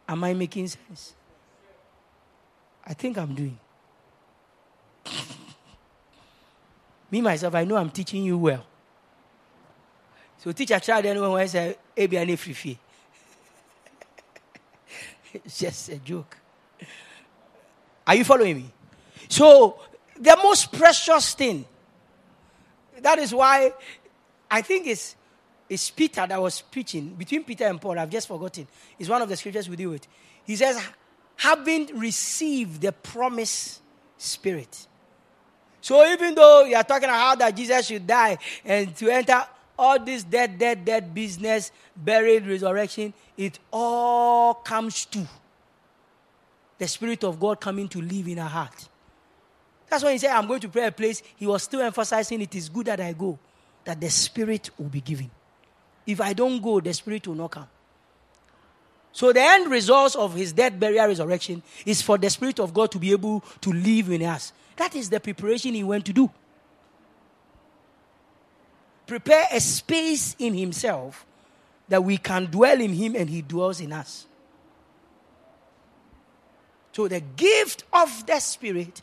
Am 0.08 0.24
I 0.24 0.32
making 0.34 0.68
sense? 0.68 1.14
I 2.84 2.94
think 2.94 3.16
I'm 3.18 3.34
doing. 3.34 3.58
Me, 7.10 7.20
myself, 7.20 7.54
I 7.54 7.64
know 7.64 7.76
I'm 7.76 7.90
teaching 7.90 8.24
you 8.24 8.38
well. 8.38 8.64
So 10.38 10.50
teach 10.52 10.70
a 10.70 10.80
child 10.80 11.04
anyone 11.06 11.32
when 11.32 11.42
I 11.42 11.46
say, 11.46 11.76
Ebi 11.96 12.38
free 12.38 12.78
It's 15.34 15.58
just 15.58 15.88
a 15.90 15.96
joke. 15.98 16.36
Are 18.06 18.14
you 18.14 18.24
following 18.24 18.56
me? 18.56 18.72
So, 19.28 19.78
the 20.18 20.36
most 20.42 20.72
precious 20.72 21.34
thing 21.34 21.64
that 23.02 23.18
is 23.18 23.34
why 23.34 23.72
I 24.50 24.62
think 24.62 24.86
it's, 24.86 25.16
it's 25.68 25.90
Peter 25.90 26.26
that 26.26 26.40
was 26.40 26.60
preaching. 26.62 27.10
Between 27.10 27.44
Peter 27.44 27.64
and 27.64 27.80
Paul, 27.80 27.98
I've 27.98 28.10
just 28.10 28.28
forgotten. 28.28 28.66
It's 28.98 29.08
one 29.08 29.22
of 29.22 29.28
the 29.28 29.36
scriptures 29.36 29.68
we 29.68 29.76
deal 29.76 29.90
with. 29.90 30.06
He 30.44 30.56
says, 30.56 30.82
having 31.36 31.98
received 31.98 32.80
the 32.80 32.92
promise 32.92 33.80
spirit. 34.16 34.86
So 35.80 36.06
even 36.06 36.34
though 36.34 36.64
you 36.64 36.76
are 36.76 36.84
talking 36.84 37.08
about 37.08 37.20
how 37.20 37.34
that 37.36 37.56
Jesus 37.56 37.86
should 37.86 38.06
die 38.06 38.38
and 38.64 38.94
to 38.96 39.08
enter 39.10 39.44
all 39.78 39.98
this 39.98 40.22
dead, 40.22 40.58
dead, 40.58 40.84
dead 40.84 41.12
business, 41.12 41.72
buried, 41.96 42.46
resurrection, 42.46 43.12
it 43.36 43.58
all 43.72 44.54
comes 44.54 45.06
to 45.06 45.26
the 46.78 46.86
Spirit 46.86 47.24
of 47.24 47.40
God 47.40 47.60
coming 47.60 47.88
to 47.88 48.00
live 48.00 48.28
in 48.28 48.38
our 48.38 48.48
heart. 48.48 48.88
That's 49.92 50.02
why 50.02 50.12
he 50.12 50.16
said, 50.16 50.30
I'm 50.30 50.46
going 50.46 50.60
to 50.60 50.70
pray 50.70 50.86
a 50.86 50.90
place. 50.90 51.22
He 51.36 51.46
was 51.46 51.64
still 51.64 51.82
emphasizing 51.82 52.40
it 52.40 52.54
is 52.54 52.70
good 52.70 52.86
that 52.86 52.98
I 52.98 53.12
go, 53.12 53.38
that 53.84 54.00
the 54.00 54.08
Spirit 54.08 54.70
will 54.78 54.88
be 54.88 55.02
given. 55.02 55.30
If 56.06 56.18
I 56.18 56.32
don't 56.32 56.62
go, 56.62 56.80
the 56.80 56.94
Spirit 56.94 57.28
will 57.28 57.34
not 57.34 57.50
come. 57.50 57.68
So 59.12 59.34
the 59.34 59.42
end 59.42 59.70
result 59.70 60.16
of 60.16 60.34
his 60.34 60.54
death, 60.54 60.80
burial, 60.80 61.08
resurrection 61.08 61.62
is 61.84 62.00
for 62.00 62.16
the 62.16 62.30
Spirit 62.30 62.58
of 62.58 62.72
God 62.72 62.90
to 62.92 62.98
be 62.98 63.12
able 63.12 63.44
to 63.60 63.70
live 63.70 64.08
in 64.08 64.22
us. 64.22 64.54
That 64.76 64.96
is 64.96 65.10
the 65.10 65.20
preparation 65.20 65.74
he 65.74 65.84
went 65.84 66.06
to 66.06 66.14
do. 66.14 66.30
Prepare 69.06 69.44
a 69.52 69.60
space 69.60 70.34
in 70.38 70.54
himself 70.54 71.26
that 71.90 72.02
we 72.02 72.16
can 72.16 72.46
dwell 72.46 72.80
in 72.80 72.94
him 72.94 73.14
and 73.14 73.28
he 73.28 73.42
dwells 73.42 73.78
in 73.78 73.92
us. 73.92 74.24
So 76.92 77.08
the 77.08 77.20
gift 77.20 77.84
of 77.92 78.26
the 78.26 78.40
Spirit 78.40 79.02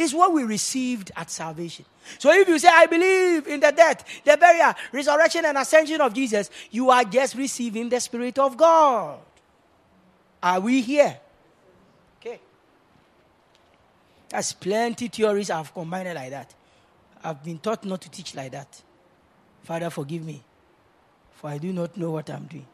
is 0.00 0.14
what 0.14 0.32
we 0.32 0.44
received 0.44 1.10
at 1.16 1.30
salvation. 1.30 1.84
So 2.18 2.32
if 2.32 2.48
you 2.48 2.58
say, 2.58 2.68
I 2.70 2.86
believe 2.86 3.46
in 3.46 3.60
the 3.60 3.70
death, 3.70 4.04
the 4.24 4.36
burial, 4.36 4.72
resurrection, 4.92 5.44
and 5.44 5.58
ascension 5.58 6.00
of 6.00 6.14
Jesus, 6.14 6.50
you 6.70 6.90
are 6.90 7.04
just 7.04 7.34
receiving 7.34 7.88
the 7.88 8.00
Spirit 8.00 8.38
of 8.38 8.56
God. 8.56 9.18
Are 10.42 10.60
we 10.60 10.80
here? 10.80 11.18
Okay. 12.20 12.40
There's 14.28 14.52
plenty 14.52 15.08
theories 15.08 15.50
I've 15.50 15.72
combined 15.74 16.14
like 16.14 16.30
that. 16.30 16.54
I've 17.22 17.42
been 17.42 17.58
taught 17.58 17.84
not 17.84 18.00
to 18.02 18.10
teach 18.10 18.34
like 18.34 18.52
that. 18.52 18.82
Father, 19.64 19.90
forgive 19.90 20.24
me, 20.24 20.42
for 21.32 21.50
I 21.50 21.58
do 21.58 21.72
not 21.72 21.96
know 21.96 22.12
what 22.12 22.30
I'm 22.30 22.44
doing. 22.44 22.66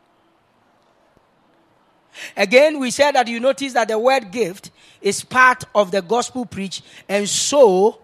Again, 2.37 2.79
we 2.79 2.91
said 2.91 3.13
that 3.13 3.29
you 3.29 3.41
notice 3.41 3.73
that 3.73 3.89
the 3.89 3.99
word 3.99 4.31
gift 4.31 4.71
is 5.01 5.25
part 5.25 5.65
of 5.75 5.91
the 5.91 6.03
gospel 6.03 6.47
preach, 6.47 6.83
and 7.09 7.29
so 7.29 8.01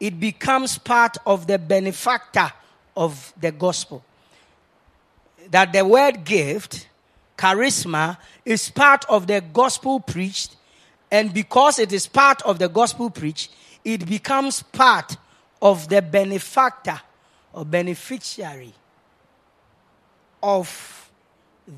it 0.00 0.18
becomes 0.18 0.78
part 0.78 1.16
of 1.26 1.46
the 1.46 1.58
benefactor 1.58 2.52
of 2.96 3.32
the 3.40 3.52
gospel. 3.52 4.04
That 5.50 5.72
the 5.72 5.84
word 5.84 6.24
gift, 6.24 6.88
charisma, 7.36 8.18
is 8.44 8.70
part 8.70 9.04
of 9.08 9.26
the 9.26 9.40
gospel 9.40 10.00
preached, 10.00 10.56
and 11.10 11.32
because 11.32 11.78
it 11.78 11.92
is 11.92 12.06
part 12.06 12.42
of 12.42 12.58
the 12.58 12.68
gospel 12.68 13.10
preached, 13.10 13.52
it 13.84 14.06
becomes 14.06 14.62
part 14.62 15.16
of 15.60 15.88
the 15.88 16.02
benefactor 16.02 17.00
or 17.52 17.64
beneficiary 17.64 18.74
of 20.42 21.10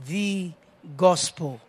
the 0.07 0.53
gospel. 0.97 1.61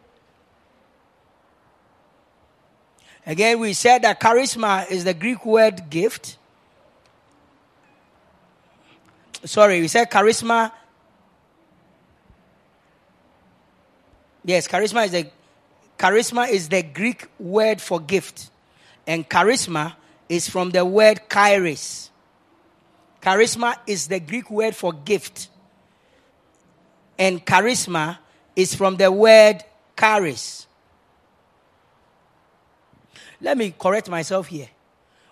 Again, 3.26 3.60
we 3.60 3.74
said 3.74 4.02
that 4.02 4.20
charisma 4.20 4.90
is 4.90 5.04
the 5.04 5.14
Greek 5.14 5.46
word 5.46 5.90
gift. 5.90 6.38
Sorry, 9.44 9.80
we 9.80 9.88
said 9.88 10.10
charisma. 10.10 10.72
Yes, 14.44 14.68
charisma 14.68 15.06
is 15.06 15.12
the 15.12 15.30
charisma 15.98 16.50
is 16.50 16.70
the 16.70 16.82
Greek 16.82 17.28
word 17.40 17.80
for 17.80 18.00
gift. 18.00 18.50
And 19.06 19.28
charisma 19.30 19.94
is 20.28 20.50
from 20.50 20.72
the 20.72 20.84
word 20.84 21.22
charis. 21.30 22.10
Charisma 23.22 23.78
is 23.86 24.08
the 24.08 24.20
Greek 24.20 24.50
word 24.50 24.76
for 24.76 24.94
gift. 24.94 25.50
And 27.20 27.46
charisma 27.46 28.18
is 28.56 28.74
from 28.74 28.98
the 28.98 29.12
word 29.12 29.64
charis. 29.98 30.66
Let 33.42 33.58
me 33.58 33.74
correct 33.78 34.10
myself 34.10 34.48
here. 34.48 34.70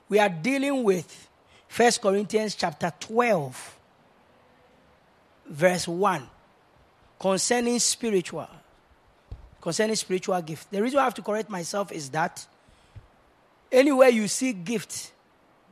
We 0.07 0.17
are 0.19 0.29
dealing 0.29 0.83
with 0.83 1.29
1 1.75 1.91
Corinthians 2.01 2.55
chapter 2.55 2.91
12, 2.99 3.77
verse 5.45 5.87
1, 5.87 6.27
concerning 7.19 7.77
spiritual. 7.77 8.47
Concerning 9.61 9.95
spiritual 9.95 10.41
gift. 10.41 10.71
The 10.71 10.81
reason 10.81 10.99
I 10.99 11.03
have 11.03 11.13
to 11.15 11.21
correct 11.21 11.49
myself 11.49 11.91
is 11.91 12.09
that 12.09 12.45
anywhere 13.71 14.09
you 14.09 14.27
see 14.27 14.53
gift 14.53 15.11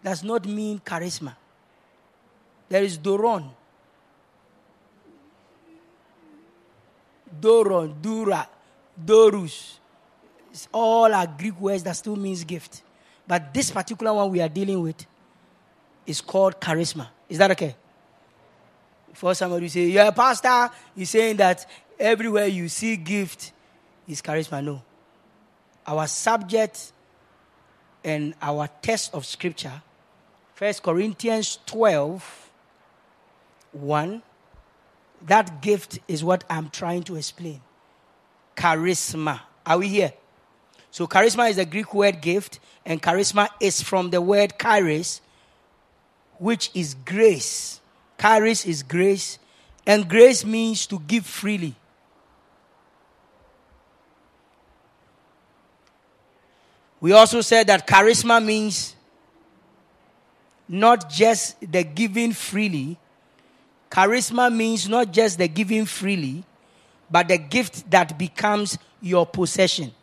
does 0.03 0.23
not 0.23 0.45
mean 0.45 0.79
charisma. 0.79 1.35
There 2.69 2.83
is 2.83 2.97
doron. 2.97 3.49
Doron, 7.39 8.01
dura, 8.01 8.47
dorus, 9.03 9.79
all 10.71 11.13
are 11.13 11.27
Greek 11.27 11.59
words 11.59 11.83
that 11.83 11.95
still 11.95 12.15
means 12.15 12.43
gift. 12.43 12.81
But 13.27 13.53
this 13.53 13.69
particular 13.69 14.13
one 14.13 14.31
we 14.31 14.41
are 14.41 14.49
dealing 14.49 14.81
with 14.81 15.05
is 16.05 16.21
called 16.21 16.59
charisma. 16.59 17.07
Is 17.27 17.37
that 17.37 17.51
okay? 17.51 17.75
For 19.13 19.35
somebody 19.35 19.67
say, 19.67 19.87
You're 19.87 20.05
a 20.05 20.11
pastor, 20.11 20.69
you're 20.95 21.05
saying 21.05 21.37
that 21.37 21.69
everywhere 21.99 22.47
you 22.47 22.69
see 22.69 22.95
gift 22.95 23.51
is 24.07 24.21
charisma. 24.21 24.63
No. 24.63 24.81
Our 25.85 26.07
subject 26.07 26.93
and 28.03 28.33
our 28.41 28.67
test 28.81 29.13
of 29.13 29.25
scripture, 29.25 29.81
First 30.53 30.81
Corinthians 30.81 31.59
12, 31.65 32.49
1. 33.73 34.21
That 35.23 35.61
gift 35.61 35.99
is 36.07 36.23
what 36.23 36.43
I'm 36.49 36.69
trying 36.69 37.03
to 37.03 37.15
explain. 37.15 37.61
Charisma. 38.55 39.41
Are 39.65 39.77
we 39.77 39.87
here? 39.89 40.13
So, 40.97 41.05
charisma 41.05 41.47
is 41.47 41.57
the 41.57 41.65
Greek 41.65 41.93
word 41.93 42.21
gift, 42.21 42.59
and 42.83 42.99
charisma 42.99 43.49
is 43.59 43.83
from 43.83 44.09
the 44.09 44.19
word 44.19 44.57
charis, 44.59 45.21
which 46.39 46.71
is 46.73 46.95
grace. 46.95 47.79
Charis 48.19 48.65
is 48.65 48.81
grace, 48.81 49.37
and 49.85 50.09
grace 50.09 50.43
means 50.43 50.87
to 50.87 50.97
give 50.97 51.23
freely. 51.23 51.75
We 56.99 57.11
also 57.11 57.41
said 57.41 57.67
that 57.67 57.85
charisma 57.85 58.43
means 58.43 58.95
not 60.67 61.11
just 61.11 61.57
the 61.71 61.83
giving 61.83 62.33
freely. 62.33 62.97
Charisma 63.91 64.51
means 64.51 64.89
not 64.89 65.13
just 65.13 65.37
the 65.37 65.47
giving 65.47 65.85
freely, 65.85 66.43
but 67.11 67.27
the 67.27 67.37
gift 67.37 67.87
that 67.91 68.17
becomes 68.17 68.79
your 68.99 69.27
possession. 69.27 69.93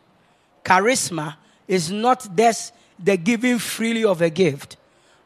Charisma 0.65 1.35
is 1.67 1.91
not 1.91 2.27
just 2.35 2.73
the 2.97 3.15
giving 3.15 3.59
freely 3.59 4.03
of 4.03 4.21
a 4.21 4.29
gift, 4.29 4.77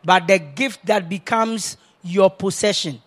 but 0.03 0.27
the 0.27 0.37
gift 0.37 0.85
that 0.85 1.07
becomes 1.07 1.77
your 2.03 2.29
possession. 2.29 3.01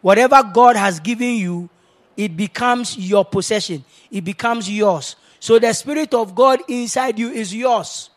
Whatever 0.00 0.42
God 0.52 0.76
has 0.76 0.98
given 1.00 1.34
you, 1.34 1.68
it 2.16 2.36
becomes 2.36 2.98
your 2.98 3.24
possession. 3.24 3.84
It 4.10 4.24
becomes 4.24 4.68
yours. 4.68 5.16
So 5.38 5.58
the 5.58 5.72
Spirit 5.72 6.12
of 6.14 6.34
God 6.34 6.60
inside 6.68 7.18
you 7.18 7.30
is 7.30 7.54
yours. 7.54 8.10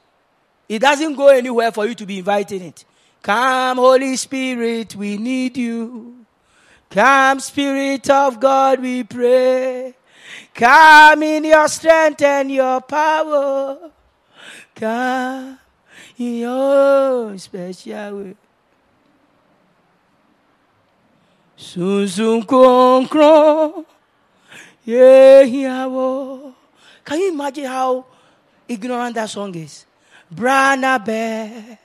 It 0.68 0.80
doesn't 0.80 1.16
go 1.16 1.28
anywhere 1.28 1.72
for 1.72 1.86
you 1.86 1.94
to 1.96 2.06
be 2.06 2.20
inviting 2.20 2.62
it. 2.64 2.86
Come, 3.22 3.78
Holy 3.78 4.16
Spirit, 4.16 4.96
we 4.96 5.18
need 5.18 5.58
you. 5.58 6.26
Come, 6.90 7.40
Spirit 7.40 8.10
of 8.10 8.40
God, 8.40 8.80
we 8.80 9.04
pray. 9.04 9.94
Come 10.54 11.24
in 11.24 11.44
your 11.46 11.68
strength 11.68 12.22
and 12.22 12.52
your 12.52 12.82
power. 12.82 13.92
Come 14.76 15.60
in 16.18 16.38
your 16.40 17.38
special 17.38 18.18
way. 18.18 18.36
Sun 21.58 22.44
konkro. 22.44 23.86
Yeah, 24.86 25.42
yeah, 25.42 25.88
can 27.04 27.20
you 27.20 27.32
imagine 27.32 27.66
how 27.66 28.06
ignorant 28.68 29.16
that 29.16 29.30
song 29.30 29.54
is? 29.56 29.86
Brana 30.34 31.04
bear, 31.04 31.80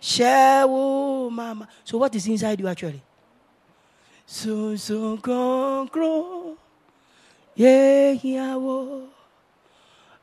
shewo 0.00 1.30
mama. 1.30 1.68
So 1.84 1.98
what 1.98 2.14
is 2.14 2.26
inside 2.26 2.60
you 2.60 2.68
actually? 2.68 3.02
So 4.26 4.76
so 4.76 5.16
konkro, 7.56 7.62
yeah 7.62 8.12
yawo, 8.12 9.06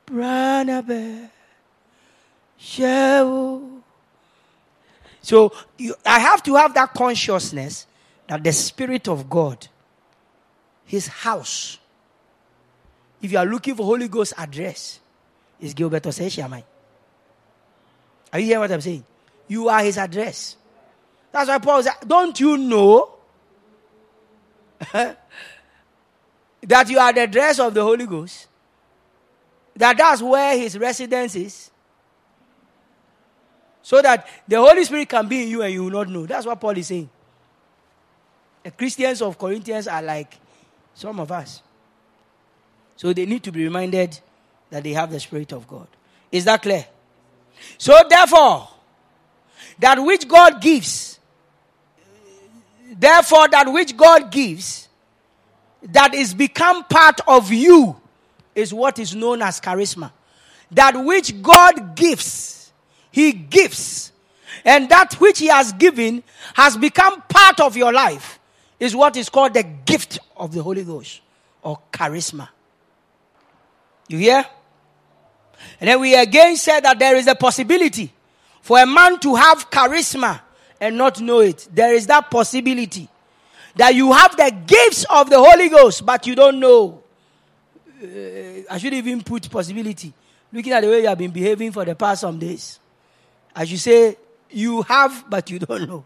brana 0.05 0.85
bear, 0.85 1.31
shewo. 2.59 3.81
So 5.21 5.53
you, 5.77 5.95
I 6.05 6.19
have 6.19 6.43
to 6.43 6.55
have 6.55 6.73
that 6.73 6.93
consciousness 6.93 7.87
that 8.27 8.43
the 8.43 8.51
Spirit 8.51 9.07
of 9.07 9.29
God, 9.29 9.67
His 10.85 11.07
house, 11.07 11.79
if 13.21 13.31
you 13.31 13.37
are 13.37 13.45
looking 13.45 13.73
for 13.73 13.85
Holy 13.85 14.09
Ghost 14.09 14.33
address, 14.37 14.99
it's 15.61 15.73
Gilbert 15.73 16.03
Osei 16.03 16.63
Are 18.33 18.39
you 18.39 18.45
hearing 18.45 18.59
what 18.59 18.71
I'm 18.71 18.81
saying? 18.81 19.05
You 19.47 19.69
are 19.69 19.81
his 19.81 19.97
address. 19.97 20.57
That's 21.31 21.47
why 21.47 21.57
Paul 21.59 21.83
said, 21.83 21.93
Don't 22.05 22.37
you 22.37 22.57
know 22.57 23.13
that 26.63 26.89
you 26.89 26.99
are 26.99 27.13
the 27.13 27.27
dress 27.27 27.59
of 27.59 27.73
the 27.73 27.83
Holy 27.83 28.05
Ghost? 28.05 28.47
That 29.75 29.97
that's 29.97 30.21
where 30.21 30.57
his 30.57 30.77
residence 30.77 31.35
is? 31.35 31.71
So 33.81 34.01
that 34.01 34.27
the 34.47 34.57
Holy 34.57 34.83
Spirit 34.85 35.09
can 35.09 35.27
be 35.27 35.43
in 35.43 35.49
you 35.49 35.61
and 35.61 35.73
you 35.73 35.83
will 35.83 35.91
not 35.91 36.09
know. 36.09 36.25
That's 36.25 36.45
what 36.45 36.59
Paul 36.59 36.77
is 36.77 36.87
saying. 36.87 37.09
The 38.63 38.71
Christians 38.71 39.21
of 39.21 39.37
Corinthians 39.37 39.87
are 39.87 40.01
like 40.01 40.37
some 40.93 41.19
of 41.19 41.31
us. 41.31 41.61
So 42.95 43.11
they 43.11 43.25
need 43.25 43.43
to 43.43 43.51
be 43.51 43.63
reminded 43.63 44.17
that 44.69 44.83
they 44.83 44.93
have 44.93 45.11
the 45.11 45.19
Spirit 45.19 45.51
of 45.51 45.67
God. 45.67 45.87
Is 46.31 46.45
that 46.45 46.61
clear? 46.61 46.85
So 47.77 47.99
therefore, 48.09 48.69
that 49.79 49.99
which 49.99 50.27
God 50.27 50.61
gives, 50.61 51.19
therefore, 52.91 53.49
that 53.49 53.71
which 53.71 53.97
God 53.97 54.31
gives, 54.31 54.82
that 55.91 56.13
is 56.13 56.33
become 56.33 56.83
part 56.85 57.19
of 57.27 57.51
you, 57.51 57.99
is 58.55 58.73
what 58.73 58.99
is 58.99 59.15
known 59.15 59.41
as 59.41 59.59
charisma. 59.59 60.11
That 60.71 60.95
which 61.03 61.41
God 61.41 61.95
gives, 61.95 62.71
He 63.11 63.31
gives. 63.31 64.11
And 64.65 64.89
that 64.89 65.15
which 65.15 65.39
He 65.39 65.47
has 65.47 65.73
given 65.73 66.23
has 66.53 66.77
become 66.77 67.21
part 67.23 67.59
of 67.59 67.75
your 67.75 67.91
life, 67.91 68.39
is 68.79 68.95
what 68.95 69.17
is 69.17 69.29
called 69.29 69.53
the 69.53 69.63
gift 69.63 70.19
of 70.37 70.53
the 70.53 70.63
Holy 70.63 70.83
Ghost 70.83 71.21
or 71.61 71.79
charisma. 71.91 72.49
You 74.07 74.17
hear? 74.17 74.45
And 75.79 75.89
then 75.89 75.99
we 75.99 76.15
again 76.15 76.55
said 76.55 76.81
that 76.81 76.99
there 76.99 77.15
is 77.15 77.27
a 77.27 77.35
possibility 77.35 78.11
for 78.61 78.79
a 78.79 78.85
man 78.85 79.19
to 79.19 79.35
have 79.35 79.69
charisma 79.69 80.41
and 80.79 80.97
not 80.97 81.19
know 81.21 81.39
it. 81.39 81.67
There 81.71 81.93
is 81.93 82.07
that 82.07 82.29
possibility 82.29 83.07
that 83.75 83.95
you 83.95 84.11
have 84.11 84.35
the 84.35 84.51
gifts 84.65 85.05
of 85.09 85.29
the 85.29 85.37
Holy 85.37 85.69
Ghost, 85.69 86.05
but 86.05 86.25
you 86.27 86.35
don't 86.35 86.59
know. 86.59 87.03
Uh, 88.01 88.07
I 88.69 88.77
should 88.77 88.93
even 88.93 89.23
put 89.23 89.49
possibility. 89.49 90.13
Looking 90.51 90.73
at 90.73 90.81
the 90.81 90.87
way 90.89 91.01
you 91.01 91.07
have 91.07 91.17
been 91.17 91.31
behaving 91.31 91.71
for 91.71 91.83
the 91.83 91.95
past 91.95 92.21
some 92.21 92.37
days, 92.37 92.79
I 93.55 93.65
should 93.65 93.79
say 93.79 94.17
you 94.51 94.81
have, 94.83 95.25
but 95.29 95.49
you 95.49 95.59
don't 95.59 95.87
know. 95.87 96.05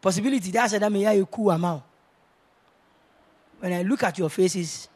Possibility. 0.00 0.50
That's 0.50 0.74
a 0.74 0.78
damn 0.78 1.26
cool 1.26 1.50
amount. 1.50 1.82
When 3.58 3.72
I 3.72 3.82
look 3.82 4.02
at 4.04 4.18
your 4.18 4.30
faces, 4.30 4.88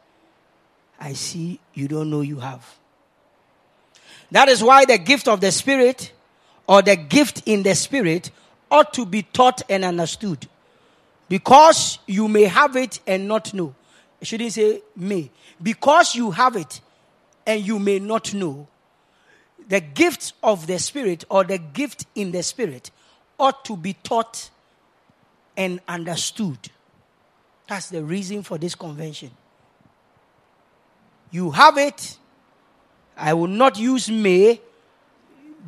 I 0.99 1.13
see 1.13 1.59
you 1.73 1.87
don't 1.87 2.09
know 2.09 2.21
you 2.21 2.39
have. 2.39 2.63
That 4.29 4.47
is 4.47 4.63
why 4.63 4.85
the 4.85 4.97
gift 4.97 5.27
of 5.27 5.41
the 5.41 5.51
Spirit 5.51 6.13
or 6.67 6.81
the 6.81 6.95
gift 6.95 7.43
in 7.45 7.63
the 7.63 7.75
Spirit 7.75 8.31
ought 8.69 8.93
to 8.93 9.05
be 9.05 9.23
taught 9.23 9.61
and 9.69 9.83
understood. 9.83 10.47
Because 11.31 11.99
you 12.07 12.27
may 12.27 12.43
have 12.43 12.75
it 12.75 12.99
and 13.07 13.25
not 13.25 13.53
know. 13.53 13.73
I 14.21 14.25
shouldn't 14.25 14.51
say 14.51 14.81
may. 14.97 15.31
Because 15.63 16.13
you 16.13 16.29
have 16.31 16.57
it 16.57 16.81
and 17.47 17.65
you 17.65 17.79
may 17.79 17.99
not 17.99 18.33
know, 18.33 18.67
the 19.65 19.79
gift 19.79 20.33
of 20.43 20.67
the 20.67 20.77
Spirit 20.77 21.23
or 21.29 21.45
the 21.45 21.57
gift 21.57 22.05
in 22.15 22.33
the 22.33 22.43
Spirit 22.43 22.91
ought 23.39 23.63
to 23.63 23.77
be 23.77 23.93
taught 23.93 24.49
and 25.55 25.79
understood. 25.87 26.57
That's 27.65 27.87
the 27.87 28.03
reason 28.03 28.43
for 28.43 28.57
this 28.57 28.75
convention. 28.75 29.31
You 31.31 31.51
have 31.51 31.77
it. 31.77 32.17
I 33.15 33.35
will 33.35 33.47
not 33.47 33.79
use 33.79 34.09
may 34.09 34.59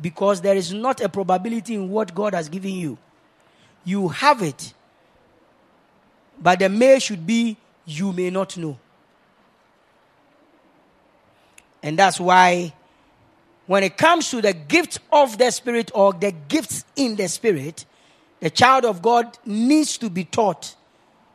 because 0.02 0.42
there 0.42 0.56
is 0.56 0.74
not 0.74 1.00
a 1.00 1.08
probability 1.08 1.74
in 1.74 1.88
what 1.88 2.14
God 2.14 2.34
has 2.34 2.50
given 2.50 2.74
you. 2.74 2.98
You 3.82 4.08
have 4.08 4.42
it. 4.42 4.74
But 6.40 6.58
the 6.58 6.68
may 6.68 6.98
should 6.98 7.26
be 7.26 7.56
you 7.86 8.12
may 8.12 8.30
not 8.30 8.56
know. 8.56 8.78
And 11.82 11.98
that's 11.98 12.18
why 12.18 12.72
when 13.66 13.82
it 13.82 13.96
comes 13.96 14.30
to 14.30 14.40
the 14.40 14.52
gift 14.52 14.98
of 15.12 15.38
the 15.38 15.50
Spirit 15.50 15.90
or 15.94 16.12
the 16.12 16.32
gifts 16.48 16.84
in 16.96 17.16
the 17.16 17.28
Spirit, 17.28 17.84
the 18.40 18.50
child 18.50 18.84
of 18.84 19.00
God 19.00 19.38
needs 19.44 19.96
to 19.98 20.10
be 20.10 20.24
taught 20.24 20.74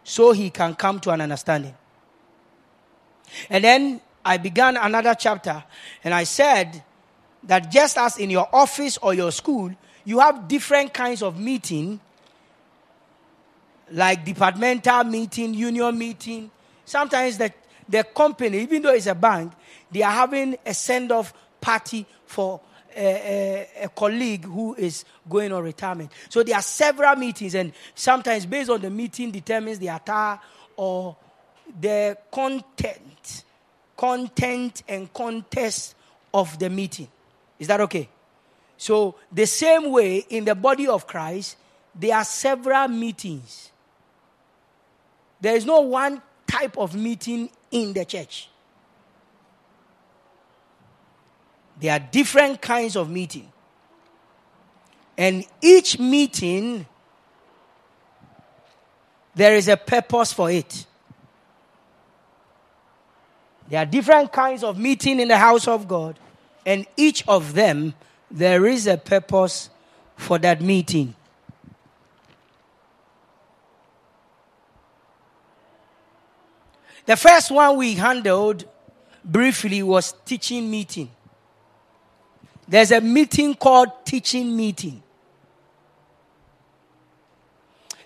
so 0.04 0.32
he 0.32 0.50
can 0.50 0.76
come 0.76 1.00
to 1.02 1.12
an 1.12 1.22
understanding. 1.22 1.76
And 3.50 3.64
then 3.64 4.02
I 4.24 4.38
began 4.38 4.78
another 4.78 5.16
chapter 5.16 5.64
and 6.04 6.14
I 6.14 6.24
said 6.24 6.84
that 7.44 7.72
just 7.72 7.98
as 7.98 8.18
in 8.18 8.30
your 8.30 8.48
office 8.54 8.98
or 8.98 9.14
your 9.14 9.32
school, 9.32 9.72
you 10.04 10.20
have 10.20 10.48
different 10.48 10.94
kinds 10.94 11.22
of 11.22 11.40
meeting, 11.40 12.00
like 13.92 14.26
departmental 14.26 15.04
meeting, 15.04 15.54
union 15.54 15.98
meeting. 15.98 16.52
Sometimes 16.86 17.38
the, 17.38 17.52
the 17.88 18.04
company, 18.04 18.60
even 18.60 18.82
though 18.82 18.94
it's 18.94 19.08
a 19.08 19.16
bank, 19.16 19.54
they 19.92 20.02
are 20.04 20.12
having 20.12 20.58
a 20.66 20.74
send 20.74 21.12
off 21.12 21.34
party 21.60 22.06
for 22.26 22.62
a, 22.96 23.68
a, 23.80 23.84
a, 23.86 23.90
colleague 23.90 24.46
who 24.46 24.76
is 24.76 25.06
going 25.28 25.52
on 25.52 25.64
retirement. 25.64 26.12
So 26.30 26.44
there 26.44 26.56
are 26.56 26.62
several 26.62 27.16
meetings, 27.16 27.56
and 27.56 27.72
sometimes 27.96 28.46
based 28.46 28.70
on 28.70 28.82
the 28.82 28.90
meeting 28.90 29.32
determines 29.32 29.80
the 29.80 29.90
attire 29.90 30.40
or 30.76 31.16
the 31.80 32.18
content, 32.32 33.44
content 33.96 34.84
and 34.88 35.12
contest 35.14 35.96
of 36.34 36.58
the 36.58 36.70
meeting. 36.70 37.08
Is 37.60 37.68
that 37.68 37.82
okay? 37.82 38.10
So 38.78 39.16
the 39.32 39.46
same 39.46 39.92
way 39.92 40.26
in 40.30 40.46
the 40.46 40.56
body 40.56 40.88
of 40.88 41.06
Christ, 41.06 41.58
there 41.94 42.16
are 42.16 42.24
several 42.24 42.88
meetings. 42.88 43.69
There 45.42 45.56
is 45.56 45.66
no 45.66 45.82
one 45.82 46.22
type 46.46 46.78
of 46.78 46.96
meeting 46.96 47.50
in 47.72 47.94
the 47.94 48.06
church. 48.06 48.50
There 51.80 51.94
are 51.94 52.00
different 52.00 52.62
kinds 52.62 52.96
of 52.96 53.10
meeting. 53.10 53.52
And 55.18 55.46
each 55.62 56.00
meeting, 56.00 56.86
there 59.36 59.56
is 59.56 59.68
a 59.68 59.78
purpose 59.78 60.34
for 60.34 60.52
it. 60.52 60.86
There 63.70 63.80
are 63.80 63.86
different 63.86 64.32
kinds 64.32 64.64
of 64.64 64.78
meeting 64.78 65.20
in 65.20 65.28
the 65.28 65.38
house 65.38 65.68
of 65.68 65.88
God, 65.88 66.18
and 66.66 66.86
each 66.98 67.26
of 67.28 67.54
them, 67.54 67.94
there 68.32 68.66
is 68.66 68.88
a 68.88 68.98
purpose 68.98 69.70
for 70.18 70.38
that 70.40 70.62
meeting. 70.62 71.16
The 77.10 77.18
first 77.18 77.50
one 77.50 77.76
we 77.76 77.96
handled 77.96 78.66
briefly 79.26 79.82
was 79.82 80.14
teaching 80.26 80.70
meeting. 80.70 81.10
There's 82.68 82.92
a 82.92 83.02
meeting 83.02 83.56
called 83.56 83.90
teaching 84.06 84.56
meeting. 84.56 85.02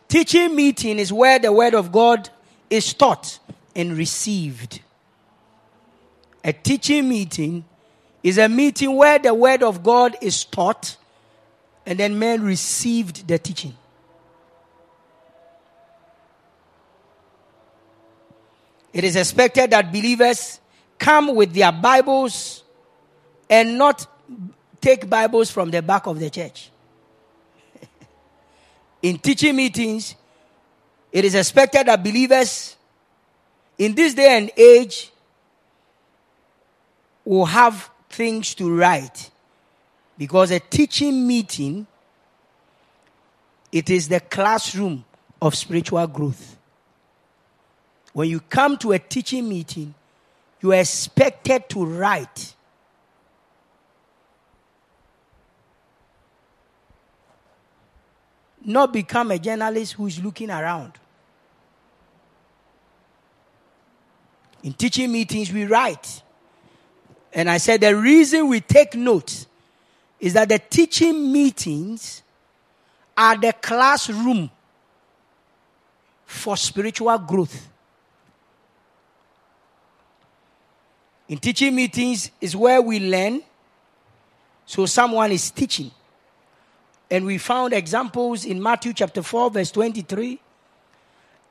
Teaching 0.08 0.56
meeting 0.56 1.00
is 1.00 1.12
where 1.12 1.38
the 1.38 1.52
word 1.52 1.76
of 1.76 1.92
God 1.92 2.30
is 2.70 2.94
taught 2.94 3.40
and 3.76 3.98
received. 3.98 4.80
A 6.42 6.54
teaching 6.54 7.10
meeting 7.10 7.66
is 8.24 8.38
a 8.38 8.48
meeting 8.48 8.96
where 8.96 9.20
the 9.20 9.34
word 9.34 9.64
of 9.64 9.84
God 9.84 10.16
is 10.22 10.46
taught 10.46 10.96
and 11.86 12.00
then 12.00 12.18
men 12.18 12.42
received 12.42 13.28
the 13.28 13.38
teaching. 13.38 13.76
It 18.94 19.04
is 19.04 19.16
expected 19.16 19.72
that 19.72 19.92
believers 19.92 20.60
come 21.00 21.36
with 21.36 21.54
their 21.54 21.72
Bibles 21.72 22.64
and 23.50 23.78
not 23.78 24.08
take 24.80 25.10
Bibles 25.10 25.50
from 25.50 25.72
the 25.72 25.82
back 25.82 26.06
of 26.06 26.20
the 26.20 26.30
church. 26.30 26.70
in 29.02 29.18
teaching 29.18 29.56
meetings, 29.56 30.16
it 31.12 31.26
is 31.26 31.34
expected 31.34 31.88
that 31.88 32.04
believers 32.04 32.76
in 33.78 33.96
this 33.96 34.14
day 34.14 34.38
and 34.38 34.52
age 34.56 35.12
will 37.26 37.46
have 37.46 37.90
things 38.10 38.54
to 38.56 38.76
write 38.76 39.32
because 40.18 40.52
a 40.52 40.60
teaching 40.60 41.26
meeting 41.26 41.88
it 43.72 43.90
is 43.90 44.08
the 44.08 44.20
classroom 44.20 45.04
of 45.42 45.56
spiritual 45.56 46.06
growth 46.06 46.58
when 48.14 48.30
you 48.30 48.40
come 48.40 48.78
to 48.78 48.92
a 48.94 49.00
teaching 49.00 49.48
meeting 49.48 49.94
you 50.62 50.72
are 50.72 50.80
expected 50.80 51.68
to 51.70 51.86
write 51.86 52.56
not 58.66 58.94
become 58.94 59.32
a 59.32 59.40
journalist 59.40 59.94
who 59.94 60.08
is 60.08 60.24
looking 60.24 60.50
around. 60.50 60.94
In 64.64 64.74
teaching 64.74 65.12
meetings, 65.12 65.52
we 65.52 65.66
write. 65.66 66.22
And 67.34 67.50
I 67.50 67.58
said 67.58 67.82
the 67.82 67.96
reason 67.96 68.48
we 68.48 68.62
take 68.62 68.96
notes 68.96 69.48
is 70.20 70.34
that 70.34 70.48
the 70.48 70.60
teaching 70.60 71.32
meetings 71.32 72.24
are 73.18 73.36
the 73.38 73.52
classroom 73.54 74.50
for 76.26 76.56
spiritual 76.56 77.18
growth. 77.20 77.70
In 81.30 81.38
teaching 81.38 81.76
meetings 81.76 82.32
is 82.42 82.56
where 82.56 82.82
we 82.82 83.00
learn. 83.00 83.42
So 84.66 84.86
someone 84.86 85.32
is 85.32 85.52
teaching. 85.52 85.92
And 87.10 87.26
we 87.26 87.38
found 87.38 87.74
examples 87.74 88.46
in 88.46 88.62
Matthew 88.62 88.94
chapter 88.94 89.22
4, 89.22 89.52
verse 89.52 89.72
23, 89.72 90.40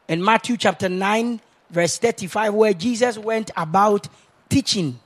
and 0.08 0.24
Matthew 0.24 0.56
chapter 0.56 0.88
9, 0.88 1.40
verse 1.70 1.98
35, 1.98 2.54
where 2.54 2.74
Jesus 2.74 3.16
went 3.16 3.50
about 3.56 4.08
teaching. 4.48 4.98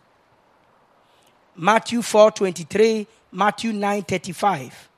Matthew 1.54 2.02
4, 2.02 2.30
23, 2.30 3.06
Matthew 3.32 3.72
9, 3.72 4.02
35. 4.02 4.88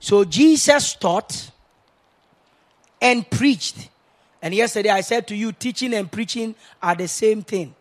So 0.00 0.24
Jesus 0.24 0.94
taught 0.94 1.50
and 3.00 3.28
preached. 3.28 3.88
And 4.40 4.54
yesterday 4.54 4.90
I 4.90 5.00
said 5.00 5.26
to 5.28 5.36
you, 5.36 5.52
teaching 5.52 5.94
and 5.94 6.10
preaching 6.10 6.54
are 6.82 6.94
the 6.94 7.08
same 7.08 7.42
thing. 7.42 7.74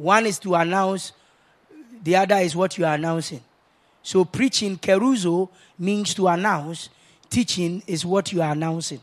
One 0.00 0.24
is 0.24 0.38
to 0.38 0.54
announce, 0.54 1.12
the 2.02 2.16
other 2.16 2.36
is 2.36 2.56
what 2.56 2.78
you 2.78 2.86
are 2.86 2.94
announcing. 2.94 3.42
So 4.02 4.24
preaching, 4.24 4.78
keruzo, 4.78 5.50
means 5.78 6.14
to 6.14 6.26
announce. 6.26 6.88
Teaching 7.28 7.82
is 7.86 8.06
what 8.06 8.32
you 8.32 8.40
are 8.40 8.52
announcing. 8.52 9.02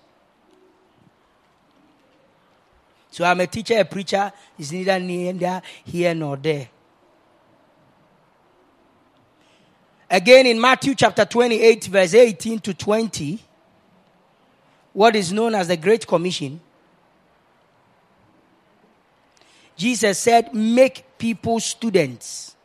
So 3.12 3.26
I'm 3.26 3.40
a 3.40 3.46
teacher, 3.46 3.78
a 3.78 3.86
preacher 3.86 4.34
is 4.58 4.72
neither 4.72 5.00
near 5.00 5.62
here 5.86 6.16
nor 6.16 6.36
there. 6.36 6.68
Again 10.10 10.48
in 10.48 10.60
Matthew 10.60 10.96
chapter 10.96 11.26
28, 11.26 11.86
verse 11.86 12.16
18 12.16 12.60
to 12.62 12.74
20, 12.74 13.40
what 14.94 15.16
is 15.16 15.32
known 15.32 15.54
as 15.54 15.68
the 15.68 15.78
Great 15.78 16.08
Commission, 16.08 16.60
Jesus 19.78 20.18
said, 20.18 20.54
Make 20.54 21.06
people 21.18 21.60
students. 21.60 22.56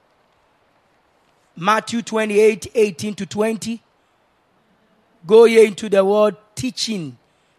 Matthew 1.55 2.03
28 2.03 2.69
18 2.75 3.15
to 3.15 3.27
20. 3.27 3.83
Go 5.27 5.45
ye 5.45 5.67
into 5.67 5.89
the 5.89 6.05
world 6.05 6.35
teaching, 6.55 7.17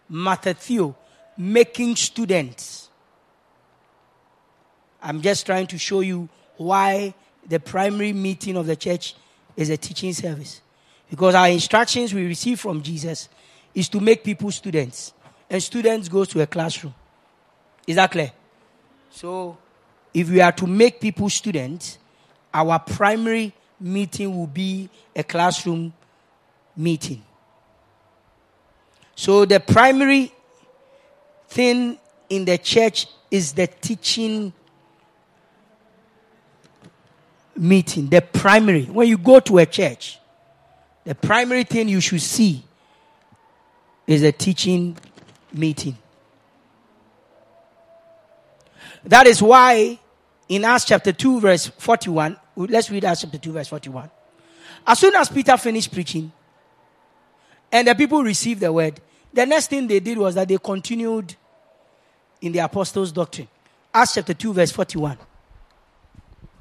Matthew, 0.10 0.94
making 1.38 1.96
students. 1.96 2.90
I'm 5.02 5.22
just 5.22 5.46
trying 5.46 5.68
to 5.68 5.78
show 5.78 6.02
you 6.02 6.28
why 6.58 7.14
the 7.48 7.60
primary 7.60 8.14
meeting 8.14 8.58
of 8.58 8.66
the 8.66 8.76
church 8.76 9.16
is 9.56 9.70
a 9.70 9.78
teaching 9.78 10.14
service. 10.14 10.62
Because 11.10 11.36
our 11.36 11.50
instructions 11.50 12.14
we 12.14 12.26
receive 12.26 12.60
from 12.60 12.82
Jesus 12.82 13.30
is 13.76 13.88
to 13.90 14.00
make 14.00 14.24
people 14.24 14.50
students. 14.52 15.14
And 15.50 15.62
students 15.62 16.10
go 16.10 16.26
to 16.26 16.42
a 16.42 16.48
classroom. 16.48 16.96
Is 17.86 17.98
that 17.98 18.12
clear? 18.12 18.32
So, 19.14 19.60
if 20.12 20.28
we 20.28 20.42
are 20.42 20.52
to 20.54 20.66
make 20.66 21.00
people 21.00 21.30
students, 21.30 22.00
our 22.52 22.80
primary 22.80 23.54
meeting 23.80 24.36
will 24.36 24.48
be 24.48 24.90
a 25.16 25.24
classroom 25.24 25.94
meeting. 26.76 27.24
So 29.16 29.46
the 29.46 29.60
primary 29.60 30.32
thing 31.48 32.00
in 32.30 32.46
the 32.46 32.58
church 32.58 33.08
is 33.30 33.54
the 33.54 33.68
teaching 33.68 34.52
meeting. 37.56 38.10
The 38.10 38.22
primary. 38.22 38.86
When 38.86 39.08
you 39.08 39.20
go 39.20 39.40
to 39.42 39.60
a 39.60 39.66
church, 39.68 40.20
the 41.04 41.14
primary 41.14 41.66
thing 41.66 41.88
you 41.88 42.02
should 42.02 42.22
see 42.22 42.64
is 44.08 44.24
a 44.24 44.32
teaching 44.32 44.98
meeting. 45.54 45.98
That 49.06 49.28
is 49.28 49.42
why 49.42 50.00
in 50.50 50.66
Acts 50.66 50.86
chapter 50.86 51.12
2, 51.12 51.40
verse 51.40 51.68
41, 51.68 52.38
let's 52.56 52.90
read 52.90 53.06
Acts 53.06 53.22
chapter 53.22 53.38
2, 53.38 53.52
verse 53.52 53.68
41. 53.68 54.10
As 54.86 55.00
soon 55.00 55.16
as 55.16 55.30
Peter 55.30 55.56
finished 55.58 55.92
preaching 55.92 56.32
and 57.72 57.88
the 57.88 57.96
people 57.96 58.24
received 58.24 58.62
the 58.62 58.72
word, 58.72 59.00
the 59.32 59.46
next 59.46 59.70
thing 59.70 59.88
they 59.88 60.00
did 60.00 60.18
was 60.18 60.36
that 60.36 60.48
they 60.48 60.58
continued 60.58 61.36
in 62.42 62.52
the 62.52 62.60
apostles' 62.60 63.12
doctrine. 63.12 63.48
Acts 63.94 64.16
chapter 64.16 64.34
2, 64.34 64.54
verse 64.54 64.72
41. 64.72 65.18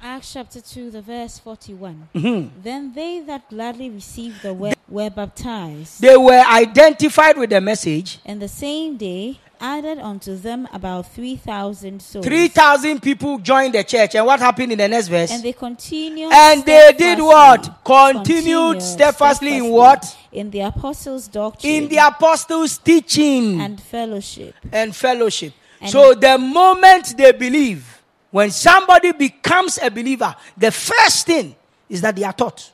Acts 0.01 0.33
chapter 0.33 0.59
2, 0.61 0.91
the 0.91 1.01
verse 1.01 1.39
41. 1.39 2.09
Mm-hmm. 2.15 2.61
Then 2.61 2.93
they 2.93 3.21
that 3.21 3.49
gladly 3.49 3.89
received 3.89 4.41
the 4.41 4.53
word 4.53 4.75
were 4.89 5.09
baptized, 5.09 6.01
They 6.01 6.15
were 6.17 6.43
identified 6.45 7.37
with 7.37 7.49
the 7.49 7.61
message. 7.61 8.19
and 8.25 8.41
the 8.41 8.47
same 8.47 8.97
day 8.97 9.39
added 9.63 9.97
unto 9.97 10.35
them 10.35 10.67
about 10.73 11.07
3,000 11.13 12.01
souls. 12.01 12.25
3,000 12.25 13.01
people 13.01 13.39
joined 13.39 13.73
the 13.73 13.83
church. 13.83 14.13
And 14.13 14.25
what 14.25 14.39
happened 14.39 14.73
in 14.73 14.77
the 14.77 14.87
next 14.89 15.07
verse? 15.07 15.31
And 15.31 15.41
they 15.41 15.53
continued. 15.53 16.31
And 16.33 16.63
they 16.65 16.93
did 16.97 17.19
what? 17.19 17.79
Continued 17.85 18.81
steadfastly 18.81 19.57
in 19.57 19.69
what? 19.69 20.15
In 20.33 20.51
the 20.51 20.59
apostles' 20.59 21.29
doctrine. 21.29 21.73
In 21.73 21.87
the 21.87 21.97
apostles' 21.97 22.77
teaching 22.77 23.59
and 23.61 23.81
fellowship. 23.81 24.53
and 24.71 24.93
fellowship. 24.95 25.53
And- 25.79 25.89
so 25.89 26.13
the 26.13 26.37
moment 26.37 27.15
they 27.17 27.31
believe, 27.31 28.01
when 28.31 28.51
somebody 28.51 29.13
becomes 29.13 29.79
a 29.81 29.89
believer, 29.89 30.35
the 30.57 30.71
first 30.71 31.25
thing 31.25 31.55
is 31.89 32.01
that 32.01 32.15
they 32.15 32.23
are 32.23 32.33
taught. 32.33 32.71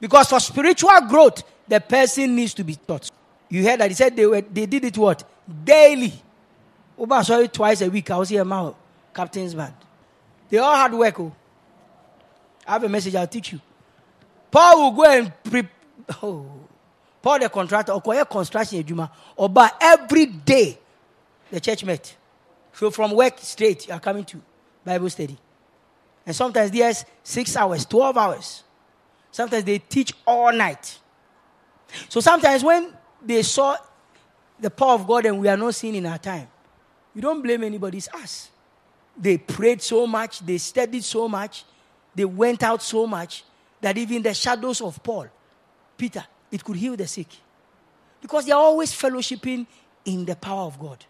Because 0.00 0.28
for 0.28 0.40
spiritual 0.40 1.00
growth, 1.08 1.42
the 1.66 1.80
person 1.80 2.36
needs 2.36 2.52
to 2.54 2.64
be 2.64 2.74
taught. 2.74 3.10
You 3.48 3.62
heard 3.62 3.80
that 3.80 3.90
he 3.90 3.94
said 3.94 4.14
they 4.16 4.26
were 4.26 4.40
they 4.42 4.66
did 4.66 4.84
it 4.84 4.98
what? 4.98 5.22
Daily. 5.64 6.12
Oba 6.98 7.24
saw 7.24 7.38
it 7.38 7.52
twice 7.52 7.80
a 7.82 7.90
week. 7.90 8.10
I 8.10 8.16
was 8.16 8.28
here 8.28 8.44
now, 8.44 8.76
captain's 9.12 9.54
band. 9.54 9.74
They 10.48 10.58
all 10.58 10.76
had 10.76 10.92
work. 10.92 11.20
Oh. 11.20 11.32
I 12.66 12.72
have 12.72 12.84
a 12.84 12.88
message 12.88 13.14
I'll 13.14 13.26
teach 13.26 13.52
you. 13.52 13.60
Paul 14.50 14.82
will 14.82 15.04
go 15.04 15.10
and 15.10 15.32
pre- 15.42 15.68
oh. 16.22 16.46
Paul 17.20 17.38
the 17.38 17.48
contractor, 17.48 17.92
or 17.92 18.24
construction 18.26 18.84
Juma, 18.84 19.10
or 19.36 19.48
but 19.48 19.76
every 19.80 20.26
day 20.26 20.78
the 21.50 21.58
church 21.60 21.84
met. 21.84 22.14
So 22.74 22.90
from 22.90 23.12
work 23.12 23.38
straight, 23.38 23.88
you 23.88 23.94
are 23.94 24.00
coming 24.00 24.24
to 24.24 24.40
Bible 24.84 25.08
study. 25.08 25.38
And 26.26 26.34
sometimes 26.34 26.70
there's 26.70 27.04
six 27.22 27.56
hours, 27.56 27.86
12 27.86 28.16
hours. 28.16 28.62
Sometimes 29.30 29.64
they 29.64 29.78
teach 29.78 30.12
all 30.26 30.52
night. 30.52 30.98
So 32.08 32.20
sometimes 32.20 32.62
when 32.62 32.92
they 33.24 33.42
saw 33.42 33.76
the 34.58 34.70
power 34.70 34.94
of 34.94 35.06
God 35.06 35.26
and 35.26 35.40
we 35.40 35.48
are 35.48 35.56
not 35.56 35.74
seeing 35.74 35.94
in 35.94 36.06
our 36.06 36.18
time, 36.18 36.48
you 37.14 37.22
don't 37.22 37.42
blame 37.42 37.62
anybody, 37.64 37.98
it's 37.98 38.08
us. 38.08 38.50
They 39.16 39.38
prayed 39.38 39.80
so 39.80 40.06
much, 40.06 40.40
they 40.40 40.58
studied 40.58 41.04
so 41.04 41.28
much, 41.28 41.64
they 42.14 42.24
went 42.24 42.62
out 42.62 42.82
so 42.82 43.06
much 43.06 43.44
that 43.80 43.96
even 43.98 44.22
the 44.22 44.34
shadows 44.34 44.80
of 44.80 45.02
Paul, 45.02 45.28
Peter, 45.96 46.24
it 46.50 46.64
could 46.64 46.76
heal 46.76 46.96
the 46.96 47.06
sick. 47.06 47.28
Because 48.20 48.46
they 48.46 48.52
are 48.52 48.60
always 48.60 48.92
fellowshipping 48.92 49.66
in 50.04 50.24
the 50.24 50.34
power 50.34 50.66
of 50.66 50.78
God. 50.78 51.04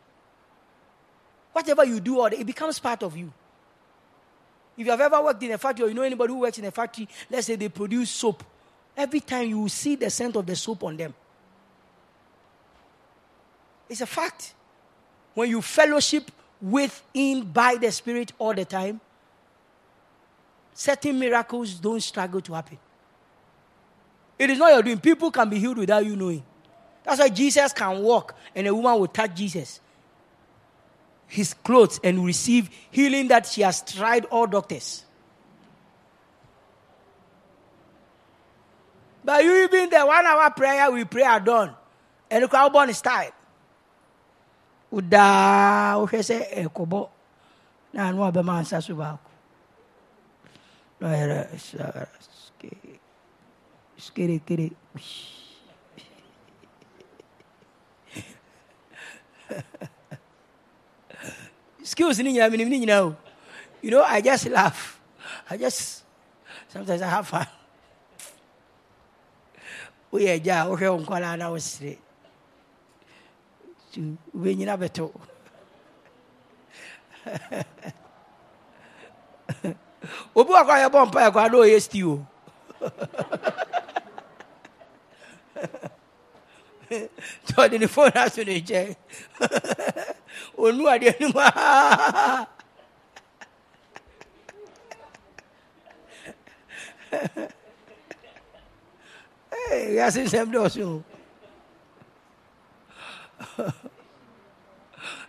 Whatever 1.53 1.85
you 1.85 2.01
do, 2.01 2.19
or 2.19 2.33
it 2.33 2.45
becomes 2.45 2.79
part 2.79 3.03
of 3.03 3.17
you. 3.17 3.33
If 4.77 4.85
you 4.85 4.91
have 4.91 5.01
ever 5.01 5.23
worked 5.23 5.43
in 5.43 5.53
a 5.53 5.59
factory 5.59 5.87
or 5.87 5.89
you 5.89 5.95
know 5.95 6.03
anybody 6.03 6.33
who 6.33 6.41
works 6.41 6.59
in 6.59 6.65
a 6.65 6.71
factory, 6.73 7.09
let's 7.31 7.47
say 7.47 7.55
they 7.55 7.69
produce 7.69 8.11
soap. 8.11 8.43
Every 8.97 9.21
time 9.21 9.49
you 9.49 9.69
see 9.69 9.95
the 9.95 10.11
scent 10.11 10.35
of 10.35 10.45
the 10.47 10.57
soap 10.57 10.83
on 10.83 10.97
them. 10.97 11.15
It's 13.89 14.01
a 14.01 14.07
fact. 14.07 14.55
When 15.35 15.51
you 15.51 15.61
fellowship 15.61 16.31
within 16.61 17.43
by 17.43 17.77
the 17.77 17.91
Spirit 17.91 18.33
all 18.39 18.55
the 18.55 18.65
time, 18.65 19.01
certain 20.73 21.19
miracles 21.19 21.75
don't 21.75 22.01
struggle 22.01 22.41
to 22.41 22.55
happen. 22.55 22.79
It 24.39 24.51
is 24.51 24.59
not 24.59 24.73
your 24.73 24.83
doing. 24.83 25.01
People 25.01 25.31
can 25.31 25.49
be 25.49 25.59
healed 25.59 25.79
without 25.79 26.05
you 26.05 26.17
knowing. 26.17 26.43
That's 27.05 27.21
why 27.21 27.29
Jesus 27.29 27.73
can 27.73 28.03
walk 28.03 28.35
and 28.55 28.67
a 28.67 28.75
woman 28.75 28.99
will 28.99 29.07
touch 29.07 29.35
Jesus, 29.35 29.81
his 31.27 31.53
clothes, 31.55 32.01
and 32.03 32.25
receive 32.25 32.71
healing 32.91 33.29
that 33.29 33.47
she 33.47 33.61
has 33.63 33.83
tried 33.83 34.25
all 34.27 34.47
doctors. 34.47 35.05
But 39.23 39.45
you 39.45 39.65
even 39.65 39.91
the 39.91 40.05
one 40.05 40.27
hour 40.27 40.51
prayer 40.51 40.91
we 40.91 41.05
pray 41.05 41.23
at 41.23 41.45
dawn, 41.45 41.75
and 42.31 42.45
the 42.45 42.49
crowd 42.49 42.73
born 42.73 42.91
is 42.91 43.01
Uda 44.95 45.99
wohwɛ 45.99 46.23
sɛ 46.23 46.37
ɛkɔbɔ 46.63 47.01
na 47.93 48.09
ano 48.09 48.23
abɛma 48.23 48.63
nsa 48.63 48.81
so 48.81 48.95
baako. 48.95 49.31
Na 51.01 51.09
ɔyɛrɛ 51.11 51.39
skerekere 53.99 54.71
skills 61.83 62.19
ni 62.23 62.33
nyinaa 62.33 62.51
menim 62.51 62.69
ne 62.71 62.79
nyinaa 62.79 63.03
o. 63.03 63.17
You 63.83 63.91
know 63.91 64.03
i 64.03 64.21
just 64.21 64.47
laugh. 64.49 65.01
I 65.51 65.57
just 65.57 66.05
sometimes 66.69 67.03
i 67.03 67.09
have 67.09 67.27
fun. 67.27 67.47
Woyɛ 70.13 70.39
agya 70.39 70.63
a 70.63 70.67
wohwɛ 70.71 70.87
wo 70.87 70.99
nkɔlaa 71.03 71.39
na 71.39 71.51
wosere 71.51 71.99
u 74.01 74.39
bɛ 74.43 74.51
ɲina 74.59 74.75
bɛ 74.81 74.89
to 74.97 75.05
obi 80.39 80.51
wa 80.53 80.63
kɔ 80.67 80.73
a 80.77 80.81
yɛ 80.83 80.89
bɔ 80.95 81.01
npa 81.09 81.19
yɛ 81.25 81.31
kɔ 81.35 81.41
a 81.45 81.49
n'o 81.51 81.61
ye 81.71 81.79
stew 81.81 82.11
o 82.13 82.17
tí 87.47 87.53
ọdún 87.63 87.81
ní 87.83 87.87
fóònù 87.95 88.19
asùn 88.25 88.47
ní 88.49 88.57
jẹ 88.69 88.81
ònú. 90.57 90.85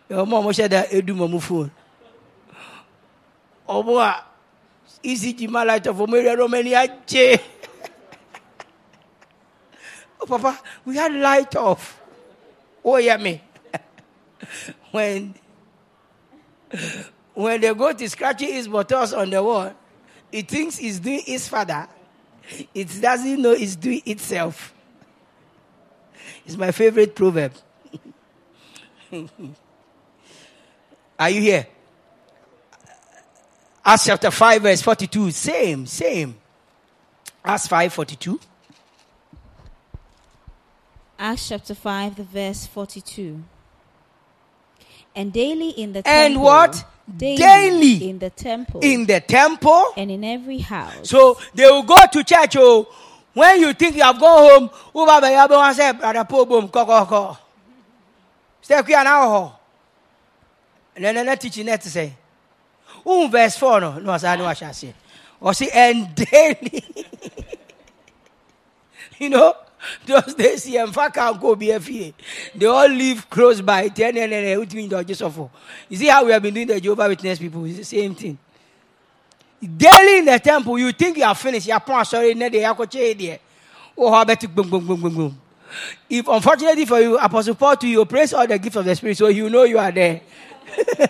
Ɔmo 0.09 0.51
hyɛ 0.53 0.70
da 0.70 0.84
ɛdu 0.84 1.16
ma 1.16 1.28
mo 1.28 1.39
phone. 1.39 1.72
Ɔmo 3.68 3.99
a 4.01 4.24
ecg 5.03 5.49
ma 5.49 5.63
light 5.63 5.88
of 5.88 5.97
ɔmo 5.97 6.16
area 6.18 6.36
no 6.36 6.47
ɔmo 6.47 6.59
ani 6.59 7.39
oh 10.22 10.26
papa 10.26 10.59
we 10.86 10.95
had 10.95 11.13
light 11.13 11.55
off. 11.55 11.99
Oh 12.84 12.97
yeah 12.97 13.18
me. 13.18 13.41
When 14.91 15.36
when 17.34 17.61
they 17.61 17.74
go 17.74 17.91
to 17.93 18.09
scratching 18.09 18.53
his 18.53 18.68
buttocks 18.68 19.13
on 19.13 19.30
the 19.30 19.41
wall 19.43 19.74
it 20.32 20.47
thinks 20.47 20.80
it's 20.80 20.99
doing 20.99 21.22
its 21.28 21.47
father. 21.47 21.88
It 22.74 23.01
doesn't 23.01 23.41
know 23.41 23.51
it's 23.51 23.76
doing 23.76 24.01
itself. 24.05 24.74
It's 26.45 26.57
my 26.57 26.72
favorite 26.72 27.16
proverb 27.16 27.53
are 31.20 31.30
you 31.30 31.41
here 31.41 31.68
Acts 33.84 34.05
chapter 34.05 34.32
5 34.32 34.61
verse 34.61 34.82
42 34.82 35.32
same 35.32 35.86
same 35.86 36.36
Acts 37.43 37.68
5 37.68 37.93
42 37.93 38.39
Acts 41.18 41.47
chapter 41.47 41.74
5, 41.74 42.18
the 42.18 42.24
verse 42.26 42.66
42. 42.68 43.41
And 45.16 45.32
daily 45.32 45.70
in 45.70 45.93
the 45.93 46.05
And 46.05 46.34
temple. 46.34 46.43
what? 46.43 46.86
Daily, 47.18 47.38
Daily 47.38 48.09
in 48.09 48.20
the 48.20 48.30
temple. 48.32 48.82
in 48.84 49.05
the 49.05 49.22
temple 49.22 49.93
and 49.95 50.11
in 50.11 50.26
every 50.26 50.57
house. 50.57 51.09
So 51.09 51.38
they 51.53 51.63
will 51.68 51.84
go 51.84 51.95
to 52.11 52.22
church. 52.24 52.55
Oh, 52.57 52.88
when 53.34 53.61
you 53.61 53.72
think 53.74 53.95
you 53.95 54.03
have 54.03 54.20
gone 54.20 54.49
home, 54.49 54.70
who 54.91 55.05
baba 55.05 55.32
ya 55.32 55.47
be 55.47 55.53
wan 55.53 55.74
say 55.74 55.93
brother 55.93 56.26
Stay 58.66 58.82
here 58.88 59.03
now 59.03 59.30
ho. 59.30 59.53
And 60.95 61.05
then 61.05 61.24
na 61.24 61.36
teaching 61.36 61.68
net 61.68 61.84
say. 61.84 62.16
Um 63.05 63.30
verse 63.30 63.57
4 63.57 64.01
no 64.01 64.18
say 64.18 64.36
no 64.38 64.45
what 64.45 64.57
say. 64.57 64.95
Or 65.39 65.53
say 65.53 65.70
and 65.72 66.16
daily. 66.16 66.84
you 69.20 69.30
know, 69.30 69.53
those 70.07 70.34
days 70.34 70.63
here 70.63 70.84
in 70.84 70.91
fact 70.91 71.13
can 71.13 71.39
go 71.39 71.55
be 71.55 71.78
FA. 71.78 72.11
They 72.55 72.66
all 72.66 72.89
live 72.89 73.30
close 73.30 73.61
by. 73.61 73.89
Ten 73.89 74.18
and 74.18 74.32
then 74.32 74.57
what 74.57 74.74
mean 74.74 74.89
just 74.89 75.22
for. 75.22 75.51
You 75.88 75.97
see 75.97 76.07
how 76.07 76.26
we 76.26 76.32
have 76.32 76.41
been 76.41 76.55
doing 76.55 76.66
the 76.66 76.82
Jehovah 76.82 77.07
Witness 77.07 77.38
people? 77.38 77.66
It's 77.66 77.78
the 77.78 77.86
same 77.86 78.16
thing 78.16 78.36
daily 79.78 80.20
in 80.20 80.26
the 80.26 80.39
temple, 80.39 80.78
you 80.80 80.91
think 80.91 81.18
you 81.18 81.24
are 81.24 81.36
finished. 81.36 81.68
You 81.68 81.78
are 81.88 82.05
sorry, 82.05 82.34
ne 82.34 82.49
de 82.49 82.61
yakoche 82.61 83.18
there. 83.18 83.39
Oh, 83.97 84.11
how 84.11 84.24
about 84.24 85.41
If 86.09 86.28
unfortunately 86.28 86.86
for 86.86 86.99
you, 86.99 87.17
Apostle 87.17 87.55
Paul 87.55 87.78
to 87.78 87.88
you 87.88 88.05
praise 88.05 88.34
all 88.34 88.47
the 88.47 88.59
gift 88.59 88.76
of 88.76 88.86
the 88.86 88.95
Spirit, 88.95 89.17
so 89.17 89.28
you 89.28 89.49
know 89.49 89.63
you 89.63 89.80
are 89.80 89.91
there. 89.91 90.21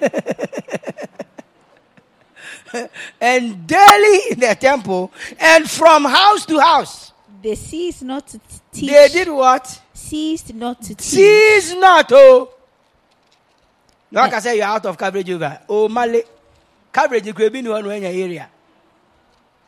and 3.22 3.68
daily 3.68 4.20
in 4.32 4.40
the 4.40 4.56
temple, 4.60 5.12
and 5.40 5.70
from 5.70 6.06
house 6.06 6.46
to 6.46 6.60
house, 6.60 7.12
They 7.42 7.56
ceased 7.56 8.04
not 8.04 8.28
to 8.28 8.40
teach. 8.72 8.90
they 8.90 9.08
did 9.10 9.30
what? 9.30 9.82
Ceased 9.94 10.54
not 10.54 10.82
to 10.82 10.90
teach. 10.96 11.02
Cease 11.02 11.74
not, 11.76 12.12
oh. 12.12 12.52
No, 14.12 14.22
I 14.22 14.30
can 14.30 14.42
say 14.42 14.58
you're 14.58 14.66
out 14.66 14.86
of 14.86 14.98
coverage 14.98 15.30
over. 15.30 15.60
Oh, 15.68 15.90
Male. 15.90 16.22
Coverage 16.92 17.26
you 17.28 17.34
could 17.34 17.52
be 17.52 17.60
in 17.60 17.70
one 17.70 17.86
area. 17.92 18.50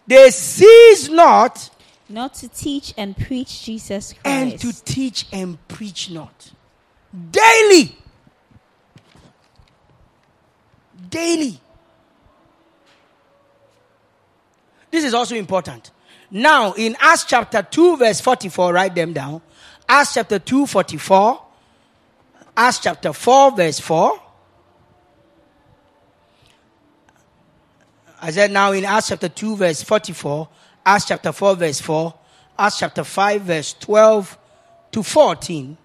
They 0.07 0.29
cease 0.29 1.09
not 1.09 1.69
Not 2.10 2.36
to 2.36 2.47
teach 2.47 2.93
and 2.97 3.18
preach 3.18 3.64
Jesus 3.64 4.14
Christ. 4.14 4.26
and 4.26 4.60
to 4.60 4.86
teach 4.86 5.26
and 5.32 5.58
preach 5.68 6.10
not. 6.10 6.51
Daily. 7.32 7.95
Daily. 11.10 11.60
This 14.89 15.03
is 15.03 15.14
also 15.14 15.36
important. 15.36 15.91
Now, 16.32 16.74
in 16.74 16.95
Acts 16.99 17.26
chapter 17.26 17.62
2, 17.62 17.97
verse 17.97 18.22
44, 18.22 18.74
write 18.74 18.95
them 18.95 19.14
down. 19.14 19.41
Acts 19.88 20.14
chapter 20.14 20.39
2, 20.39 20.66
44. 20.66 21.41
Acts 22.55 22.80
chapter 22.80 23.14
4, 23.14 23.55
verse 23.55 23.80
4. 23.80 24.22
I 28.22 28.32
said 28.32 28.51
now 28.51 28.72
in 28.72 28.84
Acts 28.84 29.10
chapter 29.10 29.30
2, 29.30 29.55
verse 29.55 29.84
44, 29.84 30.49
Acts 30.89 31.03
chapter 31.03 31.33
4, 31.33 31.57
verse 31.57 31.81
4, 31.81 32.13
Acts 32.57 32.79
chapter 32.79 33.03
5, 33.03 33.41
verse 33.41 33.73
12 33.73 34.38
to 34.93 35.03
14. 35.03 35.77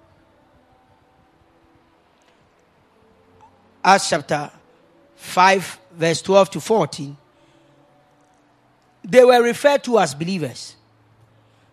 Acts 3.83 4.11
chapter 4.11 4.49
5, 5.17 5.81
verse 5.91 6.23
12 6.23 6.51
to 6.51 6.61
14. 6.61 7.17
They 9.03 9.25
were 9.25 9.43
referred 9.43 9.83
to 9.83 9.99
as 9.99 10.15
believers. 10.15 10.77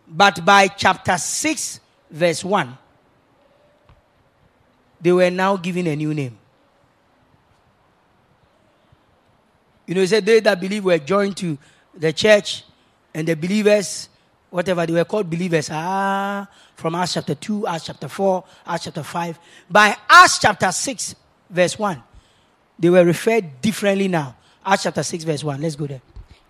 But 0.08 0.44
by 0.44 0.68
chapter 0.68 1.16
6, 1.16 1.80
verse 2.10 2.44
1, 2.44 2.78
they 5.00 5.12
were 5.12 5.30
now 5.30 5.56
given 5.56 5.86
a 5.86 5.96
new 5.96 6.16
name. 6.16 6.36
You 9.86 9.94
know, 9.94 10.02
he 10.02 10.08
said 10.08 10.26
they 10.26 10.40
that 10.40 10.60
believe 10.60 10.84
were 10.84 10.98
joined 10.98 11.38
to 11.38 11.60
the 11.94 12.12
church 12.12 12.64
and 13.20 13.28
the 13.28 13.36
believers, 13.36 14.08
whatever 14.50 14.86
they 14.86 14.94
were 14.94 15.04
called 15.06 15.30
believers. 15.30 15.70
Ah, 15.72 16.48
from 16.76 16.96
Acts 16.96 17.14
chapter 17.16 17.36
2, 17.36 17.68
Acts 17.68 17.86
chapter 17.86 18.08
4, 18.08 18.44
Acts 18.66 18.84
chapter 18.86 19.04
5. 19.04 19.40
By 19.70 19.96
Acts 20.10 20.40
chapter 20.40 20.72
6, 20.72 21.16
verse 21.50 21.78
1, 21.78 22.02
they 22.80 22.90
were 22.90 23.04
referred 23.04 23.62
differently 23.62 24.08
now. 24.08 24.36
Acts 24.66 24.84
chapter 24.84 25.04
6, 25.04 25.24
verse 25.26 25.44
1. 25.44 25.62
Let's 25.62 25.76
go 25.76 25.88
there. 25.88 26.02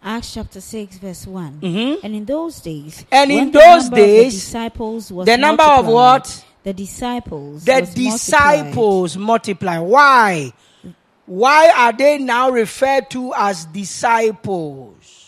Acts 0.01 0.33
chapter 0.33 0.61
6, 0.61 0.97
verse 0.97 1.27
one 1.27 1.59
Mhm. 1.59 1.97
And 2.03 2.15
in 2.15 2.23
those 2.23 2.61
days, 2.61 3.03
And 3.11 3.29
in 3.31 3.51
those 3.51 3.85
of 3.85 3.89
the 3.91 3.95
days, 3.97 4.33
disciples 4.33 5.11
was 5.11 5.25
the 5.25 5.35
number 5.35 5.63
of 5.63 5.87
what? 5.87 6.45
The 6.63 6.73
disciples. 6.73 7.65
The 7.65 7.71
multiplied. 7.73 7.95
disciples 7.95 9.17
multiply. 9.17 9.77
Why? 9.79 10.53
Why 11.25 11.69
are 11.75 11.91
they 11.91 12.17
now 12.17 12.49
referred 12.49 13.09
to 13.09 13.33
as 13.35 13.65
disciples? 13.65 15.18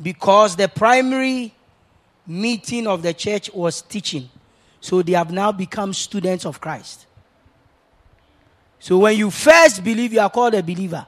Because 0.00 0.56
the 0.56 0.68
primary 0.68 1.54
meeting 2.26 2.86
of 2.86 3.02
the 3.02 3.14
church 3.14 3.50
was 3.52 3.82
teaching. 3.82 4.28
So 4.80 5.02
they 5.02 5.12
have 5.12 5.32
now 5.32 5.52
become 5.52 5.92
students 5.94 6.44
of 6.44 6.60
Christ. 6.60 7.06
So 8.78 8.98
when 8.98 9.16
you 9.16 9.30
first 9.30 9.82
believe, 9.82 10.12
you 10.12 10.20
are 10.20 10.30
called 10.30 10.54
a 10.54 10.62
believer. 10.62 11.06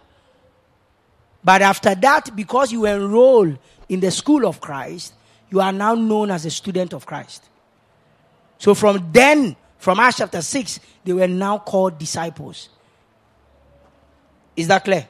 But 1.44 1.62
after 1.62 1.94
that, 1.94 2.34
because 2.34 2.72
you 2.72 2.86
enroll 2.86 3.54
in 3.88 4.00
the 4.00 4.10
school 4.10 4.46
of 4.46 4.60
Christ, 4.60 5.14
you 5.50 5.60
are 5.60 5.72
now 5.72 5.94
known 5.94 6.30
as 6.30 6.44
a 6.44 6.50
student 6.50 6.92
of 6.92 7.06
Christ. 7.06 7.44
So 8.58 8.74
from 8.74 9.10
then, 9.12 9.56
from 9.78 10.00
Acts 10.00 10.18
chapter 10.18 10.42
6, 10.42 10.80
they 11.04 11.12
were 11.12 11.28
now 11.28 11.58
called 11.58 11.98
disciples. 11.98 12.68
Is 14.56 14.66
that 14.68 14.84
clear? 14.84 15.08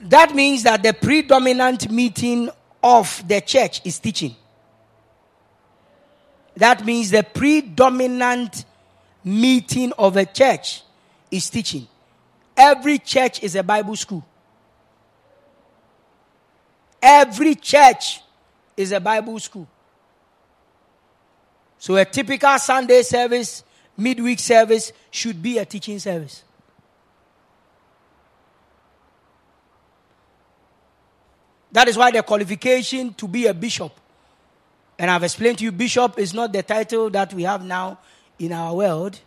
That 0.00 0.34
means 0.34 0.62
that 0.62 0.82
the 0.82 0.94
predominant 0.94 1.90
meeting 1.90 2.48
of 2.82 3.22
the 3.28 3.40
church 3.40 3.82
is 3.84 3.98
teaching. 3.98 4.34
That 6.56 6.84
means 6.84 7.10
the 7.10 7.22
predominant 7.22 8.64
meeting 9.22 9.92
of 9.98 10.16
a 10.16 10.24
church 10.24 10.82
is 11.30 11.48
teaching. 11.50 11.86
Every 12.56 12.98
church 12.98 13.42
is 13.42 13.54
a 13.54 13.62
Bible 13.62 13.96
school. 13.96 14.24
Every 17.02 17.54
church 17.54 18.20
is 18.76 18.92
a 18.92 19.00
Bible 19.00 19.38
school. 19.38 19.68
So 21.78 21.96
a 21.96 22.04
typical 22.04 22.58
Sunday 22.58 23.02
service, 23.02 23.64
midweek 23.96 24.38
service 24.38 24.92
should 25.10 25.42
be 25.42 25.58
a 25.58 25.64
teaching 25.64 25.98
service. 25.98 26.44
That 31.72 31.88
is 31.88 31.96
why 31.96 32.10
the 32.10 32.22
qualification 32.22 33.14
to 33.14 33.28
be 33.28 33.46
a 33.46 33.54
bishop, 33.54 33.92
and 34.98 35.10
I've 35.10 35.22
explained 35.22 35.58
to 35.58 35.64
you, 35.64 35.72
bishop 35.72 36.18
is 36.18 36.34
not 36.34 36.52
the 36.52 36.62
title 36.62 37.08
that 37.10 37.32
we 37.32 37.44
have 37.44 37.64
now 37.64 37.98
in 38.38 38.52
our 38.52 38.74
world. 38.74 39.18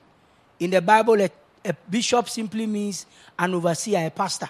In 0.60 0.70
the 0.70 0.82
Bible, 0.82 1.20
a, 1.20 1.30
a 1.66 1.74
bishop 1.90 2.30
simply 2.30 2.68
means 2.68 3.06
an 3.40 3.56
overseer, 3.56 4.06
a 4.06 4.12
pastor. 4.12 4.50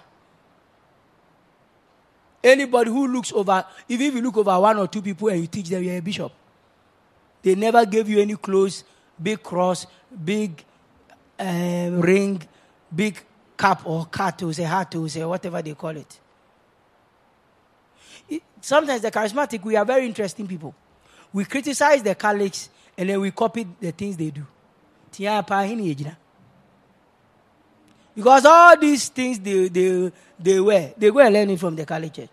Anybody 2.43 2.89
who 2.89 3.07
looks 3.07 3.31
over, 3.31 3.63
even 3.87 4.07
if 4.07 4.15
you 4.15 4.21
look 4.21 4.35
over 4.35 4.59
one 4.59 4.77
or 4.77 4.87
two 4.87 5.01
people 5.01 5.29
and 5.29 5.39
you 5.39 5.47
teach 5.47 5.69
them, 5.69 5.81
you're 5.81 5.97
a 5.97 6.01
bishop. 6.01 6.31
They 7.41 7.55
never 7.55 7.85
gave 7.85 8.09
you 8.09 8.19
any 8.19 8.35
clothes, 8.35 8.83
big 9.21 9.41
cross, 9.41 9.87
big 10.25 10.61
uh, 11.39 11.89
ring, 11.91 12.41
big 12.93 13.17
cap 13.57 13.83
or 13.85 14.05
cat 14.07 14.41
say 14.51 14.63
hat 14.63 14.93
say 15.07 15.23
whatever 15.23 15.61
they 15.61 15.73
call 15.73 15.95
it. 15.95 16.19
Sometimes 18.61 19.01
the 19.01 19.11
charismatic, 19.11 19.63
we 19.63 19.75
are 19.75 19.85
very 19.85 20.05
interesting 20.05 20.47
people. 20.47 20.73
We 21.33 21.45
criticize 21.45 22.01
the 22.03 22.15
Catholics 22.15 22.69
and 22.97 23.09
then 23.09 23.19
we 23.19 23.31
copy 23.31 23.67
the 23.79 23.91
things 23.91 24.15
they 24.15 24.31
do. 24.31 24.45
Because 28.15 28.45
all 28.45 28.77
these 28.77 29.09
things 29.09 29.39
they, 29.39 29.67
they, 29.67 30.11
they 30.39 30.59
wear, 30.59 30.93
they 30.97 31.11
go 31.11 31.19
and 31.19 31.33
learn 31.33 31.49
it 31.49 31.59
from 31.59 31.75
the 31.75 31.85
Catholic 31.85 32.13
Church. 32.13 32.29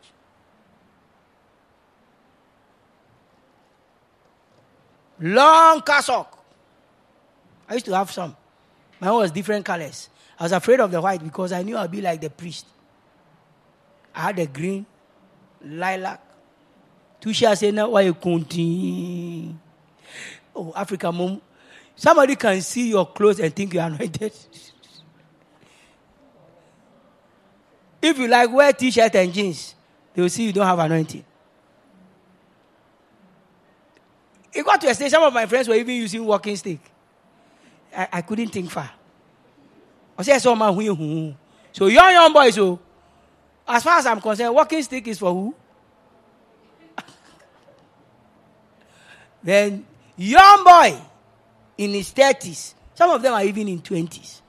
Long 5.21 5.83
cassock. 5.83 6.39
I 7.69 7.75
used 7.75 7.87
to 7.87 7.95
have 7.95 8.11
some. 8.11 8.37
Mine 9.01 9.15
was 9.15 9.31
different 9.31 9.65
colors. 9.65 10.09
I 10.39 10.45
was 10.45 10.53
afraid 10.53 10.81
of 10.81 10.91
the 10.91 11.01
white 11.01 11.23
because 11.23 11.53
I 11.53 11.63
knew 11.63 11.77
I'd 11.77 11.91
be 11.91 12.01
like 12.01 12.21
the 12.21 12.31
priest. 12.31 12.67
I 14.15 14.23
had 14.23 14.37
the 14.37 14.47
green, 14.47 14.87
lilac. 15.65 16.21
Tusha 17.21 17.57
said, 17.57 17.75
now 17.75 17.91
why 17.91 18.03
you 18.03 18.15
continue? 18.15 19.55
Oh, 20.55 20.73
Africa 20.75 21.13
mom. 21.13 21.41
Somebody 21.95 22.35
can 22.37 22.61
see 22.63 22.89
your 22.91 23.07
clothes 23.07 23.41
and 23.41 23.55
think 23.55 23.75
you 23.75 23.81
are 23.81 23.89
anointed. 23.89 24.33
if 28.03 28.19
you 28.19 28.27
like 28.27 28.51
wear 28.51 28.73
t-shirt 28.73 29.15
and 29.17 29.33
jeans, 29.33 29.75
they 30.15 30.23
will 30.23 30.29
see 30.31 30.45
you 30.47 30.53
don't 30.53 30.67
have 30.67 30.79
anointing. 30.79 31.25
It 34.53 34.65
got 34.65 34.81
to 34.81 34.89
a 34.89 34.95
stage, 34.95 35.11
some 35.11 35.23
of 35.23 35.33
my 35.33 35.47
friends 35.47 35.69
were 35.69 35.75
even 35.75 35.95
using 35.95 36.25
walking 36.25 36.57
stick. 36.57 36.81
I, 37.97 38.09
I 38.15 38.23
couldn't 38.23 38.49
think 38.49 38.71
far. 38.71 38.91
I 40.19 40.23
said, 40.23 40.45
man, 40.57 40.75
who- 40.75 40.95
who? 40.95 41.35
so 41.73 41.87
young, 41.87 42.13
young 42.13 42.33
boys, 42.33 42.55
so 42.55 42.79
as 43.71 43.83
far 43.83 43.99
as 43.99 44.07
I'm 44.07 44.21
concerned, 44.21 44.55
walking 44.55 44.83
stick 44.83 45.07
is 45.09 45.19
for 45.19 45.33
who? 45.33 45.55
then 49.43 49.87
young 50.17 50.65
boy 50.65 50.99
in 51.79 51.91
his 51.95 52.13
30s, 52.13 52.75
some 52.95 53.11
of 53.11 53.23
them 53.23 53.33
are 53.33 53.45
even 53.45 53.69
in 53.69 53.81
20s, 53.81 54.41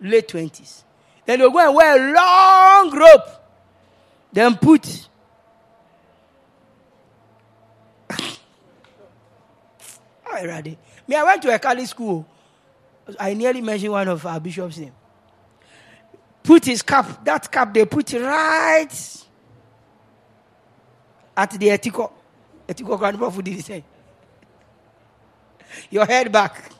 late 0.00 0.26
20s. 0.28 0.82
Then 1.26 1.38
they'll 1.38 1.50
go 1.50 1.58
and 1.58 1.74
wear 1.74 1.96
a 1.96 2.12
long 2.12 2.90
rope, 2.96 3.28
then 4.32 4.56
put 4.56 5.08
right, 10.32 10.64
Me, 11.06 11.16
I 11.16 11.22
went 11.22 11.42
to 11.42 11.54
a 11.54 11.58
Catholic 11.58 11.86
school. 11.86 12.26
I 13.20 13.34
nearly 13.34 13.60
mentioned 13.60 13.92
one 13.92 14.08
of 14.08 14.24
our 14.24 14.40
bishop's 14.40 14.78
name. 14.78 14.94
Put 16.44 16.66
his 16.66 16.82
cap, 16.82 17.24
that 17.24 17.50
cap, 17.50 17.72
they 17.72 17.86
put 17.86 18.12
right 18.12 19.24
at 21.34 21.50
the 21.52 21.68
etiko. 21.68 22.12
Etiko 22.68 22.98
grandpa 22.98 23.30
food 23.30 23.46
did 23.46 23.54
he 23.54 23.60
say? 23.62 23.82
Your 25.90 26.04
head 26.04 26.30
back. 26.30 26.70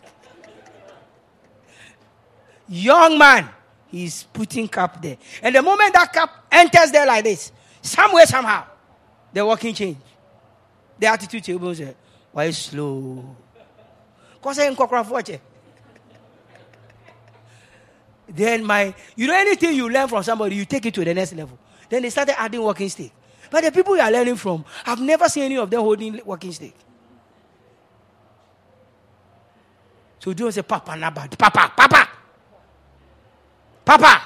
Young 2.68 3.16
man, 3.16 3.48
he's 3.88 4.24
putting 4.24 4.68
cap 4.68 5.00
there. 5.00 5.16
And 5.42 5.54
the 5.54 5.62
moment 5.62 5.94
that 5.94 6.12
cap 6.12 6.44
enters 6.52 6.90
there 6.90 7.06
like 7.06 7.24
this, 7.24 7.50
somewhere, 7.80 8.26
somehow, 8.26 8.66
the 9.32 9.46
walking 9.46 9.74
change. 9.74 9.96
The 10.98 11.06
attitude 11.06 11.42
change. 11.42 11.76
say, 11.78 11.94
Why 12.32 12.50
slow? 12.50 13.34
Because 14.34 14.58
I 14.58 14.66
ain't 14.66 14.78
watch 14.78 15.30
Then 18.34 18.64
my, 18.64 18.94
you 19.14 19.26
know, 19.26 19.34
anything 19.34 19.74
you 19.76 19.88
learn 19.88 20.08
from 20.08 20.22
somebody, 20.22 20.56
you 20.56 20.64
take 20.64 20.84
it 20.86 20.94
to 20.94 21.04
the 21.04 21.14
next 21.14 21.34
level. 21.34 21.58
Then 21.88 22.02
they 22.02 22.10
started 22.10 22.38
adding 22.40 22.60
walking 22.60 22.88
stick. 22.88 23.12
But 23.50 23.62
the 23.62 23.70
people 23.70 23.94
you 23.94 24.02
are 24.02 24.10
learning 24.10 24.36
from, 24.36 24.64
I've 24.84 25.00
never 25.00 25.28
seen 25.28 25.44
any 25.44 25.56
of 25.56 25.70
them 25.70 25.80
holding 25.80 26.20
walking 26.24 26.52
stick. 26.52 26.74
So 30.18 30.32
you 30.36 30.50
say, 30.50 30.62
Papa, 30.62 30.92
Nabad, 30.92 31.38
Papa, 31.38 31.72
Papa, 31.76 32.08
Papa. 33.84 34.22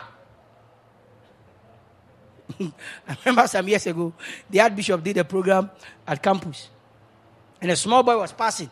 I 3.08 3.16
remember 3.24 3.46
some 3.48 3.68
years 3.68 3.86
ago, 3.86 4.14
the 4.48 4.60
Archbishop 4.60 5.02
did 5.02 5.16
a 5.18 5.24
program 5.24 5.68
at 6.06 6.22
campus. 6.22 6.68
And 7.60 7.70
a 7.72 7.76
small 7.76 8.02
boy 8.02 8.16
was 8.16 8.32
passing. 8.32 8.70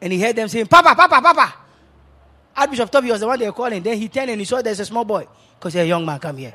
And 0.00 0.12
he 0.12 0.20
heard 0.20 0.36
them 0.36 0.48
saying, 0.48 0.66
Papa, 0.66 0.94
Papa, 0.94 1.22
Papa. 1.22 1.54
Archbishop 2.56 2.90
Toby 2.90 3.10
was 3.10 3.20
the 3.20 3.26
one 3.26 3.38
they 3.38 3.46
were 3.46 3.52
calling. 3.52 3.82
Then 3.82 3.98
he 3.98 4.08
turned 4.08 4.30
and 4.30 4.40
he 4.40 4.44
saw 4.46 4.62
there's 4.62 4.80
a 4.80 4.86
small 4.86 5.04
boy. 5.04 5.28
Because 5.58 5.76
a 5.76 5.86
young 5.86 6.06
man, 6.06 6.18
come 6.18 6.38
here. 6.38 6.54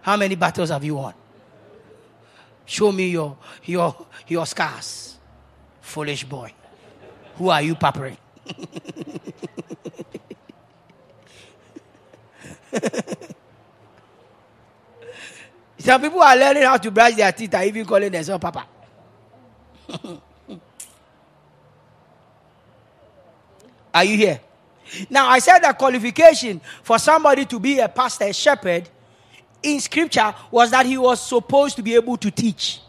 How 0.00 0.16
many 0.16 0.34
battles 0.34 0.70
have 0.70 0.82
you 0.82 0.96
won? 0.96 1.14
Show 2.66 2.90
me 2.90 3.08
your, 3.08 3.36
your, 3.64 4.06
your 4.26 4.44
scars. 4.46 5.16
Foolish 5.80 6.24
boy. 6.24 6.52
Who 7.36 7.48
are 7.48 7.62
you 7.62 7.76
pampering? 7.76 8.16
Some 15.78 16.00
people 16.00 16.22
are 16.22 16.36
learning 16.36 16.62
how 16.64 16.76
to 16.76 16.90
brush 16.90 17.14
their 17.14 17.32
teeth 17.32 17.54
and 17.54 17.66
even 17.66 17.84
calling 17.84 18.10
themselves 18.10 18.40
Papa. 18.40 18.66
are 23.94 24.04
you 24.04 24.16
here? 24.16 24.40
Now, 25.08 25.28
I 25.28 25.38
said 25.38 25.60
that 25.60 25.78
qualification 25.78 26.60
for 26.82 26.98
somebody 26.98 27.44
to 27.46 27.58
be 27.58 27.78
a 27.78 27.88
pastor, 27.88 28.24
a 28.24 28.32
shepherd, 28.32 28.88
in 29.62 29.80
scripture 29.80 30.34
was 30.50 30.70
that 30.70 30.86
he 30.86 30.98
was 30.98 31.20
supposed 31.20 31.76
to 31.76 31.82
be 31.82 31.94
able 31.94 32.16
to 32.16 32.30
teach. 32.30 32.80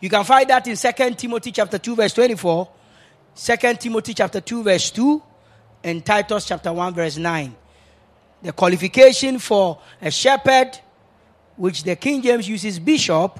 You 0.00 0.10
can 0.10 0.24
find 0.24 0.50
that 0.50 0.66
in 0.66 0.76
2 0.76 1.14
Timothy 1.14 1.52
chapter 1.52 1.78
2 1.78 1.94
verse 1.94 2.12
24, 2.12 2.68
2 3.36 3.56
Timothy 3.74 4.14
chapter 4.14 4.40
2 4.40 4.64
verse 4.64 4.90
2, 4.90 5.22
and 5.84 6.04
Titus 6.04 6.44
chapter 6.44 6.72
1 6.72 6.94
verse 6.94 7.16
9. 7.16 7.54
The 8.42 8.52
qualification 8.52 9.38
for 9.38 9.80
a 10.00 10.10
shepherd, 10.10 10.76
which 11.54 11.84
the 11.84 11.94
King 11.94 12.20
James 12.20 12.48
uses 12.48 12.80
bishop, 12.80 13.38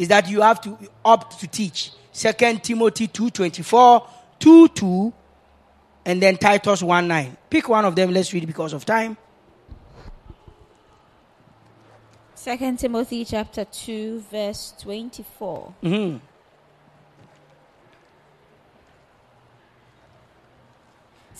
is 0.00 0.08
that 0.08 0.30
you 0.30 0.40
have 0.40 0.62
to 0.62 0.78
opt 1.04 1.38
to 1.40 1.46
teach. 1.46 1.90
Second 2.10 2.64
Timothy 2.64 3.06
2.24, 3.06 4.08
2 4.38 4.68
2, 4.68 5.12
and 6.06 6.22
then 6.22 6.38
Titus 6.38 6.82
1 6.82 7.06
9. 7.06 7.36
Pick 7.50 7.68
one 7.68 7.84
of 7.84 7.94
them, 7.94 8.10
let's 8.10 8.32
read 8.32 8.46
because 8.46 8.72
of 8.72 8.86
time. 8.86 9.18
Second 12.34 12.78
Timothy 12.78 13.26
chapter 13.26 13.66
2 13.66 14.24
verse 14.30 14.72
24. 14.80 15.74
Mm-hmm. 15.82 16.16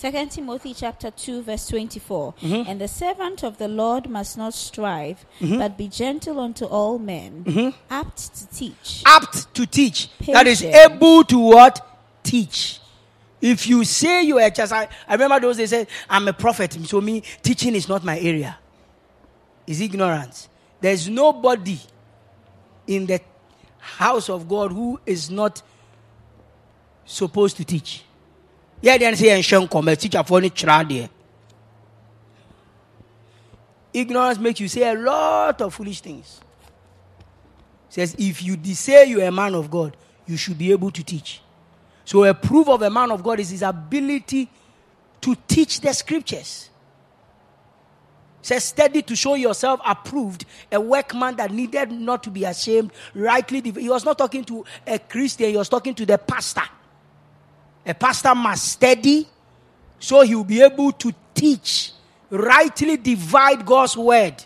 Second 0.01 0.31
Timothy 0.31 0.73
chapter 0.73 1.11
2 1.11 1.43
verse 1.43 1.67
24. 1.67 2.33
Mm-hmm. 2.41 2.67
And 2.67 2.81
the 2.81 2.87
servant 2.87 3.43
of 3.43 3.59
the 3.59 3.67
Lord 3.67 4.09
must 4.09 4.35
not 4.35 4.55
strive, 4.55 5.23
mm-hmm. 5.39 5.59
but 5.59 5.77
be 5.77 5.87
gentle 5.89 6.39
unto 6.39 6.65
all 6.65 6.97
men, 6.97 7.43
mm-hmm. 7.43 7.69
apt 7.87 8.35
to 8.35 8.47
teach. 8.47 9.03
Apt 9.05 9.53
to 9.53 9.67
teach. 9.67 10.09
Patient. 10.17 10.33
That 10.33 10.47
is 10.47 10.63
able 10.63 11.23
to 11.25 11.37
what? 11.37 11.87
Teach. 12.23 12.79
If 13.39 13.67
you 13.67 13.83
say 13.83 14.23
you 14.23 14.39
are 14.39 14.47
a 14.47 14.49
child, 14.49 14.71
I, 14.71 14.87
I 15.07 15.13
remember 15.13 15.39
those 15.39 15.57
they 15.57 15.67
said, 15.67 15.87
I'm 16.09 16.27
a 16.27 16.33
prophet, 16.33 16.73
so 16.83 16.99
me, 16.99 17.21
teaching 17.43 17.75
is 17.75 17.87
not 17.87 18.03
my 18.03 18.19
area. 18.19 18.57
Is 19.67 19.81
ignorance. 19.81 20.49
There's 20.79 21.07
nobody 21.07 21.77
in 22.87 23.05
the 23.05 23.21
house 23.77 24.31
of 24.31 24.49
God 24.49 24.71
who 24.71 24.99
is 25.05 25.29
not 25.29 25.61
supposed 27.05 27.57
to 27.57 27.65
teach. 27.65 28.03
Yeah, 28.81 28.97
then 28.97 29.15
say 29.15 29.29
and 29.29 29.45
shen 29.45 29.67
come 29.67 29.95
teacher 29.95 30.23
for 30.23 30.39
any 30.39 31.09
Ignorance 33.93 34.39
makes 34.39 34.59
you 34.59 34.67
say 34.67 34.89
a 34.89 34.95
lot 34.97 35.61
of 35.61 35.73
foolish 35.73 36.01
things. 36.01 36.39
says 37.89 38.15
if 38.17 38.41
you 38.41 38.57
say 38.73 39.05
you're 39.05 39.23
a 39.23 39.31
man 39.31 39.53
of 39.53 39.69
God, 39.69 39.95
you 40.25 40.37
should 40.37 40.57
be 40.57 40.71
able 40.71 40.91
to 40.91 41.03
teach. 41.03 41.41
So 42.05 42.23
a 42.23 42.33
proof 42.33 42.69
of 42.69 42.81
a 42.81 42.89
man 42.89 43.11
of 43.11 43.21
God 43.21 43.39
is 43.39 43.49
his 43.49 43.61
ability 43.61 44.49
to 45.19 45.35
teach 45.47 45.81
the 45.81 45.93
scriptures 45.93 46.71
says, 48.41 48.63
study 48.63 49.01
to 49.03 49.15
show 49.15 49.35
yourself 49.35 49.79
approved, 49.85 50.45
a 50.71 50.79
workman 50.79 51.35
that 51.35 51.51
needed 51.51 51.91
not 51.91 52.23
to 52.23 52.29
be 52.29 52.43
ashamed, 52.43 52.91
rightly. 53.13 53.61
He 53.61 53.89
was 53.89 54.03
not 54.03 54.17
talking 54.17 54.43
to 54.45 54.65
a 54.85 54.99
Christian, 54.99 55.49
he 55.49 55.57
was 55.57 55.69
talking 55.69 55.93
to 55.95 56.05
the 56.05 56.17
pastor. 56.17 56.63
A 57.85 57.93
pastor 57.93 58.35
must 58.35 58.65
study 58.65 59.27
so 60.01 60.21
he 60.21 60.33
will 60.33 60.43
be 60.43 60.61
able 60.61 60.91
to 60.91 61.13
teach, 61.33 61.91
rightly 62.29 62.97
divide 62.97 63.63
God's 63.63 63.95
word. 63.95 64.43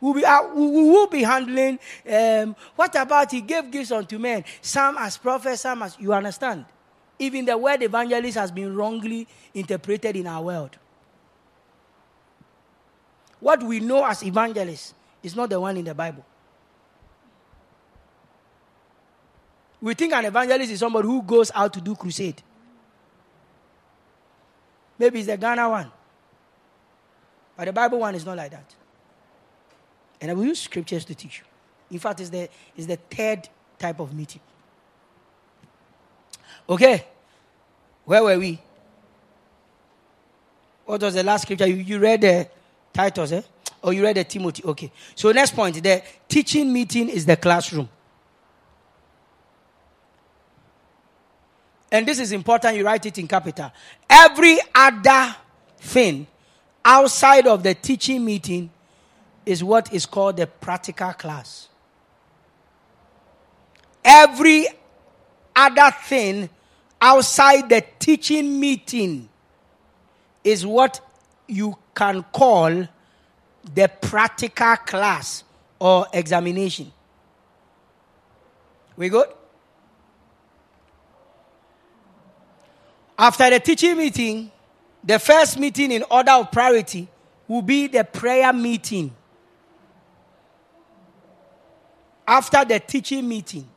We'll 0.00 0.14
be, 0.14 0.24
uh, 0.24 0.42
we 0.54 0.66
will 0.66 1.06
be 1.06 1.22
handling 1.22 1.78
um, 2.10 2.56
what 2.74 2.94
about 2.96 3.30
he 3.30 3.40
gave 3.42 3.70
gifts 3.70 3.92
unto 3.92 4.18
men, 4.18 4.44
some 4.60 4.96
as 4.98 5.16
prophets, 5.18 5.60
some 5.60 5.82
as 5.82 5.96
you 6.00 6.12
understand. 6.12 6.64
Even 7.18 7.44
the 7.44 7.56
word 7.56 7.82
evangelist 7.82 8.36
has 8.36 8.50
been 8.50 8.74
wrongly 8.74 9.28
interpreted 9.54 10.16
in 10.16 10.26
our 10.26 10.42
world. 10.42 10.76
What 13.38 13.62
we 13.62 13.78
know 13.78 14.04
as 14.06 14.24
evangelists 14.24 14.94
is 15.22 15.36
not 15.36 15.50
the 15.50 15.60
one 15.60 15.76
in 15.76 15.84
the 15.84 15.94
Bible. 15.94 16.24
We 19.82 19.94
think 19.94 20.12
an 20.12 20.24
evangelist 20.24 20.70
is 20.70 20.78
somebody 20.78 21.08
who 21.08 21.22
goes 21.22 21.50
out 21.52 21.72
to 21.74 21.80
do 21.80 21.96
crusade. 21.96 22.40
Maybe 24.96 25.18
it's 25.18 25.26
the 25.26 25.36
Ghana 25.36 25.68
one. 25.68 25.90
But 27.56 27.64
the 27.64 27.72
Bible 27.72 27.98
one 27.98 28.14
is 28.14 28.24
not 28.24 28.36
like 28.36 28.52
that. 28.52 28.74
And 30.20 30.30
I 30.30 30.34
will 30.34 30.44
use 30.44 30.60
scriptures 30.60 31.04
to 31.06 31.16
teach 31.16 31.38
you. 31.40 31.44
In 31.90 31.98
fact, 31.98 32.20
it's 32.20 32.30
the, 32.30 32.48
it's 32.76 32.86
the 32.86 32.96
third 32.96 33.48
type 33.76 33.98
of 33.98 34.14
meeting. 34.14 34.40
Okay. 36.68 37.04
Where 38.04 38.22
were 38.22 38.38
we? 38.38 38.60
What 40.84 41.02
was 41.02 41.14
the 41.14 41.24
last 41.24 41.42
scripture? 41.42 41.66
You, 41.66 41.74
you 41.74 41.98
read 41.98 42.20
the 42.20 42.48
Titus, 42.92 43.32
eh? 43.32 43.42
Or 43.82 43.92
you 43.92 44.04
read 44.04 44.16
the 44.16 44.24
Timothy? 44.24 44.62
Okay. 44.64 44.92
So 45.16 45.32
next 45.32 45.56
point, 45.56 45.82
the 45.82 46.02
teaching 46.28 46.72
meeting 46.72 47.08
is 47.08 47.26
the 47.26 47.36
classroom. 47.36 47.88
And 51.92 52.08
this 52.08 52.18
is 52.18 52.32
important, 52.32 52.74
you 52.74 52.86
write 52.86 53.04
it 53.04 53.18
in 53.18 53.28
capital. 53.28 53.70
Every 54.08 54.56
other 54.74 55.36
thing 55.78 56.26
outside 56.82 57.46
of 57.46 57.62
the 57.62 57.74
teaching 57.74 58.24
meeting 58.24 58.70
is 59.44 59.62
what 59.62 59.92
is 59.92 60.06
called 60.06 60.38
the 60.38 60.46
practical 60.46 61.12
class. 61.12 61.68
Every 64.02 64.66
other 65.54 65.94
thing 66.04 66.48
outside 66.98 67.68
the 67.68 67.84
teaching 67.98 68.58
meeting 68.58 69.28
is 70.42 70.64
what 70.64 70.98
you 71.46 71.76
can 71.94 72.22
call 72.32 72.88
the 73.74 73.90
practical 74.00 74.76
class 74.76 75.44
or 75.78 76.06
examination. 76.14 76.90
We 78.96 79.10
good? 79.10 79.28
After 83.18 83.50
the 83.50 83.60
teaching 83.60 83.96
meeting, 83.96 84.50
the 85.04 85.18
first 85.18 85.58
meeting 85.58 85.92
in 85.92 86.04
order 86.10 86.32
of 86.32 86.50
priority 86.50 87.08
will 87.46 87.62
be 87.62 87.86
the 87.86 88.04
prayer 88.04 88.52
meeting. 88.52 89.14
After 92.26 92.64
the 92.64 92.80
teaching 92.80 93.28
meeting, 93.28 93.68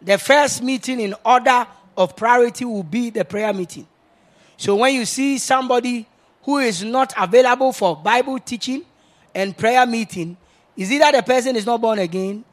the 0.00 0.18
first 0.18 0.62
meeting 0.62 1.00
in 1.00 1.14
order 1.24 1.66
of 1.96 2.16
priority 2.16 2.64
will 2.64 2.82
be 2.82 3.10
the 3.10 3.24
prayer 3.24 3.52
meeting. 3.52 3.86
So 4.56 4.76
when 4.76 4.94
you 4.94 5.04
see 5.04 5.38
somebody 5.38 6.06
who 6.42 6.58
is 6.58 6.82
not 6.82 7.12
available 7.16 7.72
for 7.72 7.96
Bible 7.96 8.38
teaching 8.38 8.84
and 9.34 9.56
prayer 9.56 9.84
meeting, 9.86 10.36
is 10.76 10.92
either 10.92 11.12
the 11.12 11.22
person 11.22 11.56
is 11.56 11.66
not 11.66 11.80
born 11.80 11.98
again 11.98 12.44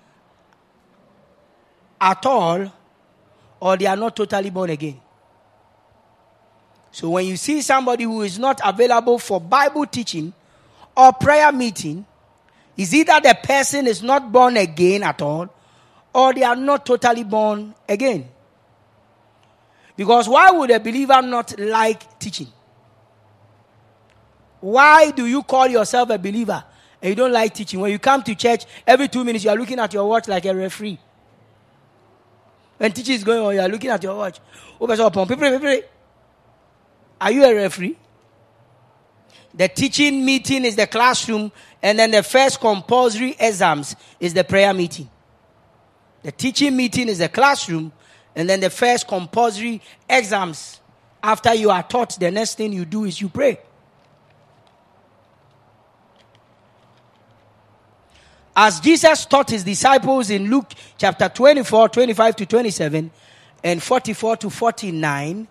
at 2.01 2.25
all 2.25 2.71
or 3.59 3.77
they 3.77 3.85
are 3.85 3.95
not 3.95 4.15
totally 4.15 4.49
born 4.49 4.69
again. 4.69 4.99
So 6.91 7.09
when 7.09 7.25
you 7.25 7.35
see 7.37 7.61
somebody 7.61 8.05
who 8.05 8.21
is 8.21 8.39
not 8.39 8.61
available 8.63 9.19
for 9.19 9.41
Bible 9.41 9.85
teaching 9.85 10.33
or 10.95 11.11
prayer 11.13 11.51
meeting, 11.51 12.05
is 12.77 12.93
either 12.93 13.19
the 13.21 13.37
person 13.43 13.87
is 13.87 14.03
not 14.03 14.31
born 14.31 14.57
again 14.57 15.03
at 15.03 15.21
all 15.21 15.49
or 16.13 16.33
they 16.33 16.43
are 16.43 16.55
not 16.55 16.85
totally 16.85 17.23
born 17.23 17.73
again. 17.87 18.27
Because 19.97 20.27
why 20.27 20.51
would 20.51 20.71
a 20.71 20.79
believer 20.79 21.21
not 21.21 21.57
like 21.57 22.19
teaching? 22.19 22.47
Why 24.59 25.11
do 25.11 25.25
you 25.25 25.43
call 25.43 25.67
yourself 25.67 26.09
a 26.09 26.17
believer 26.17 26.63
and 27.01 27.09
you 27.09 27.15
don't 27.15 27.31
like 27.31 27.53
teaching? 27.53 27.79
When 27.79 27.91
you 27.91 27.99
come 27.99 28.23
to 28.23 28.35
church, 28.35 28.65
every 28.85 29.07
two 29.07 29.23
minutes 29.23 29.45
you 29.45 29.51
are 29.51 29.57
looking 29.57 29.79
at 29.79 29.93
your 29.93 30.07
watch 30.07 30.27
like 30.27 30.45
a 30.45 30.53
referee. 30.53 30.99
When 32.77 32.91
teaching 32.91 33.15
is 33.15 33.23
going 33.23 33.39
on, 33.39 33.53
you 33.55 33.61
are 33.61 33.69
looking 33.69 33.89
at 33.89 34.03
your 34.03 34.15
watch. 34.15 34.39
Oh, 34.79 34.87
are 37.21 37.31
you 37.31 37.45
a 37.45 37.55
referee? 37.55 37.97
The 39.53 39.69
teaching 39.69 40.25
meeting 40.25 40.65
is 40.65 40.75
the 40.75 40.85
classroom, 40.85 41.51
and 41.81 41.97
then 41.97 42.11
the 42.11 42.23
first 42.23 42.59
compulsory 42.59 43.35
exams 43.39 43.95
is 44.19 44.33
the 44.33 44.43
prayer 44.43 44.73
meeting. 44.73 45.09
The 46.23 46.31
teaching 46.33 46.75
meeting 46.75 47.07
is 47.07 47.19
the 47.19 47.29
classroom, 47.29 47.93
and 48.35 48.49
then 48.49 48.59
the 48.59 48.69
first 48.69 49.07
compulsory 49.07 49.81
exams. 50.09 50.81
After 51.23 51.53
you 51.53 51.71
are 51.71 51.83
taught, 51.83 52.19
the 52.19 52.31
next 52.31 52.55
thing 52.55 52.73
you 52.73 52.83
do 52.83 53.05
is 53.05 53.21
you 53.21 53.29
pray. 53.29 53.59
As 58.55 58.79
Jesus 58.79 59.25
taught 59.25 59.49
his 59.49 59.63
disciples 59.63 60.29
in 60.29 60.49
Luke 60.49 60.71
chapter 60.97 61.27
24, 61.27 61.89
25 61.89 62.35
to 62.37 62.45
27, 62.45 63.11
and 63.63 63.83
44 63.83 64.37
to 64.37 64.49
49, 64.49 65.47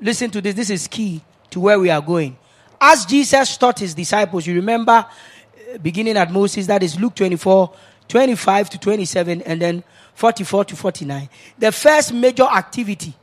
listen 0.00 0.30
to 0.30 0.40
this, 0.40 0.54
this 0.54 0.70
is 0.70 0.88
key 0.88 1.22
to 1.50 1.60
where 1.60 1.78
we 1.78 1.90
are 1.90 2.00
going. 2.00 2.36
As 2.80 3.06
Jesus 3.06 3.56
taught 3.56 3.78
his 3.78 3.94
disciples, 3.94 4.46
you 4.46 4.54
remember, 4.54 4.92
uh, 4.92 5.78
beginning 5.78 6.16
at 6.16 6.32
Moses, 6.32 6.66
that 6.66 6.82
is 6.82 6.98
Luke 6.98 7.14
24, 7.14 7.72
25 8.08 8.70
to 8.70 8.78
27, 8.78 9.42
and 9.42 9.62
then 9.62 9.84
44 10.14 10.64
to 10.64 10.76
49. 10.76 11.28
The 11.58 11.70
first 11.70 12.12
major 12.12 12.44
activity 12.44 13.14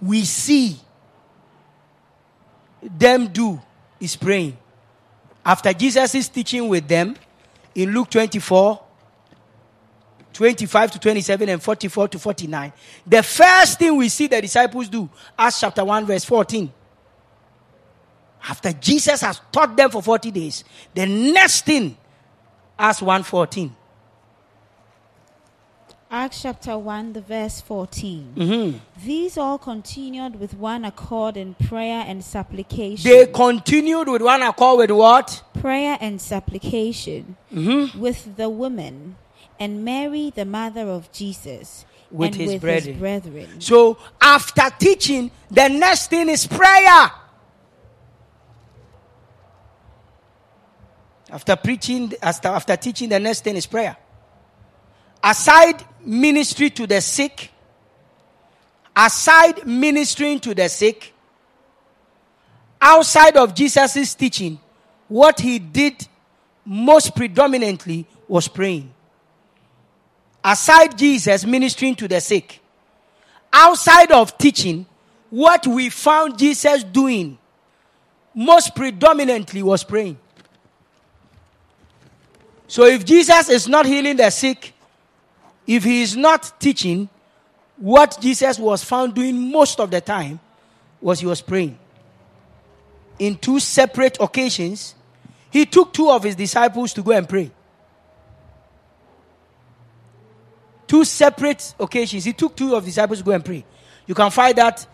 we 0.00 0.24
see 0.24 0.76
them 2.82 3.28
do 3.28 3.60
is 4.00 4.16
praying. 4.16 4.56
After 5.46 5.72
Jesus 5.72 6.14
teaching 6.28 6.68
with 6.68 6.86
them 6.86 7.16
in 7.74 7.92
Luke 7.92 8.10
24, 8.10 8.82
25 10.32 10.90
to 10.90 10.98
27 10.98 11.48
and 11.48 11.62
44 11.62 12.08
to 12.08 12.18
49, 12.18 12.72
the 13.06 13.22
first 13.22 13.78
thing 13.78 13.96
we 13.96 14.10
see 14.10 14.26
the 14.26 14.42
disciples 14.42 14.88
do, 14.88 15.08
Acts 15.38 15.60
chapter 15.60 15.84
1, 15.84 16.04
verse 16.04 16.24
14 16.24 16.72
after 18.48 18.72
Jesus 18.72 19.20
has 19.22 19.40
taught 19.50 19.76
them 19.76 19.90
for 19.90 20.02
40 20.02 20.30
days, 20.30 20.64
the 20.94 21.06
next 21.06 21.64
thing, 21.64 21.96
Acts 22.78 23.00
1.14. 23.00 23.70
Acts 26.08 26.42
chapter 26.42 26.78
1, 26.78 27.14
the 27.14 27.20
verse 27.20 27.60
14. 27.60 28.34
Mm-hmm. 28.36 28.78
These 29.04 29.36
all 29.36 29.58
continued 29.58 30.38
with 30.38 30.54
one 30.54 30.84
accord 30.84 31.36
in 31.36 31.54
prayer 31.54 32.04
and 32.06 32.24
supplication. 32.24 33.10
They 33.10 33.26
continued 33.26 34.08
with 34.08 34.22
one 34.22 34.42
accord 34.42 34.78
with 34.78 34.90
what? 34.92 35.42
Prayer 35.60 35.98
and 36.00 36.20
supplication 36.20 37.36
mm-hmm. 37.52 37.98
with 37.98 38.36
the 38.36 38.48
women 38.48 39.16
and 39.58 39.84
Mary, 39.84 40.32
the 40.34 40.44
mother 40.44 40.88
of 40.88 41.10
Jesus, 41.10 41.84
with, 42.10 42.34
his, 42.36 42.52
with 42.52 42.60
brethren. 42.60 42.94
his 42.94 43.00
brethren. 43.00 43.60
So 43.60 43.98
after 44.20 44.70
teaching, 44.78 45.30
the 45.50 45.68
next 45.68 46.08
thing 46.08 46.28
is 46.28 46.46
prayer. 46.46 47.10
After 51.30 51.56
preaching, 51.56 52.12
after, 52.22 52.48
after 52.48 52.76
teaching, 52.76 53.08
the 53.08 53.18
next 53.18 53.42
thing 53.42 53.56
is 53.56 53.66
prayer. 53.66 53.96
Aside 55.28 55.84
ministry 56.04 56.70
to 56.70 56.86
the 56.86 57.00
sick, 57.00 57.50
aside 58.94 59.66
ministering 59.66 60.38
to 60.38 60.54
the 60.54 60.68
sick, 60.68 61.12
outside 62.80 63.36
of 63.36 63.52
Jesus' 63.52 64.14
teaching, 64.14 64.60
what 65.08 65.40
he 65.40 65.58
did 65.58 66.06
most 66.64 67.16
predominantly 67.16 68.06
was 68.28 68.46
praying. 68.46 68.94
Aside 70.44 70.96
Jesus 70.96 71.44
ministering 71.44 71.96
to 71.96 72.06
the 72.06 72.20
sick, 72.20 72.60
outside 73.52 74.12
of 74.12 74.38
teaching, 74.38 74.86
what 75.30 75.66
we 75.66 75.90
found 75.90 76.38
Jesus 76.38 76.84
doing 76.84 77.36
most 78.32 78.76
predominantly 78.76 79.64
was 79.64 79.82
praying. 79.82 80.18
So 82.68 82.84
if 82.84 83.04
Jesus 83.04 83.48
is 83.48 83.66
not 83.66 83.86
healing 83.86 84.18
the 84.18 84.30
sick, 84.30 84.72
if 85.66 85.84
he 85.84 86.02
is 86.02 86.16
not 86.16 86.60
teaching, 86.60 87.08
what 87.76 88.18
Jesus 88.20 88.58
was 88.58 88.84
found 88.84 89.14
doing 89.14 89.50
most 89.50 89.80
of 89.80 89.90
the 89.90 90.00
time 90.00 90.40
was 91.00 91.20
he 91.20 91.26
was 91.26 91.40
praying. 91.40 91.78
In 93.18 93.36
two 93.36 93.60
separate 93.60 94.18
occasions, 94.20 94.94
he 95.50 95.66
took 95.66 95.92
two 95.92 96.10
of 96.10 96.22
his 96.22 96.36
disciples 96.36 96.92
to 96.94 97.02
go 97.02 97.12
and 97.12 97.28
pray. 97.28 97.50
Two 100.86 101.04
separate 101.04 101.74
occasions, 101.80 102.24
he 102.24 102.32
took 102.32 102.54
two 102.54 102.74
of 102.74 102.84
his 102.84 102.94
disciples 102.94 103.18
to 103.18 103.24
go 103.24 103.32
and 103.32 103.44
pray. 103.44 103.64
You 104.06 104.14
can 104.14 104.30
find 104.30 104.56
that 104.56 104.86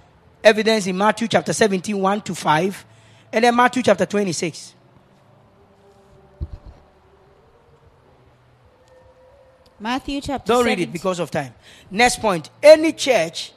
evidence 0.43 0.87
in 0.87 0.97
Matthew 0.97 1.29
chapter 1.29 1.53
17, 1.53 1.99
1 1.99 2.21
to 2.23 2.35
5, 2.35 2.87
and 3.33 3.45
then 3.45 3.55
Matthew 3.55 3.83
chapter 3.83 4.07
26. 4.07 4.75
Matthew 9.83 10.21
chapter 10.21 10.53
Don't 10.53 10.65
read 10.65 10.79
it 10.79 10.93
because 10.93 11.19
of 11.19 11.33
time. 11.33 11.53
Next 11.91 12.21
point. 12.21 12.51
Any 12.63 12.93
church, 12.93 13.53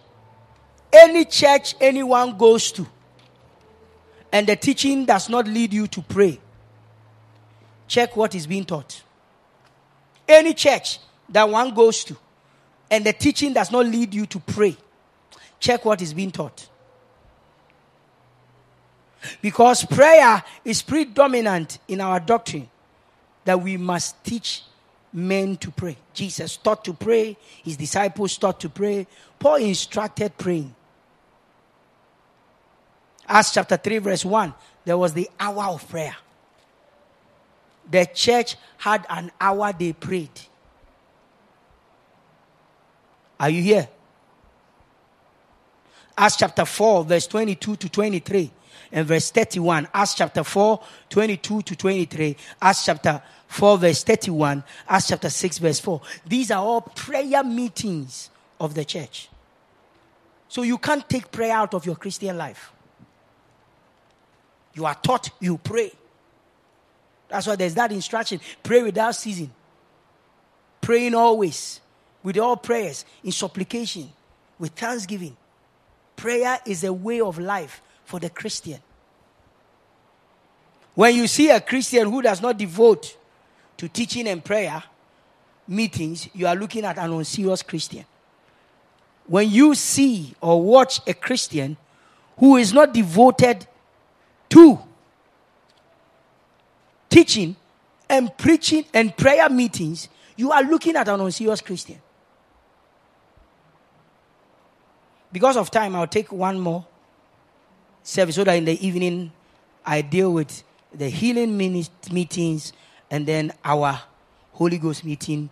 any 0.91 1.23
church 1.23 1.75
anyone 1.79 2.35
goes 2.35 2.71
to, 2.71 2.87
and 4.31 4.47
the 4.47 4.55
teaching 4.55 5.05
does 5.05 5.29
not 5.29 5.45
lead 5.47 5.71
you 5.71 5.85
to 5.85 6.01
pray, 6.01 6.39
check 7.87 8.15
what 8.17 8.33
is 8.33 8.47
being 8.47 8.65
taught. 8.65 9.03
Any 10.27 10.55
church 10.55 10.97
that 11.29 11.47
one 11.47 11.75
goes 11.75 12.03
to, 12.05 12.17
and 12.89 13.05
the 13.05 13.13
teaching 13.13 13.53
does 13.53 13.71
not 13.71 13.85
lead 13.85 14.11
you 14.11 14.25
to 14.25 14.39
pray, 14.39 14.75
check 15.59 15.85
what 15.85 16.01
is 16.01 16.11
being 16.11 16.31
taught. 16.31 16.67
Because 19.43 19.85
prayer 19.85 20.43
is 20.63 20.81
predominant 20.81 21.77
in 21.87 22.01
our 22.01 22.19
doctrine 22.19 22.67
that 23.43 23.61
we 23.61 23.77
must 23.77 24.23
teach 24.23 24.63
men 25.15 25.55
to 25.57 25.71
pray. 25.71 25.97
Jesus 26.13 26.57
taught 26.57 26.83
to 26.85 26.93
pray, 26.93 27.37
his 27.63 27.77
disciples 27.77 28.37
taught 28.37 28.59
to 28.59 28.69
pray. 28.69 29.07
Paul 29.39 29.55
instructed 29.55 30.37
praying. 30.37 30.75
Acts 33.27 33.53
chapter 33.53 33.77
3, 33.77 33.97
verse 33.99 34.25
1, 34.25 34.53
there 34.83 34.97
was 34.97 35.13
the 35.13 35.29
hour 35.39 35.63
of 35.73 35.87
prayer. 35.89 36.15
The 37.89 38.05
church 38.13 38.55
had 38.77 39.05
an 39.09 39.31
hour 39.39 39.73
they 39.73 39.93
prayed. 39.93 40.29
Are 43.39 43.49
you 43.49 43.61
here? 43.61 43.87
Acts 46.17 46.37
chapter 46.37 46.65
4, 46.65 47.03
verse 47.05 47.27
22 47.27 47.75
to 47.77 47.89
23, 47.89 48.51
and 48.91 49.07
verse 49.07 49.31
31. 49.31 49.87
Acts 49.93 50.13
chapter 50.15 50.43
4, 50.43 50.81
22 51.09 51.61
to 51.61 51.75
23. 51.75 52.37
Acts 52.61 52.85
chapter 52.85 53.21
4 53.55 53.77
verse 53.77 54.03
31, 54.03 54.65
Acts 54.89 55.07
chapter 55.07 55.29
6 55.29 55.59
verse 55.59 55.79
4. 55.79 56.01
These 56.27 56.51
are 56.51 56.61
all 56.61 56.81
prayer 56.81 57.41
meetings 57.41 58.29
of 58.59 58.73
the 58.73 58.83
church. 58.83 59.29
So 60.49 60.63
you 60.63 60.77
can't 60.77 61.07
take 61.09 61.31
prayer 61.31 61.53
out 61.53 61.73
of 61.73 61.85
your 61.85 61.95
Christian 61.95 62.37
life. 62.37 62.73
You 64.73 64.85
are 64.85 64.95
taught, 64.95 65.29
you 65.39 65.57
pray. 65.57 65.93
That's 67.29 67.47
why 67.47 67.55
there's 67.55 67.75
that 67.75 67.93
instruction 67.93 68.41
pray 68.61 68.83
without 68.83 69.15
ceasing, 69.15 69.51
praying 70.81 71.15
always, 71.15 71.79
with 72.23 72.37
all 72.37 72.57
prayers, 72.57 73.05
in 73.23 73.31
supplication, 73.31 74.11
with 74.59 74.73
thanksgiving. 74.73 75.37
Prayer 76.17 76.59
is 76.65 76.83
a 76.83 76.91
way 76.91 77.21
of 77.21 77.39
life 77.39 77.81
for 78.03 78.19
the 78.19 78.29
Christian. 78.29 78.81
When 80.93 81.15
you 81.15 81.27
see 81.27 81.49
a 81.49 81.61
Christian 81.61 82.11
who 82.11 82.21
does 82.21 82.41
not 82.41 82.57
devote 82.57 83.15
to 83.77 83.87
teaching 83.89 84.27
and 84.27 84.43
prayer 84.43 84.83
meetings, 85.67 86.29
you 86.33 86.47
are 86.47 86.55
looking 86.55 86.85
at 86.85 86.97
an 86.97 87.11
unserious 87.11 87.61
Christian. 87.61 88.05
When 89.27 89.49
you 89.49 89.73
see 89.75 90.35
or 90.39 90.61
watch 90.61 91.01
a 91.07 91.13
Christian 91.13 91.77
who 92.37 92.57
is 92.57 92.73
not 92.73 92.93
devoted 92.93 93.65
to 94.49 94.79
teaching 97.09 97.55
and 98.09 98.37
preaching 98.37 98.85
and 98.93 99.15
prayer 99.15 99.49
meetings, 99.49 100.09
you 100.35 100.51
are 100.51 100.63
looking 100.63 100.95
at 100.95 101.07
an 101.07 101.19
unserious 101.19 101.61
Christian. 101.61 101.99
Because 105.31 105.57
of 105.57 105.71
time, 105.71 105.95
I'll 105.95 106.07
take 106.07 106.31
one 106.31 106.59
more 106.59 106.85
service 108.03 108.35
so 108.35 108.43
that 108.43 108.53
in 108.53 108.65
the 108.65 108.85
evening 108.85 109.31
I 109.85 110.01
deal 110.01 110.31
with 110.31 110.63
the 110.93 111.09
healing 111.09 111.57
meetings 111.57 112.73
and 113.09 113.25
then 113.25 113.53
our 113.63 114.01
Holy 114.53 114.77
Ghost 114.77 115.03
meeting. 115.03 115.49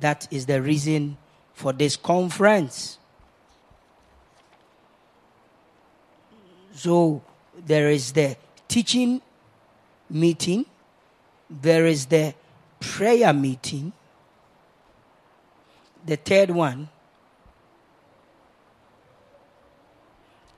That 0.00 0.26
is 0.30 0.46
the 0.46 0.60
reason 0.60 1.16
for 1.52 1.72
this 1.72 1.96
conference. 1.96 2.98
So 6.72 7.22
there 7.64 7.90
is 7.90 8.12
the 8.12 8.36
teaching 8.66 9.22
meeting, 10.10 10.66
there 11.48 11.86
is 11.86 12.06
the 12.06 12.34
prayer 12.80 13.32
meeting. 13.32 13.92
The 16.04 16.16
third 16.16 16.50
one 16.50 16.88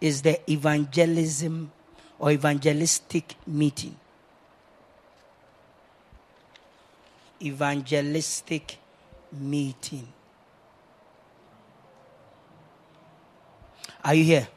is 0.01 0.23
the 0.23 0.51
evangelism 0.51 1.71
or 2.19 2.33
evangelistic 2.33 3.35
meeting. 3.47 3.97
Evangelistic 7.47 8.77
meeting. 9.33 10.09
Are 14.05 14.15
you 14.15 14.25
here? 14.25 14.49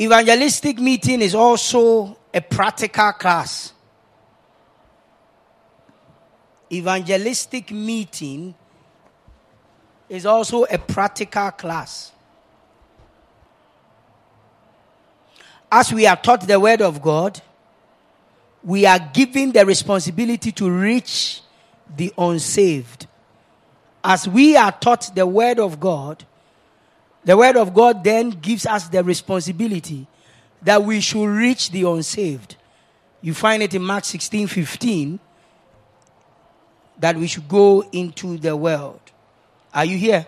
Evangelistic 0.00 0.78
meeting 0.78 1.20
is 1.20 1.34
also 1.34 2.16
a 2.32 2.40
practical 2.40 3.12
class. 3.12 3.72
Evangelistic 6.72 7.70
meeting 7.72 8.54
is 10.08 10.26
also 10.26 10.64
a 10.64 10.78
practical 10.78 11.50
class. 11.50 12.12
As 15.70 15.92
we 15.92 16.06
are 16.06 16.16
taught 16.16 16.46
the 16.46 16.60
word 16.60 16.82
of 16.82 17.02
God, 17.02 17.40
we 18.64 18.86
are 18.86 18.98
given 19.12 19.52
the 19.52 19.66
responsibility 19.66 20.52
to 20.52 20.70
reach 20.70 21.40
the 21.96 22.12
unsaved. 22.16 23.06
As 24.04 24.26
we 24.26 24.56
are 24.56 24.72
taught 24.72 25.14
the 25.14 25.26
word 25.26 25.58
of 25.58 25.80
God, 25.80 26.24
the 27.24 27.36
word 27.36 27.56
of 27.56 27.74
God 27.74 28.02
then 28.02 28.30
gives 28.30 28.66
us 28.66 28.88
the 28.88 29.02
responsibility 29.02 30.06
that 30.62 30.82
we 30.82 31.00
should 31.00 31.26
reach 31.26 31.70
the 31.70 31.84
unsaved. 31.84 32.56
You 33.20 33.34
find 33.34 33.62
it 33.62 33.74
in 33.74 33.82
Mark 33.82 34.04
16 34.04 34.48
15 34.48 35.20
that 36.98 37.16
we 37.16 37.26
should 37.26 37.48
go 37.48 37.82
into 37.92 38.38
the 38.38 38.56
world. 38.56 39.00
Are 39.74 39.84
you 39.84 39.96
here? 39.96 40.26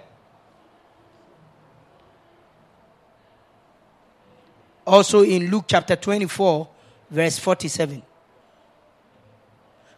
Also 4.86 5.22
in 5.22 5.50
Luke 5.50 5.64
chapter 5.66 5.96
24, 5.96 6.68
verse 7.10 7.38
47. 7.38 8.02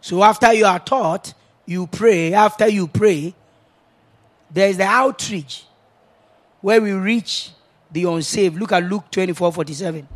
So 0.07 0.23
after 0.23 0.53
you 0.53 0.67
are 0.67 0.79
taught, 0.79 1.35
you 1.67 1.89
pray. 1.89 2.33
After 2.33 2.69
you 2.69 2.87
pray, 2.87 3.35
there 4.49 4.69
is 4.69 4.77
the 4.77 4.85
outreach 4.85 5.65
where 6.61 6.81
we 6.81 6.93
reach 6.93 7.51
the 7.91 8.05
unsaved. 8.05 8.57
Look 8.57 8.71
at 8.71 8.85
Luke 8.85 9.11
24 9.11 9.51
47. 9.51 10.07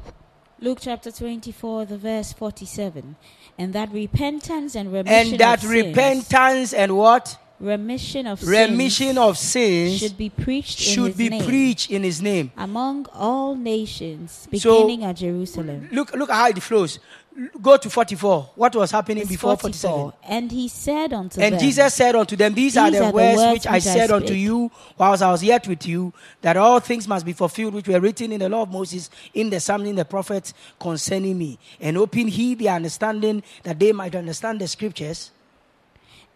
Luke 0.60 0.78
chapter 0.80 1.10
24, 1.10 1.86
the 1.86 1.98
verse 1.98 2.32
47. 2.32 3.16
And 3.58 3.72
that 3.72 3.90
repentance 3.90 4.76
and 4.76 4.92
remission 4.92 5.32
And 5.32 5.40
that 5.40 5.64
repentance 5.64 6.72
and 6.72 6.96
what? 6.96 7.36
Remission 7.60 8.26
of 8.26 8.42
Remission 8.42 9.06
sins 9.14 9.18
of 9.18 9.38
sins 9.38 9.98
should 9.98 10.16
be 10.16 10.30
preached 10.30 10.80
in 10.80 10.86
should 10.94 11.06
his 11.08 11.16
be 11.16 11.28
name 11.28 11.44
preached 11.44 11.90
in 11.90 12.02
his 12.02 12.22
name. 12.22 12.50
among 12.56 13.06
all 13.12 13.54
nations, 13.54 14.48
So- 14.56 14.82
beginning 14.82 15.04
at 15.04 15.16
Jerusalem. 15.16 15.88
Look, 15.92 16.12
look 16.14 16.30
at 16.30 16.34
how 16.36 16.48
it 16.48 16.62
flows. 16.62 16.98
Go 17.62 17.76
to 17.76 17.88
44. 17.88 18.50
What 18.56 18.74
was 18.74 18.90
happening 18.90 19.22
Verse 19.22 19.28
before 19.30 19.56
44. 19.56 19.90
47? 20.12 20.36
And 20.36 20.50
he 20.50 20.68
said 20.68 21.12
unto 21.12 21.40
And 21.40 21.54
them, 21.54 21.60
Jesus 21.60 21.94
said 21.94 22.16
unto 22.16 22.34
them, 22.36 22.52
These, 22.54 22.76
are, 22.76 22.90
the 22.90 22.98
are 22.98 23.06
the 23.06 23.12
words 23.12 23.38
words 23.38 23.52
which 23.52 23.66
I 23.66 23.74
which 23.76 23.86
I 23.86 23.94
said 23.94 24.10
unto 24.10 24.34
you 24.34 24.70
whilst 24.98 25.22
I 25.22 25.30
was 25.30 25.42
yet 25.42 25.66
with 25.68 25.86
you, 25.86 26.12
that 26.42 26.56
all 26.56 26.80
things 26.80 27.06
must 27.06 27.24
be 27.24 27.32
fulfilled 27.32 27.74
which 27.74 27.86
were 27.88 28.00
written 28.00 28.32
in 28.32 28.40
the 28.40 28.48
law 28.48 28.62
of 28.62 28.70
Moses, 28.72 29.08
in 29.32 29.48
the 29.48 29.60
Psalms, 29.60 29.88
in 29.88 29.94
the 29.94 30.04
prophets 30.04 30.52
concerning 30.80 31.38
me. 31.38 31.58
And 31.80 31.96
open 31.96 32.26
he 32.28 32.54
their 32.56 32.74
understanding 32.74 33.42
that 33.62 33.78
they 33.78 33.92
might 33.92 34.14
understand 34.16 34.60
the 34.60 34.66
scriptures. 34.66 35.30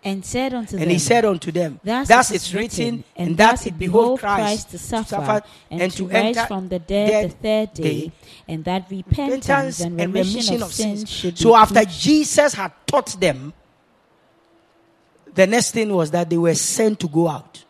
And 0.05 0.25
said 0.25 0.53
unto 0.53 0.77
And 0.77 0.83
them, 0.83 0.91
he 0.91 0.99
said 0.99 1.25
unto 1.25 1.51
them, 1.51 1.81
Thus, 1.83 2.09
Thus 2.09 2.31
it's 2.31 2.53
written, 2.53 3.05
and 3.17 3.29
and 3.29 3.37
that 3.39 3.53
thus 3.53 3.67
it 3.67 3.79
behold 3.79 4.21
Christ, 4.21 4.71
to 4.71 4.79
to 4.79 4.85
suffer, 4.85 5.43
and, 5.71 5.93
to, 5.93 6.07
rise 6.07 6.15
enter 6.37 6.47
from 6.47 6.69
the 6.69 6.79
dead, 6.79 7.31
the 7.31 7.35
third 7.35 7.75
day, 7.75 7.83
day, 7.83 8.13
and 8.47 8.65
that 8.65 8.91
repentance, 8.91 9.49
repentance 9.49 9.81
and 9.81 10.15
remission, 10.15 10.63
of, 10.63 10.73
sins 10.73 11.11
should 11.11 11.35
be. 11.35 11.41
So 11.41 11.57
after 11.57 11.75
preached. 11.75 12.01
Jesus 12.01 12.55
had 12.55 12.73
taught 12.87 13.19
them, 13.19 13.53
the 15.35 15.47
next 15.47 15.73
thing 15.73 15.93
was 15.93 16.11
that 16.11 16.29
they 16.29 16.39
were 16.39 16.55
sent 16.55 17.01
to 17.01 17.09
go 17.09 17.29
out. 17.29 17.65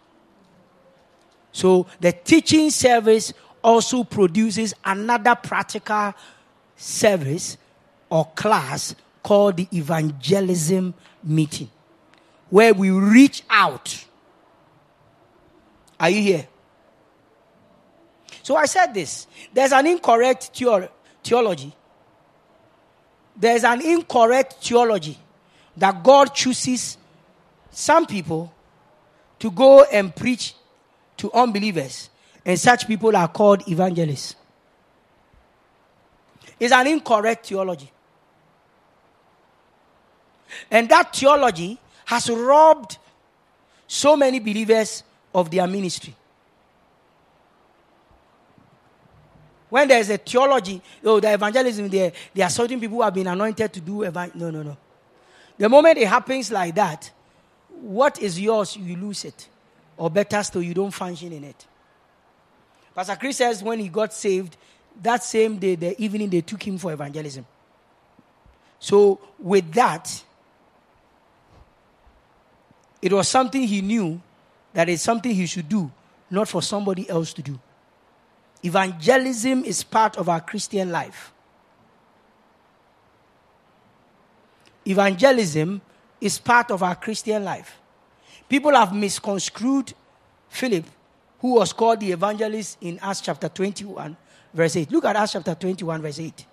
So 1.52 1.86
the 2.00 2.12
teaching 2.12 2.68
service 2.70 3.32
also 3.62 4.04
produces 4.04 4.74
another 4.84 5.36
practical 5.36 6.12
service 6.76 7.56
or 8.10 8.26
class 8.34 8.94
called 9.22 9.56
the 9.56 9.68
evangelism 9.72 10.92
meeting, 11.22 11.70
where 12.54 12.72
we 12.72 12.88
reach 12.88 13.42
out. 13.50 14.04
Are 15.98 16.08
you 16.08 16.22
here? 16.22 16.46
So 18.44 18.54
I 18.54 18.66
said 18.66 18.94
this 18.94 19.26
there's 19.52 19.72
an 19.72 19.88
incorrect 19.88 20.52
theology. 21.24 21.74
There's 23.36 23.64
an 23.64 23.80
incorrect 23.84 24.64
theology 24.64 25.18
that 25.76 26.04
God 26.04 26.26
chooses 26.32 26.96
some 27.72 28.06
people 28.06 28.54
to 29.40 29.50
go 29.50 29.82
and 29.82 30.14
preach 30.14 30.54
to 31.16 31.32
unbelievers, 31.32 32.08
and 32.46 32.56
such 32.56 32.86
people 32.86 33.16
are 33.16 33.26
called 33.26 33.68
evangelists. 33.68 34.36
It's 36.60 36.72
an 36.72 36.86
incorrect 36.86 37.46
theology. 37.48 37.90
And 40.70 40.88
that 40.88 41.16
theology 41.16 41.80
has 42.04 42.28
robbed 42.30 42.98
so 43.86 44.16
many 44.16 44.38
believers 44.38 45.02
of 45.34 45.50
their 45.50 45.66
ministry. 45.66 46.14
When 49.70 49.88
there's 49.88 50.08
a 50.10 50.18
theology, 50.18 50.80
oh, 51.04 51.18
the 51.18 51.32
evangelism, 51.32 51.88
there, 51.88 52.12
there 52.32 52.46
are 52.46 52.50
certain 52.50 52.78
people 52.78 52.98
who 52.98 53.02
have 53.02 53.14
been 53.14 53.26
anointed 53.26 53.72
to 53.72 53.80
do 53.80 54.04
evan- 54.04 54.30
No, 54.34 54.50
no, 54.50 54.62
no. 54.62 54.76
The 55.58 55.68
moment 55.68 55.98
it 55.98 56.06
happens 56.06 56.50
like 56.50 56.74
that, 56.74 57.10
what 57.80 58.20
is 58.20 58.40
yours, 58.40 58.76
you 58.76 58.96
lose 58.96 59.24
it. 59.24 59.48
Or 59.96 60.10
better 60.10 60.42
still, 60.42 60.62
you 60.62 60.74
don't 60.74 60.90
function 60.90 61.32
in 61.32 61.44
it. 61.44 61.66
Pastor 62.94 63.16
Chris 63.16 63.36
says 63.38 63.62
when 63.62 63.80
he 63.80 63.88
got 63.88 64.12
saved, 64.12 64.56
that 65.02 65.24
same 65.24 65.58
day, 65.58 65.74
the 65.74 66.00
evening, 66.00 66.30
they 66.30 66.40
took 66.40 66.62
him 66.62 66.78
for 66.78 66.92
evangelism. 66.92 67.44
So, 68.78 69.18
with 69.38 69.72
that, 69.72 70.22
it 73.04 73.12
was 73.12 73.28
something 73.28 73.62
he 73.64 73.82
knew 73.82 74.18
that 74.72 74.88
is 74.88 75.02
something 75.02 75.30
he 75.30 75.44
should 75.44 75.68
do, 75.68 75.92
not 76.30 76.48
for 76.48 76.62
somebody 76.62 77.06
else 77.06 77.34
to 77.34 77.42
do. 77.42 77.60
Evangelism 78.64 79.62
is 79.62 79.84
part 79.84 80.16
of 80.16 80.30
our 80.30 80.40
Christian 80.40 80.90
life. 80.90 81.30
Evangelism 84.86 85.82
is 86.18 86.38
part 86.38 86.70
of 86.70 86.82
our 86.82 86.94
Christian 86.94 87.44
life. 87.44 87.76
People 88.48 88.74
have 88.74 88.94
misconstrued 88.94 89.92
Philip, 90.48 90.86
who 91.40 91.56
was 91.56 91.74
called 91.74 92.00
the 92.00 92.10
evangelist 92.10 92.78
in 92.80 92.98
Acts 93.02 93.20
chapter 93.20 93.50
21, 93.50 94.16
verse 94.54 94.76
8. 94.76 94.90
Look 94.90 95.04
at 95.04 95.16
Acts 95.16 95.32
chapter 95.32 95.54
21, 95.54 96.00
verse 96.00 96.20
8. 96.20 96.46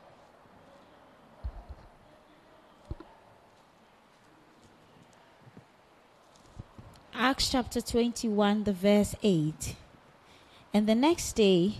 Acts 7.24 7.50
chapter 7.52 7.82
21, 7.82 8.64
the 8.64 8.74
verse 8.74 9.14
8. 9.22 9.76
And 10.74 10.88
the 10.88 10.96
next 10.96 11.34
day, 11.34 11.76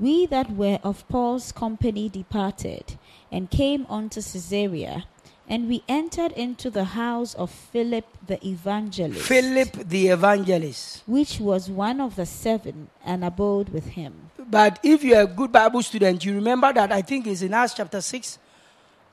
we 0.00 0.26
that 0.26 0.50
were 0.50 0.80
of 0.82 1.06
Paul's 1.08 1.52
company 1.52 2.08
departed 2.08 2.98
and 3.30 3.48
came 3.48 3.86
unto 3.88 4.20
Caesarea, 4.20 5.04
and 5.48 5.68
we 5.68 5.84
entered 5.88 6.32
into 6.32 6.70
the 6.70 6.82
house 6.82 7.34
of 7.34 7.52
Philip 7.52 8.04
the 8.26 8.44
evangelist, 8.44 9.22
Philip 9.28 9.70
the 9.88 10.08
evangelist. 10.08 11.04
which 11.06 11.38
was 11.38 11.70
one 11.70 12.00
of 12.00 12.16
the 12.16 12.26
seven, 12.26 12.88
and 13.04 13.24
abode 13.24 13.68
with 13.68 13.90
him. 13.90 14.32
But 14.36 14.80
if 14.82 15.04
you're 15.04 15.22
a 15.22 15.26
good 15.28 15.52
Bible 15.52 15.84
student, 15.84 16.24
you 16.24 16.34
remember 16.34 16.72
that 16.72 16.90
I 16.90 17.02
think 17.02 17.28
it's 17.28 17.42
in 17.42 17.54
Acts 17.54 17.74
chapter 17.74 18.00
6. 18.00 18.38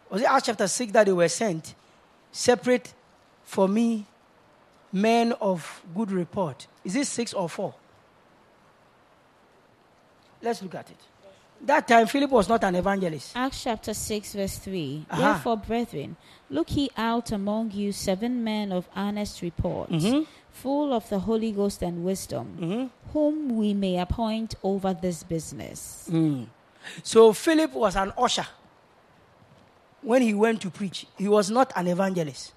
Was 0.10 0.22
it 0.22 0.26
Acts 0.26 0.48
chapter 0.48 0.68
6 0.68 0.92
that 0.94 1.06
they 1.06 1.14
were 1.14 1.30
sent? 1.30 1.76
Separate 2.32 2.96
for 3.44 3.68
me 3.68 4.08
men 5.02 5.34
of 5.34 5.84
good 5.96 6.12
report. 6.12 6.68
Is 6.84 6.96
it 6.96 7.08
6 7.08 7.34
or 7.34 7.50
4? 7.50 7.74
Let's 10.42 10.62
look 10.62 10.76
at 10.76 10.90
it. 10.90 10.98
That 11.66 11.88
time, 11.88 12.06
Philip 12.06 12.30
was 12.30 12.48
not 12.48 12.64
an 12.64 12.76
evangelist. 12.76 13.32
Acts 13.36 13.64
chapter 13.64 13.94
6, 13.94 14.34
verse 14.34 14.58
3. 14.60 15.06
Aha. 15.10 15.22
Wherefore, 15.22 15.58
brethren, 15.58 16.16
look 16.52 16.76
ye 16.76 16.90
out 16.96 17.32
among 17.32 17.72
you 17.72 17.92
seven 17.92 18.44
men 18.44 18.72
of 18.72 18.88
honest 18.96 19.42
report, 19.42 19.90
Mhm. 19.90 20.28
full 20.52 20.94
of 20.94 21.10
the 21.10 21.20
Holy 21.20 21.52
Ghost 21.52 21.82
and 21.82 22.06
wisdom, 22.06 22.58
Mhm. 22.60 22.90
whom 23.12 23.58
we 23.58 23.74
may 23.74 23.98
appoint 23.98 24.54
over 24.64 24.94
this 24.94 25.24
business. 25.24 26.08
Mm. 26.12 26.46
So 27.02 27.34
Philip 27.34 27.74
was 27.74 27.96
an 27.96 28.14
usher 28.18 28.46
when 30.04 30.22
he 30.22 30.36
went 30.36 30.62
to 30.62 30.70
preach. 30.70 31.08
He 31.18 31.28
was 31.28 31.50
not 31.50 31.74
an 31.76 31.88
evangelist. 31.88 32.54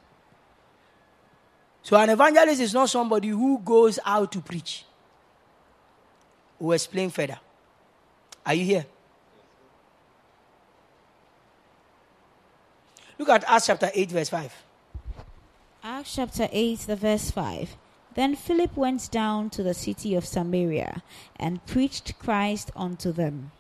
So 1.83 1.97
an 1.97 2.11
evangelist 2.11 2.61
is 2.61 2.75
not 2.75 2.91
somebody 2.91 3.29
who 3.29 3.59
goes 3.59 3.99
out 4.05 4.33
to 4.33 4.41
preach. 4.41 4.85
We'll 6.59 6.73
explain 6.73 7.11
further. 7.11 7.39
Are 8.45 8.55
you 8.55 8.65
here? 8.65 8.87
Look 13.19 13.29
at 13.29 13.45
Acts 13.47 13.67
chapter 13.67 13.91
8, 13.93 14.11
verse 14.11 14.29
5. 14.29 14.55
Acts 15.83 16.15
chapter 16.15 16.49
8, 16.51 16.81
the 16.81 16.97
verse 16.97 17.31
5. 17.31 17.77
Then 18.15 18.35
Philip 18.35 18.77
went 18.77 19.11
down 19.11 19.51
to 19.51 19.63
the 19.63 19.75
city 19.75 20.15
of 20.15 20.27
Samaria 20.27 21.03
and 21.37 21.65
preached 21.67 22.19
Christ 22.19 22.71
unto 22.75 23.13
them. 23.13 23.53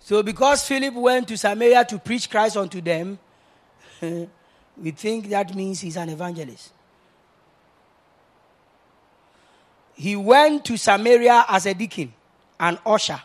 So, 0.00 0.22
because 0.22 0.66
Philip 0.66 0.94
went 0.94 1.28
to 1.28 1.38
Samaria 1.38 1.84
to 1.86 1.98
preach 1.98 2.28
Christ 2.28 2.56
unto 2.56 2.80
them, 2.80 3.18
we 4.00 4.90
think 4.90 5.28
that 5.30 5.54
means 5.54 5.80
he's 5.80 5.96
an 5.96 6.10
evangelist. 6.10 6.73
He 9.94 10.16
went 10.16 10.64
to 10.66 10.76
Samaria 10.76 11.44
as 11.48 11.66
a 11.66 11.74
deacon, 11.74 12.12
an 12.58 12.78
usher, 12.84 13.20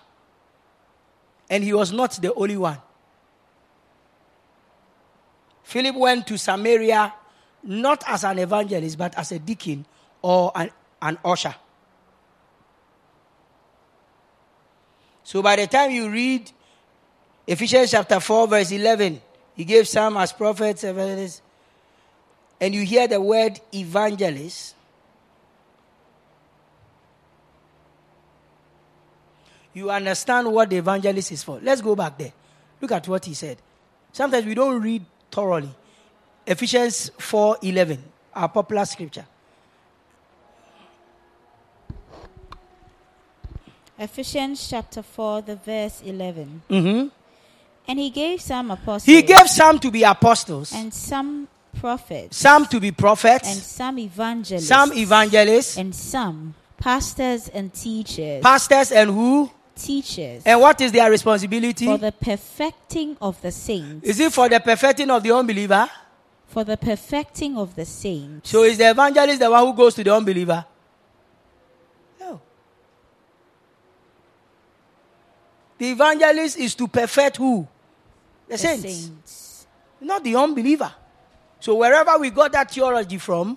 and 1.49 1.63
he 1.63 1.73
was 1.73 1.91
not 1.91 2.11
the 2.21 2.33
only 2.33 2.57
one. 2.57 2.77
Philip 5.63 5.95
went 5.95 6.27
to 6.27 6.37
Samaria 6.37 7.13
not 7.63 8.03
as 8.07 8.23
an 8.23 8.39
evangelist, 8.39 8.97
but 8.97 9.17
as 9.17 9.31
a 9.31 9.39
deacon 9.39 9.85
or 10.21 10.51
an, 10.55 10.71
an 11.01 11.17
usher. 11.23 11.55
So 15.23 15.41
by 15.41 15.57
the 15.57 15.67
time 15.67 15.91
you 15.91 16.09
read 16.09 16.51
Ephesians 17.45 17.91
chapter 17.91 18.19
4, 18.19 18.47
verse 18.47 18.71
11, 18.71 19.21
he 19.55 19.65
gave 19.65 19.87
some 19.87 20.17
as 20.17 20.33
prophets, 20.33 20.83
evangelists, 20.83 21.41
and 22.59 22.73
you 22.73 22.83
hear 22.83 23.07
the 23.07 23.21
word 23.21 23.59
evangelist, 23.73 24.75
you 29.80 29.89
understand 29.89 30.51
what 30.51 30.69
the 30.69 30.77
evangelist 30.77 31.31
is 31.31 31.41
for. 31.41 31.60
Let's 31.61 31.81
go 31.81 31.95
back 31.95 32.18
there. 32.18 32.34
Look 32.81 32.91
at 32.91 33.07
what 33.07 33.26
he 33.26 33.34
said. 33.34 33.57
Sometimes 34.11 34.45
we 34.45 34.53
don't 34.53 34.81
read 34.81 35.06
thoroughly. 35.31 35.69
Ephesians 36.45 37.11
4:11, 37.18 37.99
our 38.34 38.49
popular 38.49 38.85
scripture. 38.85 39.26
Ephesians 43.97 44.69
chapter 44.69 45.01
4, 45.01 45.41
the 45.41 45.56
verse 45.57 46.01
11. 46.06 46.61
Mm-hmm. 46.69 47.07
And 47.88 47.99
he 47.99 48.10
gave 48.10 48.39
some 48.41 48.72
apostles. 48.72 49.03
He 49.03 49.22
gave 49.22 49.49
some 49.49 49.77
to 49.80 49.91
be 49.91 50.03
apostles, 50.03 50.73
and 50.73 50.93
some 50.93 51.47
prophets. 51.80 52.38
some 52.38 52.65
to 52.68 52.80
be 52.80 52.91
prophets. 52.91 53.49
and 53.51 53.57
some 53.61 53.99
evangelists. 53.99 54.68
some 54.68 54.93
evangelists, 54.93 55.77
and 55.77 55.93
some 55.93 56.56
pastors 56.77 57.49
and 57.49 57.73
teachers. 57.73 58.41
pastors, 58.41 58.91
and 58.91 59.10
who? 59.10 59.51
Teachers. 59.80 60.43
And 60.45 60.60
what 60.60 60.80
is 60.81 60.91
their 60.91 61.10
responsibility? 61.10 61.85
for 61.85 61.97
the 61.97 62.11
perfecting 62.11 63.18
of 63.22 63.41
the 63.41 63.51
saints. 63.51 64.07
Is 64.07 64.19
it 64.19 64.34
for 64.34 64.49
the 64.49 64.60
perfecting 64.60 65.10
of 65.10 65.23
the 65.23 65.31
unbeliever? 65.31 65.89
for 66.49 66.64
the 66.64 66.76
perfecting 66.76 67.57
of 67.57 67.76
the 67.76 67.85
saints. 67.85 68.49
So 68.49 68.64
is 68.64 68.77
the 68.77 68.89
evangelist 68.89 69.39
the 69.39 69.49
one 69.49 69.65
who 69.65 69.73
goes 69.73 69.93
to 69.93 70.03
the 70.03 70.14
unbeliever? 70.14 70.65
No. 72.19 72.41
The 75.77 75.91
evangelist 75.91 76.57
is 76.57 76.73
to 76.76 76.88
perfect 76.88 77.38
who? 77.38 77.68
The, 78.47 78.53
the 78.53 78.57
saints. 78.57 78.81
saints. 78.81 79.68
not 80.01 80.23
the 80.23 80.35
unbeliever. 80.35 80.91
So 81.60 81.76
wherever 81.76 82.18
we 82.18 82.31
got 82.31 82.51
that 82.53 82.72
theology 82.72 83.19
from, 83.19 83.56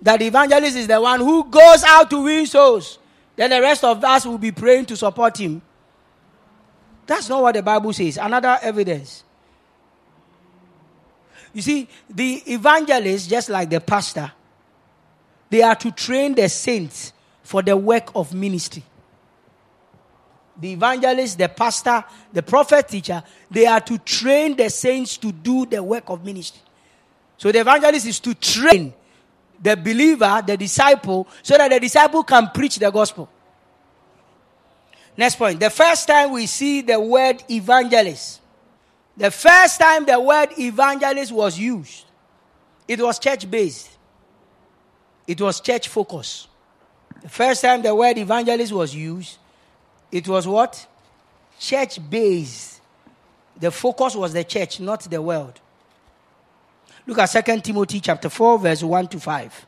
that 0.00 0.18
the 0.18 0.26
evangelist 0.26 0.76
is 0.76 0.86
the 0.86 0.98
one 0.98 1.20
who 1.20 1.44
goes 1.50 1.84
out 1.84 2.08
to 2.10 2.22
win 2.22 2.46
souls, 2.46 2.98
then 3.36 3.50
the 3.50 3.60
rest 3.60 3.84
of 3.84 4.02
us 4.02 4.26
will 4.26 4.38
be 4.38 4.50
praying 4.50 4.86
to 4.86 4.96
support 4.96 5.38
him. 5.38 5.62
That's 7.06 7.28
not 7.28 7.42
what 7.42 7.54
the 7.54 7.62
Bible 7.62 7.92
says. 7.92 8.16
Another 8.16 8.58
evidence. 8.60 9.22
You 11.52 11.62
see, 11.62 11.88
the 12.10 12.42
evangelist, 12.46 13.30
just 13.30 13.48
like 13.48 13.70
the 13.70 13.80
pastor, 13.80 14.32
they 15.48 15.62
are 15.62 15.76
to 15.76 15.90
train 15.92 16.34
the 16.34 16.48
saints 16.48 17.12
for 17.42 17.62
the 17.62 17.76
work 17.76 18.10
of 18.14 18.34
ministry 18.34 18.82
the 20.58 20.72
evangelist, 20.72 21.38
the 21.38 21.48
pastor, 21.48 22.04
the 22.32 22.42
prophet 22.42 22.88
teacher, 22.88 23.22
they 23.50 23.66
are 23.66 23.80
to 23.80 23.98
train 23.98 24.56
the 24.56 24.70
saints 24.70 25.16
to 25.18 25.32
do 25.32 25.66
the 25.66 25.82
work 25.82 26.04
of 26.08 26.24
ministry. 26.24 26.62
So 27.36 27.52
the 27.52 27.60
evangelist 27.60 28.06
is 28.06 28.20
to 28.20 28.34
train 28.34 28.94
the 29.62 29.76
believer, 29.76 30.42
the 30.46 30.56
disciple, 30.56 31.26
so 31.42 31.56
that 31.56 31.70
the 31.70 31.80
disciple 31.80 32.22
can 32.22 32.50
preach 32.52 32.78
the 32.78 32.90
gospel. 32.90 33.28
Next 35.16 35.36
point. 35.36 35.58
The 35.60 35.70
first 35.70 36.06
time 36.06 36.32
we 36.32 36.46
see 36.46 36.82
the 36.82 37.00
word 37.00 37.42
evangelist, 37.50 38.40
the 39.16 39.30
first 39.30 39.80
time 39.80 40.04
the 40.04 40.20
word 40.20 40.50
evangelist 40.58 41.32
was 41.32 41.58
used, 41.58 42.04
it 42.86 43.00
was 43.00 43.18
church 43.18 43.50
based, 43.50 43.90
it 45.26 45.40
was 45.40 45.60
church 45.60 45.88
focused. 45.88 46.48
The 47.22 47.28
first 47.30 47.62
time 47.62 47.82
the 47.82 47.94
word 47.94 48.18
evangelist 48.18 48.72
was 48.72 48.94
used, 48.94 49.38
it 50.12 50.28
was 50.28 50.46
what? 50.46 50.86
Church 51.58 51.98
based. 52.10 52.80
The 53.58 53.70
focus 53.70 54.14
was 54.14 54.34
the 54.34 54.44
church, 54.44 54.80
not 54.80 55.00
the 55.00 55.20
world. 55.20 55.58
Look 57.06 57.18
at 57.18 57.26
2 57.26 57.60
Timothy 57.60 58.00
chapter 58.00 58.28
4, 58.28 58.58
verse 58.58 58.82
1 58.82 59.08
to 59.08 59.20
5. 59.20 59.66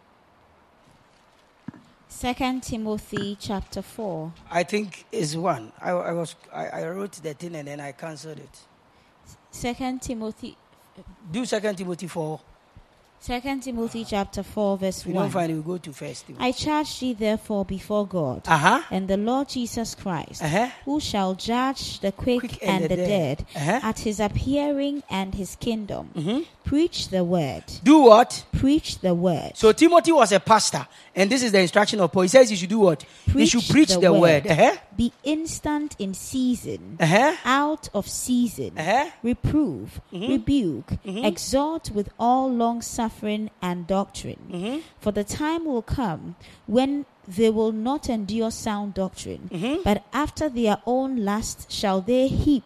Second 2.08 2.62
Timothy 2.64 3.36
chapter 3.38 3.80
4. 3.80 4.32
I 4.50 4.64
think 4.64 5.04
is 5.12 5.36
one. 5.36 5.72
I, 5.80 5.90
I 5.90 6.12
was 6.12 6.34
I, 6.52 6.66
I 6.66 6.88
wrote 6.88 7.12
the 7.12 7.34
thing 7.34 7.54
and 7.54 7.68
then 7.68 7.80
I 7.80 7.92
cancelled 7.92 8.38
it. 8.38 8.60
Second 9.52 10.02
Timothy 10.02 10.56
Do 11.30 11.46
2 11.46 11.60
Timothy 11.74 12.08
4. 12.08 12.40
Second 13.20 13.62
Timothy 13.64 14.04
chapter 14.08 14.42
4 14.44 14.78
verse 14.78 15.00
If 15.00 15.08
you 15.08 15.12
don't 15.12 15.22
1. 15.24 15.30
find 15.30 15.50
it, 15.52 15.56
we 15.56 15.62
go 15.62 15.76
to 15.76 15.92
first 15.92 16.26
Timothy. 16.26 16.44
I 16.44 16.52
charge 16.52 17.00
thee 17.00 17.14
therefore 17.14 17.64
before 17.64 18.06
God 18.06 18.42
Uh-huh. 18.46 18.80
and 18.92 19.08
the 19.08 19.16
Lord 19.16 19.48
Jesus 19.48 19.94
Christ, 19.96 20.40
Uh-huh. 20.42 20.68
who 20.84 21.00
shall 21.00 21.34
judge 21.34 21.98
the 22.00 22.12
quick, 22.12 22.40
Quick 22.40 22.58
and, 22.62 22.84
the 22.84 22.96
dead, 22.96 23.44
Uh-huh. 23.56 23.80
at 23.82 23.98
his 23.98 24.20
appearing 24.20 25.02
and 25.10 25.34
his 25.34 25.56
kingdom. 25.56 26.10
Mhm. 26.16 26.46
Preach 26.64 27.08
the 27.08 27.24
word. 27.24 27.64
Do 27.82 27.98
what? 28.00 28.44
Preach 28.52 29.00
the 29.00 29.14
word. 29.14 29.52
So 29.54 29.72
Timothy 29.72 30.12
was 30.12 30.30
a 30.32 30.38
pastor, 30.40 30.86
and 31.18 31.28
this 31.30 31.42
is 31.42 31.52
the 31.52 31.60
instruction 31.60 32.00
of 32.00 32.12
Paul. 32.12 32.22
He 32.22 32.28
says 32.28 32.50
you 32.50 32.56
should 32.56 32.68
do 32.70 32.78
what? 32.78 33.04
you 33.34 33.46
should 33.46 33.64
preach 33.68 33.90
the, 33.94 34.00
the 34.00 34.12
word. 34.12 34.44
word. 34.44 34.46
Uh-huh. 34.52 34.76
Be 34.96 35.12
instant 35.24 35.96
in 35.98 36.14
season, 36.14 36.96
Uh-huh. 37.00 37.34
out 37.44 37.88
of 37.92 38.08
season. 38.08 38.72
Uh-huh. 38.78 39.10
Reprove, 39.22 40.00
Mm-hmm. 40.12 40.32
rebuke, 40.32 40.90
exhort 41.04 41.90
with 41.90 42.08
all 42.18 42.50
long 42.50 42.80
suffering 42.82 43.50
and 43.60 43.86
doctrine. 43.86 44.40
Mm-hmm. 44.50 44.78
For 45.00 45.12
the 45.12 45.24
time 45.24 45.64
will 45.66 45.82
come 45.82 46.36
when 46.66 47.04
they 47.26 47.50
will 47.50 47.72
not 47.72 48.08
endure 48.08 48.50
sound 48.50 48.94
doctrine, 48.94 49.50
Mm-hmm. 49.52 49.82
but 49.84 50.04
after 50.12 50.48
their 50.48 50.78
own 50.86 51.24
lust 51.24 51.70
shall 51.70 52.00
they 52.00 52.28
heap 52.28 52.64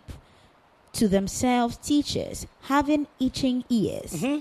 to 0.93 1.09
themselves 1.09 1.77
teachers, 1.79 2.47
having 2.63 3.07
itching 3.19 3.65
ears. 3.71 4.13
Mm-hmm. 4.13 4.41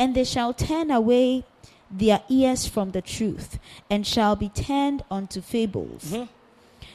And 0.00 0.14
they 0.14 0.24
shall 0.24 0.52
turn 0.54 0.90
away 0.90 1.44
their 1.90 2.22
ears 2.28 2.66
from 2.66 2.90
the 2.92 3.02
truth, 3.02 3.58
and 3.90 4.06
shall 4.06 4.36
be 4.36 4.48
turned 4.50 5.02
unto 5.10 5.40
fables. 5.40 6.04
Mm-hmm. 6.12 6.24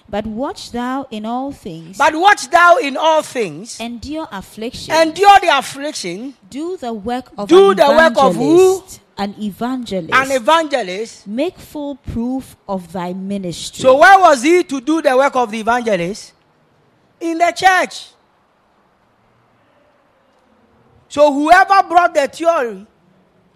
But 0.10 0.28
watch 0.28 0.72
thou 0.72 1.08
in 1.10 1.26
all 1.26 1.52
things, 1.52 1.98
But 1.98 2.14
watch 2.16 2.50
thou 2.50 2.78
in 2.78 2.98
all 2.98 3.22
things, 3.24 3.80
endure 3.80 4.28
affliction, 4.32 4.94
endure 4.94 5.40
the 5.40 5.58
affliction, 5.58 6.36
do 6.50 6.78
the 6.78 6.94
work 6.94 7.32
of 7.38 7.48
Do 7.50 7.72
an 7.72 7.78
the 7.78 7.88
work 7.88 8.18
of 8.18 8.36
who? 8.36 8.76
evangelist, 8.84 9.02
an 9.18 9.36
evangelist, 9.40 10.14
an 10.14 10.32
evangelist. 10.32 11.28
make 11.28 11.58
full 11.58 11.96
proof 11.96 12.56
of 12.68 12.92
thy 12.92 13.14
ministry. 13.14 13.82
So 13.82 13.98
where 13.98 14.20
was 14.20 14.44
he 14.44 14.64
to 14.64 14.82
do 14.82 15.02
the 15.02 15.16
work 15.16 15.36
of 15.36 15.50
the 15.50 15.60
evangelist? 15.62 16.34
In 17.22 17.38
the 17.38 17.52
church. 17.56 18.10
So 21.08 21.32
whoever 21.32 21.88
brought 21.88 22.14
the 22.14 22.28
theory, 22.28 22.86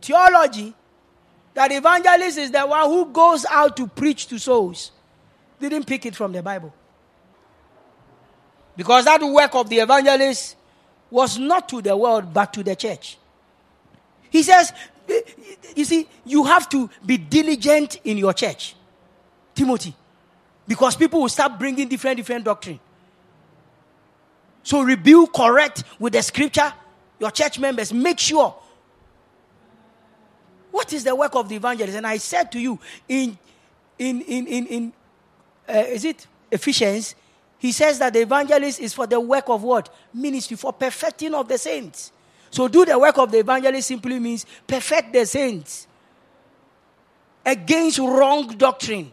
theology, 0.01 0.73
that 1.57 1.71
evangelist 1.71 2.37
is 2.37 2.51
the 2.51 2.61
one 2.67 2.87
who 2.87 3.07
goes 3.07 3.43
out 3.49 3.75
to 3.77 3.87
preach 3.87 4.27
to 4.27 4.37
souls, 4.37 4.91
didn't 5.59 5.87
pick 5.87 6.05
it 6.05 6.15
from 6.15 6.31
the 6.31 6.43
Bible. 6.43 6.71
Because 8.75 9.05
that 9.05 9.23
work 9.23 9.55
of 9.55 9.67
the 9.67 9.79
evangelist 9.79 10.55
was 11.09 11.39
not 11.39 11.67
to 11.69 11.81
the 11.81 11.97
world 11.97 12.31
but 12.31 12.53
to 12.53 12.61
the 12.61 12.75
church. 12.75 13.17
He 14.29 14.43
says, 14.43 14.71
you 15.75 15.83
see, 15.83 16.07
you 16.25 16.43
have 16.43 16.69
to 16.69 16.91
be 17.03 17.17
diligent 17.17 18.01
in 18.03 18.19
your 18.19 18.33
church. 18.33 18.75
Timothy. 19.55 19.95
Because 20.67 20.95
people 20.95 21.21
will 21.21 21.29
start 21.29 21.57
bringing 21.57 21.87
different, 21.87 22.17
different 22.17 22.45
doctrine. 22.45 22.79
So 24.61 24.83
rebuke, 24.83 25.33
correct 25.33 25.85
with 25.97 26.13
the 26.13 26.21
scripture. 26.21 26.71
Your 27.19 27.31
church 27.31 27.57
members, 27.57 27.91
make 27.91 28.19
sure. 28.19 28.55
What 30.71 30.91
is 30.93 31.03
the 31.03 31.15
work 31.15 31.35
of 31.35 31.49
the 31.49 31.55
evangelist? 31.55 31.97
And 31.97 32.07
I 32.07 32.17
said 32.17 32.51
to 32.51 32.59
you 32.59 32.79
in 33.07 33.37
in 33.97 34.21
in 34.21 34.47
in, 34.47 34.67
in 34.67 34.93
uh, 35.67 35.83
is 35.87 36.05
it 36.05 36.27
Ephesians? 36.51 37.15
He 37.59 37.71
says 37.71 37.97
that 37.99 38.13
the 38.13 38.21
evangelist 38.21 38.79
is 38.79 38.93
for 38.93 39.07
the 39.07 39.19
work 39.19 39.49
of 39.49 39.63
what? 39.63 39.93
Ministry, 40.13 40.55
for 40.55 40.71
perfecting 40.71 41.33
of 41.33 41.47
the 41.47 41.57
saints. 41.57 42.11
So, 42.51 42.67
do 42.67 42.85
the 42.85 42.97
work 42.97 43.17
of 43.17 43.31
the 43.31 43.39
evangelist 43.39 43.87
simply 43.87 44.19
means 44.19 44.45
perfect 44.65 45.11
the 45.11 45.25
saints 45.25 45.87
against 47.45 47.97
wrong 47.99 48.47
doctrine. 48.49 49.11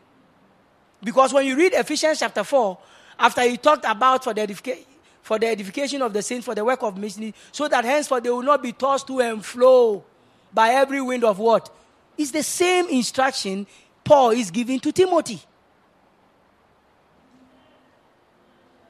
Because 1.03 1.33
when 1.33 1.47
you 1.47 1.57
read 1.57 1.73
Ephesians 1.75 2.19
chapter 2.19 2.45
4, 2.45 2.79
after 3.19 3.43
he 3.43 3.57
talked 3.57 3.85
about 3.87 4.25
for 4.25 4.35
the, 4.35 4.41
edification, 4.41 4.85
for 5.23 5.39
the 5.39 5.47
edification 5.47 6.03
of 6.03 6.13
the 6.13 6.23
saints, 6.23 6.45
for 6.45 6.55
the 6.55 6.65
work 6.65 6.83
of 6.83 6.97
ministry, 6.97 7.35
so 7.53 7.69
that 7.69 7.85
henceforth 7.85 8.23
they 8.23 8.31
will 8.31 8.43
not 8.43 8.63
be 8.63 8.73
tossed 8.73 9.07
to 9.07 9.21
and 9.21 9.45
fro 9.45 10.05
by 10.55 10.71
every 10.71 11.03
wind 11.03 11.25
of 11.25 11.39
what? 11.39 11.69
It's 12.17 12.31
the 12.31 12.43
same 12.43 12.89
instruction 12.89 13.67
Paul 14.05 14.31
is 14.31 14.51
giving 14.51 14.79
to 14.81 14.93
Timothy. 14.93 15.41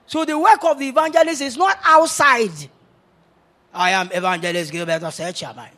So 0.06 0.24
the 0.24 0.38
work 0.38 0.62
of 0.64 0.78
the 0.78 0.88
evangelist 0.88 1.40
is 1.40 1.56
not 1.56 1.78
outside. 1.82 2.52
I 3.72 3.90
am 3.90 4.10
evangelist 4.12 4.70
Gilbert 4.70 5.02
Osei 5.02 5.68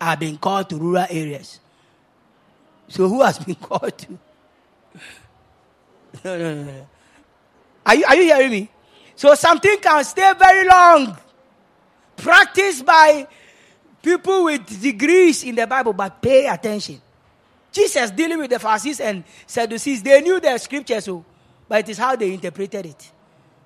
I've 0.00 0.18
been 0.18 0.36
called 0.38 0.68
to 0.70 0.76
rural 0.76 1.06
areas. 1.08 1.60
So 2.88 3.08
who 3.08 3.22
has 3.22 3.38
been 3.38 3.54
called 3.56 3.96
to? 3.96 4.18
no, 6.24 6.38
no, 6.38 6.54
no, 6.54 6.64
no. 6.64 6.88
Are 7.86 7.94
you, 7.94 8.04
are 8.04 8.16
you 8.16 8.24
hearing 8.24 8.50
me? 8.50 8.70
So 9.14 9.34
something 9.34 9.76
can 9.80 10.04
stay 10.04 10.32
very 10.38 10.66
long. 10.66 11.16
Practiced 12.16 12.84
by 12.84 13.26
people 14.02 14.44
with 14.44 14.80
degrees 14.80 15.44
in 15.44 15.54
the 15.54 15.66
Bible, 15.66 15.92
but 15.92 16.20
pay 16.20 16.46
attention. 16.46 17.00
Jesus 17.72 18.10
dealing 18.10 18.38
with 18.38 18.50
the 18.50 18.58
Pharisees 18.58 19.00
and 19.00 19.24
Sadducees, 19.46 20.02
they 20.02 20.20
knew 20.20 20.40
the 20.40 20.56
scriptures, 20.58 21.04
so, 21.04 21.16
oh, 21.16 21.24
but 21.68 21.80
it 21.80 21.88
is 21.90 21.98
how 21.98 22.16
they 22.16 22.32
interpreted 22.32 22.86
it. 22.86 23.12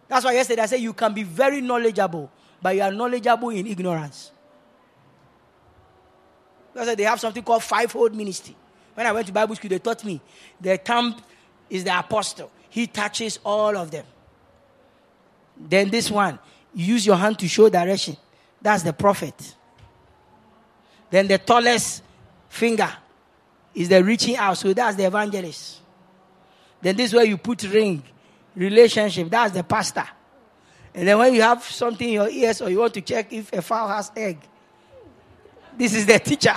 That's 0.08 0.24
why 0.24 0.32
yesterday 0.32 0.62
I 0.62 0.66
said 0.66 0.80
you 0.80 0.92
can 0.92 1.14
be 1.14 1.22
very 1.22 1.60
knowledgeable, 1.60 2.30
but 2.60 2.76
you 2.76 2.82
are 2.82 2.92
knowledgeable 2.92 3.50
in 3.50 3.66
ignorance. 3.66 4.30
Because 6.72 6.94
they 6.96 7.04
have 7.04 7.20
something 7.20 7.42
called 7.42 7.62
fivefold 7.62 8.14
ministry. 8.14 8.54
When 8.94 9.06
I 9.06 9.12
went 9.12 9.26
to 9.26 9.32
Bible 9.32 9.54
school, 9.54 9.70
they 9.70 9.78
taught 9.78 10.04
me 10.04 10.20
the 10.60 10.76
thumb 10.76 11.16
is 11.70 11.84
the 11.84 11.98
apostle. 11.98 12.50
He 12.68 12.86
touches 12.86 13.38
all 13.44 13.76
of 13.76 13.90
them. 13.90 14.04
Then 15.56 15.88
this 15.88 16.10
one, 16.10 16.38
use 16.74 17.06
your 17.06 17.16
hand 17.16 17.38
to 17.38 17.48
show 17.48 17.68
direction. 17.68 18.16
That's 18.60 18.82
the 18.82 18.92
prophet. 18.92 19.54
Then 21.14 21.28
the 21.28 21.38
tallest 21.38 22.02
finger 22.48 22.90
is 23.72 23.88
the 23.88 24.02
reaching 24.02 24.34
out. 24.34 24.58
So 24.58 24.74
that's 24.74 24.96
the 24.96 25.04
evangelist. 25.04 25.78
Then 26.82 26.96
this 26.96 27.14
where 27.14 27.24
you 27.24 27.36
put 27.36 27.62
ring 27.62 28.02
relationship. 28.56 29.30
That's 29.30 29.54
the 29.54 29.62
pastor. 29.62 30.08
And 30.92 31.06
then 31.06 31.16
when 31.16 31.32
you 31.32 31.42
have 31.42 31.62
something 31.62 32.08
in 32.08 32.14
your 32.14 32.28
ears 32.28 32.60
or 32.60 32.68
you 32.68 32.80
want 32.80 32.94
to 32.94 33.00
check 33.00 33.32
if 33.32 33.52
a 33.52 33.62
fowl 33.62 33.86
has 33.86 34.10
egg, 34.16 34.38
this 35.78 35.94
is 35.94 36.04
the 36.04 36.18
teacher. 36.18 36.56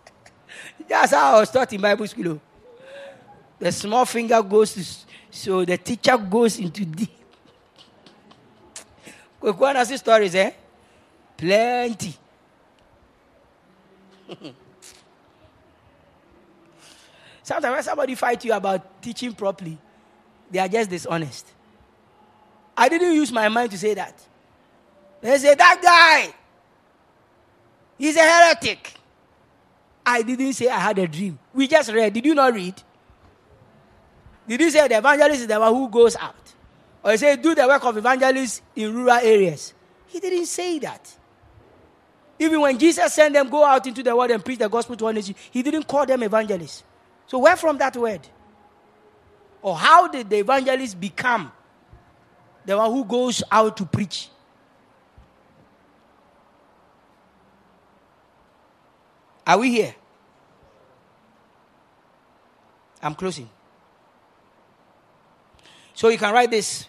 That's 0.86 1.12
how 1.12 1.36
I 1.36 1.40
was 1.40 1.50
taught 1.50 1.72
in 1.72 1.80
Bible 1.80 2.06
school. 2.06 2.38
The 3.58 3.72
small 3.72 4.04
finger 4.04 4.42
goes 4.42 4.74
to, 4.74 4.84
so 5.30 5.64
the 5.64 5.78
teacher 5.78 6.18
goes 6.18 6.58
into 6.58 6.84
deep. 6.84 7.08
Kwekwana 9.40 9.86
see 9.86 9.96
stories, 9.96 10.34
eh? 10.34 10.50
Plenty. 11.34 12.14
Sometimes 17.42 17.74
when 17.74 17.82
somebody 17.82 18.14
fight 18.14 18.44
you 18.44 18.52
about 18.52 19.02
teaching 19.02 19.32
properly, 19.32 19.76
they 20.50 20.58
are 20.58 20.68
just 20.68 20.90
dishonest. 20.90 21.52
I 22.76 22.88
didn't 22.88 23.12
use 23.12 23.32
my 23.32 23.48
mind 23.48 23.70
to 23.72 23.78
say 23.78 23.94
that. 23.94 24.20
They 25.20 25.36
say, 25.38 25.54
that 25.54 25.80
guy, 25.82 26.32
he's 27.98 28.16
a 28.16 28.20
heretic. 28.20 28.94
I 30.04 30.22
didn't 30.22 30.54
say 30.54 30.68
I 30.68 30.78
had 30.78 30.98
a 30.98 31.06
dream. 31.06 31.38
We 31.52 31.68
just 31.68 31.92
read. 31.92 32.12
Did 32.12 32.24
you 32.24 32.34
not 32.34 32.54
read? 32.54 32.74
Did 34.48 34.60
you 34.60 34.70
say 34.70 34.88
the 34.88 34.98
evangelist 34.98 35.42
is 35.42 35.46
the 35.46 35.60
one 35.60 35.74
who 35.74 35.88
goes 35.88 36.16
out? 36.16 36.34
Or 37.02 37.12
you 37.12 37.18
said, 37.18 37.42
do 37.42 37.54
the 37.54 37.66
work 37.66 37.84
of 37.84 37.96
evangelists 37.96 38.62
in 38.74 38.94
rural 38.94 39.18
areas? 39.18 39.74
He 40.06 40.18
didn't 40.20 40.46
say 40.46 40.78
that. 40.80 41.16
Even 42.40 42.62
when 42.62 42.78
Jesus 42.78 43.12
sent 43.12 43.34
them 43.34 43.50
go 43.50 43.62
out 43.62 43.86
into 43.86 44.02
the 44.02 44.16
world 44.16 44.30
and 44.30 44.42
preach 44.42 44.58
the 44.58 44.68
gospel 44.68 44.96
to 44.96 45.04
all 45.04 45.12
nations, 45.12 45.36
he 45.50 45.62
didn't 45.62 45.86
call 45.86 46.06
them 46.06 46.22
evangelists. 46.22 46.82
So 47.26 47.38
where 47.38 47.54
from 47.54 47.76
that 47.76 47.94
word? 47.94 48.26
Or 49.60 49.76
how 49.76 50.08
did 50.08 50.30
the 50.30 50.38
evangelist 50.38 50.98
become 50.98 51.52
the 52.64 52.78
one 52.78 52.90
who 52.90 53.04
goes 53.04 53.42
out 53.52 53.76
to 53.76 53.84
preach? 53.84 54.30
Are 59.46 59.58
we 59.58 59.70
here? 59.70 59.94
I'm 63.02 63.14
closing. 63.14 63.50
So 65.92 66.08
you 66.08 66.16
can 66.16 66.32
write 66.32 66.50
this 66.50 66.86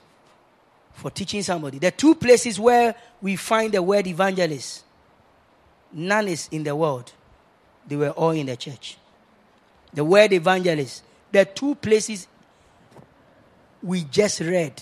for 0.93 1.11
teaching 1.11 1.43
somebody. 1.43 1.77
The 1.77 1.91
two 1.91 2.15
places 2.15 2.57
where 2.57 2.95
we 3.21 3.35
find 3.35 3.73
the 3.73 3.83
word 3.83 4.07
evangelist, 4.07 4.85
none 5.93 6.27
is 6.27 6.47
in 6.51 6.63
the 6.63 6.75
world. 6.75 7.11
They 7.87 7.95
were 7.95 8.11
all 8.11 8.31
in 8.31 8.45
the 8.47 8.55
church. 8.55 8.97
The 9.93 10.03
word 10.03 10.33
evangelist, 10.33 11.03
the 11.31 11.45
two 11.45 11.75
places 11.75 12.27
we 13.83 14.03
just 14.03 14.39
read 14.41 14.81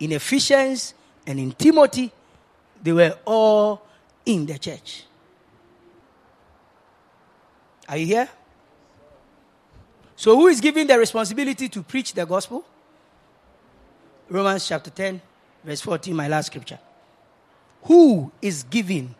in 0.00 0.12
Ephesians 0.12 0.94
and 1.26 1.38
in 1.38 1.52
Timothy, 1.52 2.12
they 2.82 2.92
were 2.92 3.16
all 3.24 3.82
in 4.26 4.46
the 4.46 4.58
church. 4.58 5.04
Are 7.88 7.96
you 7.96 8.06
here? 8.06 8.28
So, 10.16 10.36
who 10.36 10.46
is 10.46 10.60
given 10.60 10.86
the 10.86 10.98
responsibility 10.98 11.68
to 11.68 11.82
preach 11.82 12.14
the 12.14 12.24
gospel? 12.24 12.64
Romans 14.28 14.66
chapter 14.66 14.90
10, 14.90 15.20
verse 15.62 15.80
14, 15.80 16.14
my 16.14 16.28
last 16.28 16.46
scripture. 16.46 16.78
Who 17.82 18.32
is 18.40 18.62
given 18.62 19.14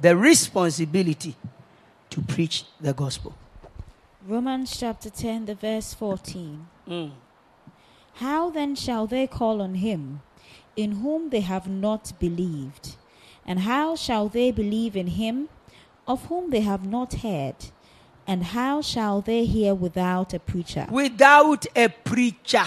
the 0.00 0.16
responsibility 0.16 1.34
to 2.10 2.20
preach 2.22 2.64
the 2.80 2.92
gospel? 2.92 3.34
Romans 4.26 4.76
chapter 4.76 5.10
10, 5.10 5.46
the 5.46 5.54
verse 5.54 5.94
14. 5.94 6.66
Mm. 6.88 7.12
How 8.14 8.50
then 8.50 8.74
shall 8.74 9.06
they 9.06 9.26
call 9.26 9.60
on 9.60 9.74
him 9.74 10.20
in 10.74 10.92
whom 10.92 11.30
they 11.30 11.40
have 11.40 11.68
not 11.68 12.12
believed? 12.18 12.96
And 13.46 13.60
how 13.60 13.94
shall 13.94 14.28
they 14.28 14.50
believe 14.50 14.96
in 14.96 15.06
him 15.06 15.48
of 16.08 16.26
whom 16.26 16.50
they 16.50 16.60
have 16.60 16.86
not 16.86 17.14
heard? 17.14 17.56
And 18.26 18.42
how 18.42 18.82
shall 18.82 19.20
they 19.20 19.44
hear 19.44 19.74
without 19.74 20.34
a 20.34 20.40
preacher? 20.40 20.86
Without 20.90 21.66
a 21.76 21.88
preacher. 21.88 22.64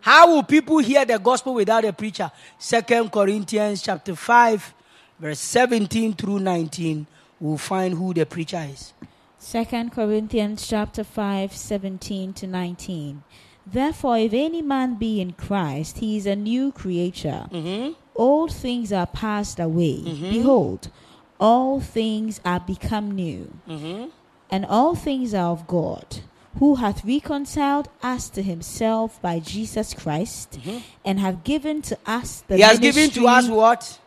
How 0.00 0.32
will 0.32 0.42
people 0.42 0.78
hear 0.78 1.04
the 1.04 1.18
gospel 1.18 1.54
without 1.54 1.84
a 1.84 1.92
preacher? 1.92 2.30
Second 2.58 3.10
Corinthians 3.10 3.82
chapter 3.82 4.14
5, 4.14 4.74
verse 5.20 5.38
17 5.38 6.14
through 6.14 6.40
19. 6.40 7.06
We'll 7.38 7.58
find 7.58 7.94
who 7.94 8.12
the 8.12 8.26
preacher 8.26 8.66
is. 8.70 8.92
Second 9.38 9.92
Corinthians 9.92 10.66
chapter 10.66 11.04
5, 11.04 11.54
17 11.54 12.32
to 12.34 12.46
19. 12.46 13.22
Therefore, 13.66 14.18
if 14.18 14.32
any 14.32 14.62
man 14.62 14.96
be 14.96 15.20
in 15.20 15.32
Christ, 15.32 15.98
he 15.98 16.16
is 16.16 16.26
a 16.26 16.36
new 16.36 16.72
creature. 16.72 17.46
Mm-hmm. 17.50 17.92
Old 18.14 18.52
things 18.52 18.92
are 18.92 19.06
passed 19.06 19.60
away. 19.60 20.02
Mm-hmm. 20.04 20.30
Behold, 20.30 20.90
all 21.38 21.80
things 21.80 22.40
are 22.44 22.60
become 22.60 23.12
new. 23.12 23.52
Mm-hmm. 23.68 24.08
And 24.50 24.66
all 24.66 24.94
things 24.94 25.32
are 25.32 25.52
of 25.52 25.66
God, 25.66 26.20
who 26.58 26.74
hath 26.74 27.04
reconciled 27.04 27.88
us 28.02 28.28
to 28.30 28.42
himself 28.42 29.22
by 29.22 29.38
Jesus 29.38 29.94
Christ, 29.94 30.58
and 31.04 31.20
have 31.20 31.44
given 31.44 31.80
to 31.82 31.98
us 32.04 32.42
the 32.48 32.54
Mm-hmm. 32.54 32.56
He 32.56 32.62
has 32.62 32.78
given 32.78 33.10
to 33.10 33.26
us 33.28 33.48
what? 33.48 33.98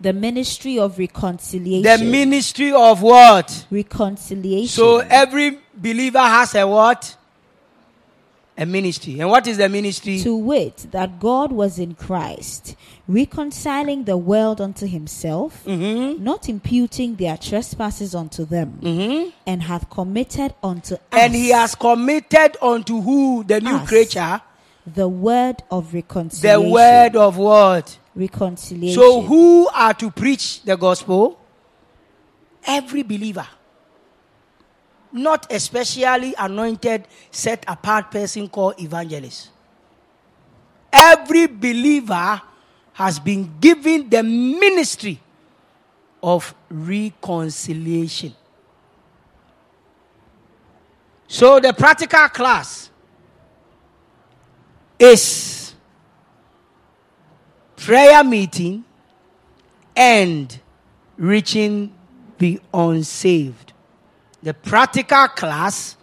The 0.00 0.12
ministry 0.12 0.78
of 0.78 0.98
reconciliation. 0.98 1.82
The 1.98 2.04
ministry 2.04 2.72
of 2.72 3.02
what? 3.02 3.66
reconciliation. 3.70 4.68
So 4.68 4.98
every 4.98 5.58
believer 5.74 6.18
has 6.20 6.54
a 6.54 6.66
what? 6.66 7.16
A 8.58 8.64
ministry. 8.64 9.20
And 9.20 9.28
what 9.28 9.46
is 9.46 9.58
the 9.58 9.68
ministry? 9.68 10.18
to 10.20 10.34
wit, 10.34 10.86
that 10.90 11.20
God 11.20 11.52
was 11.52 11.78
in 11.78 11.94
Christ, 11.94 12.74
reconciling 13.06 14.04
the 14.04 14.16
world 14.16 14.60
unto 14.62 14.86
himself, 14.86 15.62
Mm-hmm. 15.66 16.24
not 16.24 16.48
imputing 16.48 17.16
their 17.16 17.36
trespasses 17.36 18.14
unto 18.14 18.46
them, 18.46 18.78
Mm-hmm. 18.82 19.30
and 19.46 19.62
hath 19.62 19.90
committed 19.90 20.54
unto 20.62 20.94
us 20.94 21.00
And 21.12 21.34
he 21.34 21.50
has 21.50 21.74
committed 21.74 22.56
unto 22.62 23.00
who? 23.02 23.44
The 23.44 23.60
new 23.60 23.76
Us. 23.76 23.88
creature. 23.88 24.40
the 24.86 25.08
word 25.08 25.56
of 25.70 25.92
reconciliation. 25.92 26.62
The 26.62 26.70
word 26.70 27.16
of 27.16 27.36
what? 27.36 27.98
Reconciliation. 28.16 29.00
So, 29.00 29.20
who 29.20 29.68
are 29.68 29.94
to 29.94 30.10
preach 30.10 30.62
the 30.62 30.76
gospel? 30.76 31.38
Every 32.66 33.02
believer. 33.02 33.46
Not 35.12 35.52
a 35.52 35.60
specially 35.60 36.34
anointed, 36.36 37.06
set 37.30 37.64
apart 37.68 38.10
person 38.10 38.48
called 38.48 38.80
evangelist. 38.80 39.50
Every 40.92 41.46
believer 41.46 42.40
has 42.94 43.20
been 43.20 43.58
given 43.60 44.08
the 44.08 44.22
ministry 44.22 45.20
of 46.22 46.54
reconciliation. 46.70 48.34
So, 51.28 51.60
the 51.60 51.72
practical 51.72 52.28
class 52.28 52.90
is 54.98 55.65
prayer 57.76 58.24
meeting 58.24 58.84
and 59.94 60.58
reaching 61.16 61.92
the 62.38 62.60
unsaved. 62.72 63.72
The 64.42 64.54
practical 64.54 65.28
class, 65.28 65.96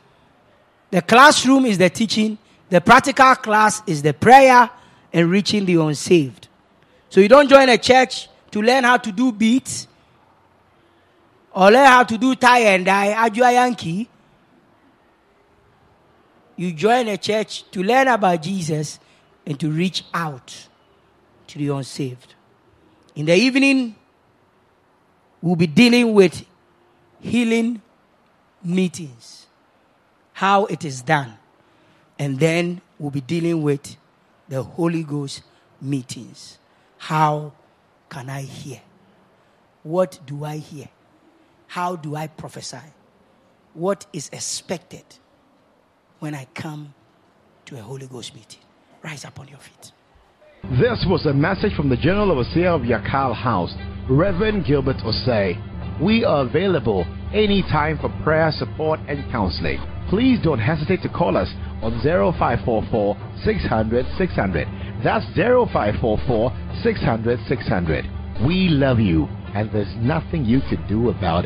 the 0.90 1.02
classroom 1.02 1.66
is 1.66 1.78
the 1.78 1.90
teaching, 1.90 2.38
the 2.70 2.82
practical 2.82 3.36
class 3.36 3.82
is 3.88 4.02
the 4.02 4.14
prayer 4.14 4.70
and 5.12 5.30
reaching 5.30 5.66
the 5.66 5.76
unsaved. 5.76 6.48
So 7.10 7.22
you 7.22 7.28
don't 7.28 7.50
join 7.50 7.70
a 7.70 7.78
church 7.78 8.28
to 8.52 8.62
learn 8.62 8.84
how 8.84 8.98
to 8.98 9.12
do 9.12 9.32
beats 9.32 9.88
or 11.54 11.70
learn 11.70 11.86
how 11.86 12.04
to 12.04 12.18
do 12.18 12.34
tie 12.36 12.60
and 12.60 12.86
dye, 12.86 13.14
ajua 13.14 13.54
yankee. 13.54 14.10
You 16.56 16.72
join 16.72 17.08
a 17.08 17.18
church 17.18 17.70
to 17.72 17.84
learn 17.84 18.08
about 18.08 18.42
Jesus 18.42 19.00
and 19.46 19.60
to 19.60 19.70
reach 19.70 20.04
out 20.14 20.68
to 21.54 21.60
the 21.60 21.70
unsaved. 21.70 22.34
In 23.14 23.28
the 23.28 23.36
evening, 23.36 23.96
we'll 25.40 25.56
be 25.56 25.68
dealing 25.68 26.16
with 26.16 26.44
healing 27.20 27.80
meetings, 28.64 29.46
how 30.34 30.66
it 30.66 30.84
is 30.84 31.04
done. 31.04 31.38
And 32.18 32.40
then 32.40 32.82
we'll 32.98 33.12
be 33.12 33.22
dealing 33.22 33.62
with 33.62 33.98
the 34.50 34.64
Holy 34.64 35.04
Ghost 35.04 35.44
meetings. 35.80 36.58
How 36.98 37.54
can 38.10 38.32
I 38.32 38.42
hear? 38.42 38.82
What 39.84 40.20
do 40.26 40.46
I 40.46 40.58
hear? 40.58 40.90
How 41.68 41.96
do 41.96 42.16
I 42.16 42.28
prophesy? 42.28 42.78
What 43.76 44.08
is 44.12 44.28
expected 44.34 45.06
when 46.18 46.34
I 46.34 46.48
come 46.56 46.96
to 47.66 47.78
a 47.78 47.82
Holy 47.82 48.08
Ghost 48.08 48.34
meeting? 48.34 48.62
Rise 49.04 49.24
up 49.24 49.40
on 49.40 49.48
your 49.48 49.60
feet. 49.60 49.92
This 50.72 51.06
was 51.10 51.26
a 51.26 51.34
message 51.34 51.76
from 51.76 51.90
the 51.90 51.98
General 51.98 52.32
Overseer 52.32 52.70
of 52.70 52.84
Yakal 52.84 53.36
House, 53.36 53.76
Reverend 54.10 54.66
Gilbert 54.66 54.96
Osei. 55.04 55.60
We 56.02 56.24
are 56.24 56.46
available 56.46 57.06
anytime 57.34 58.00
for 58.00 58.08
prayer, 58.24 58.50
support, 58.50 59.02
and 59.10 59.30
counseling. 59.30 59.80
Please 60.10 60.40
don't 60.42 60.60
hesitate 60.60 61.02
to 61.02 61.10
call 61.10 61.36
us 61.36 61.50
on 61.82 62.00
0544 62.02 63.18
600 63.44 64.06
600. 64.18 64.68
That's 65.04 65.26
0544 65.36 66.52
600 66.82 67.40
600. 67.46 68.06
We 68.48 68.70
love 68.70 69.00
you, 69.02 69.26
and 69.54 69.70
there's 69.70 69.94
nothing 69.98 70.46
you 70.46 70.62
can 70.70 70.88
do 70.88 71.10
about 71.10 71.40
it. 71.40 71.42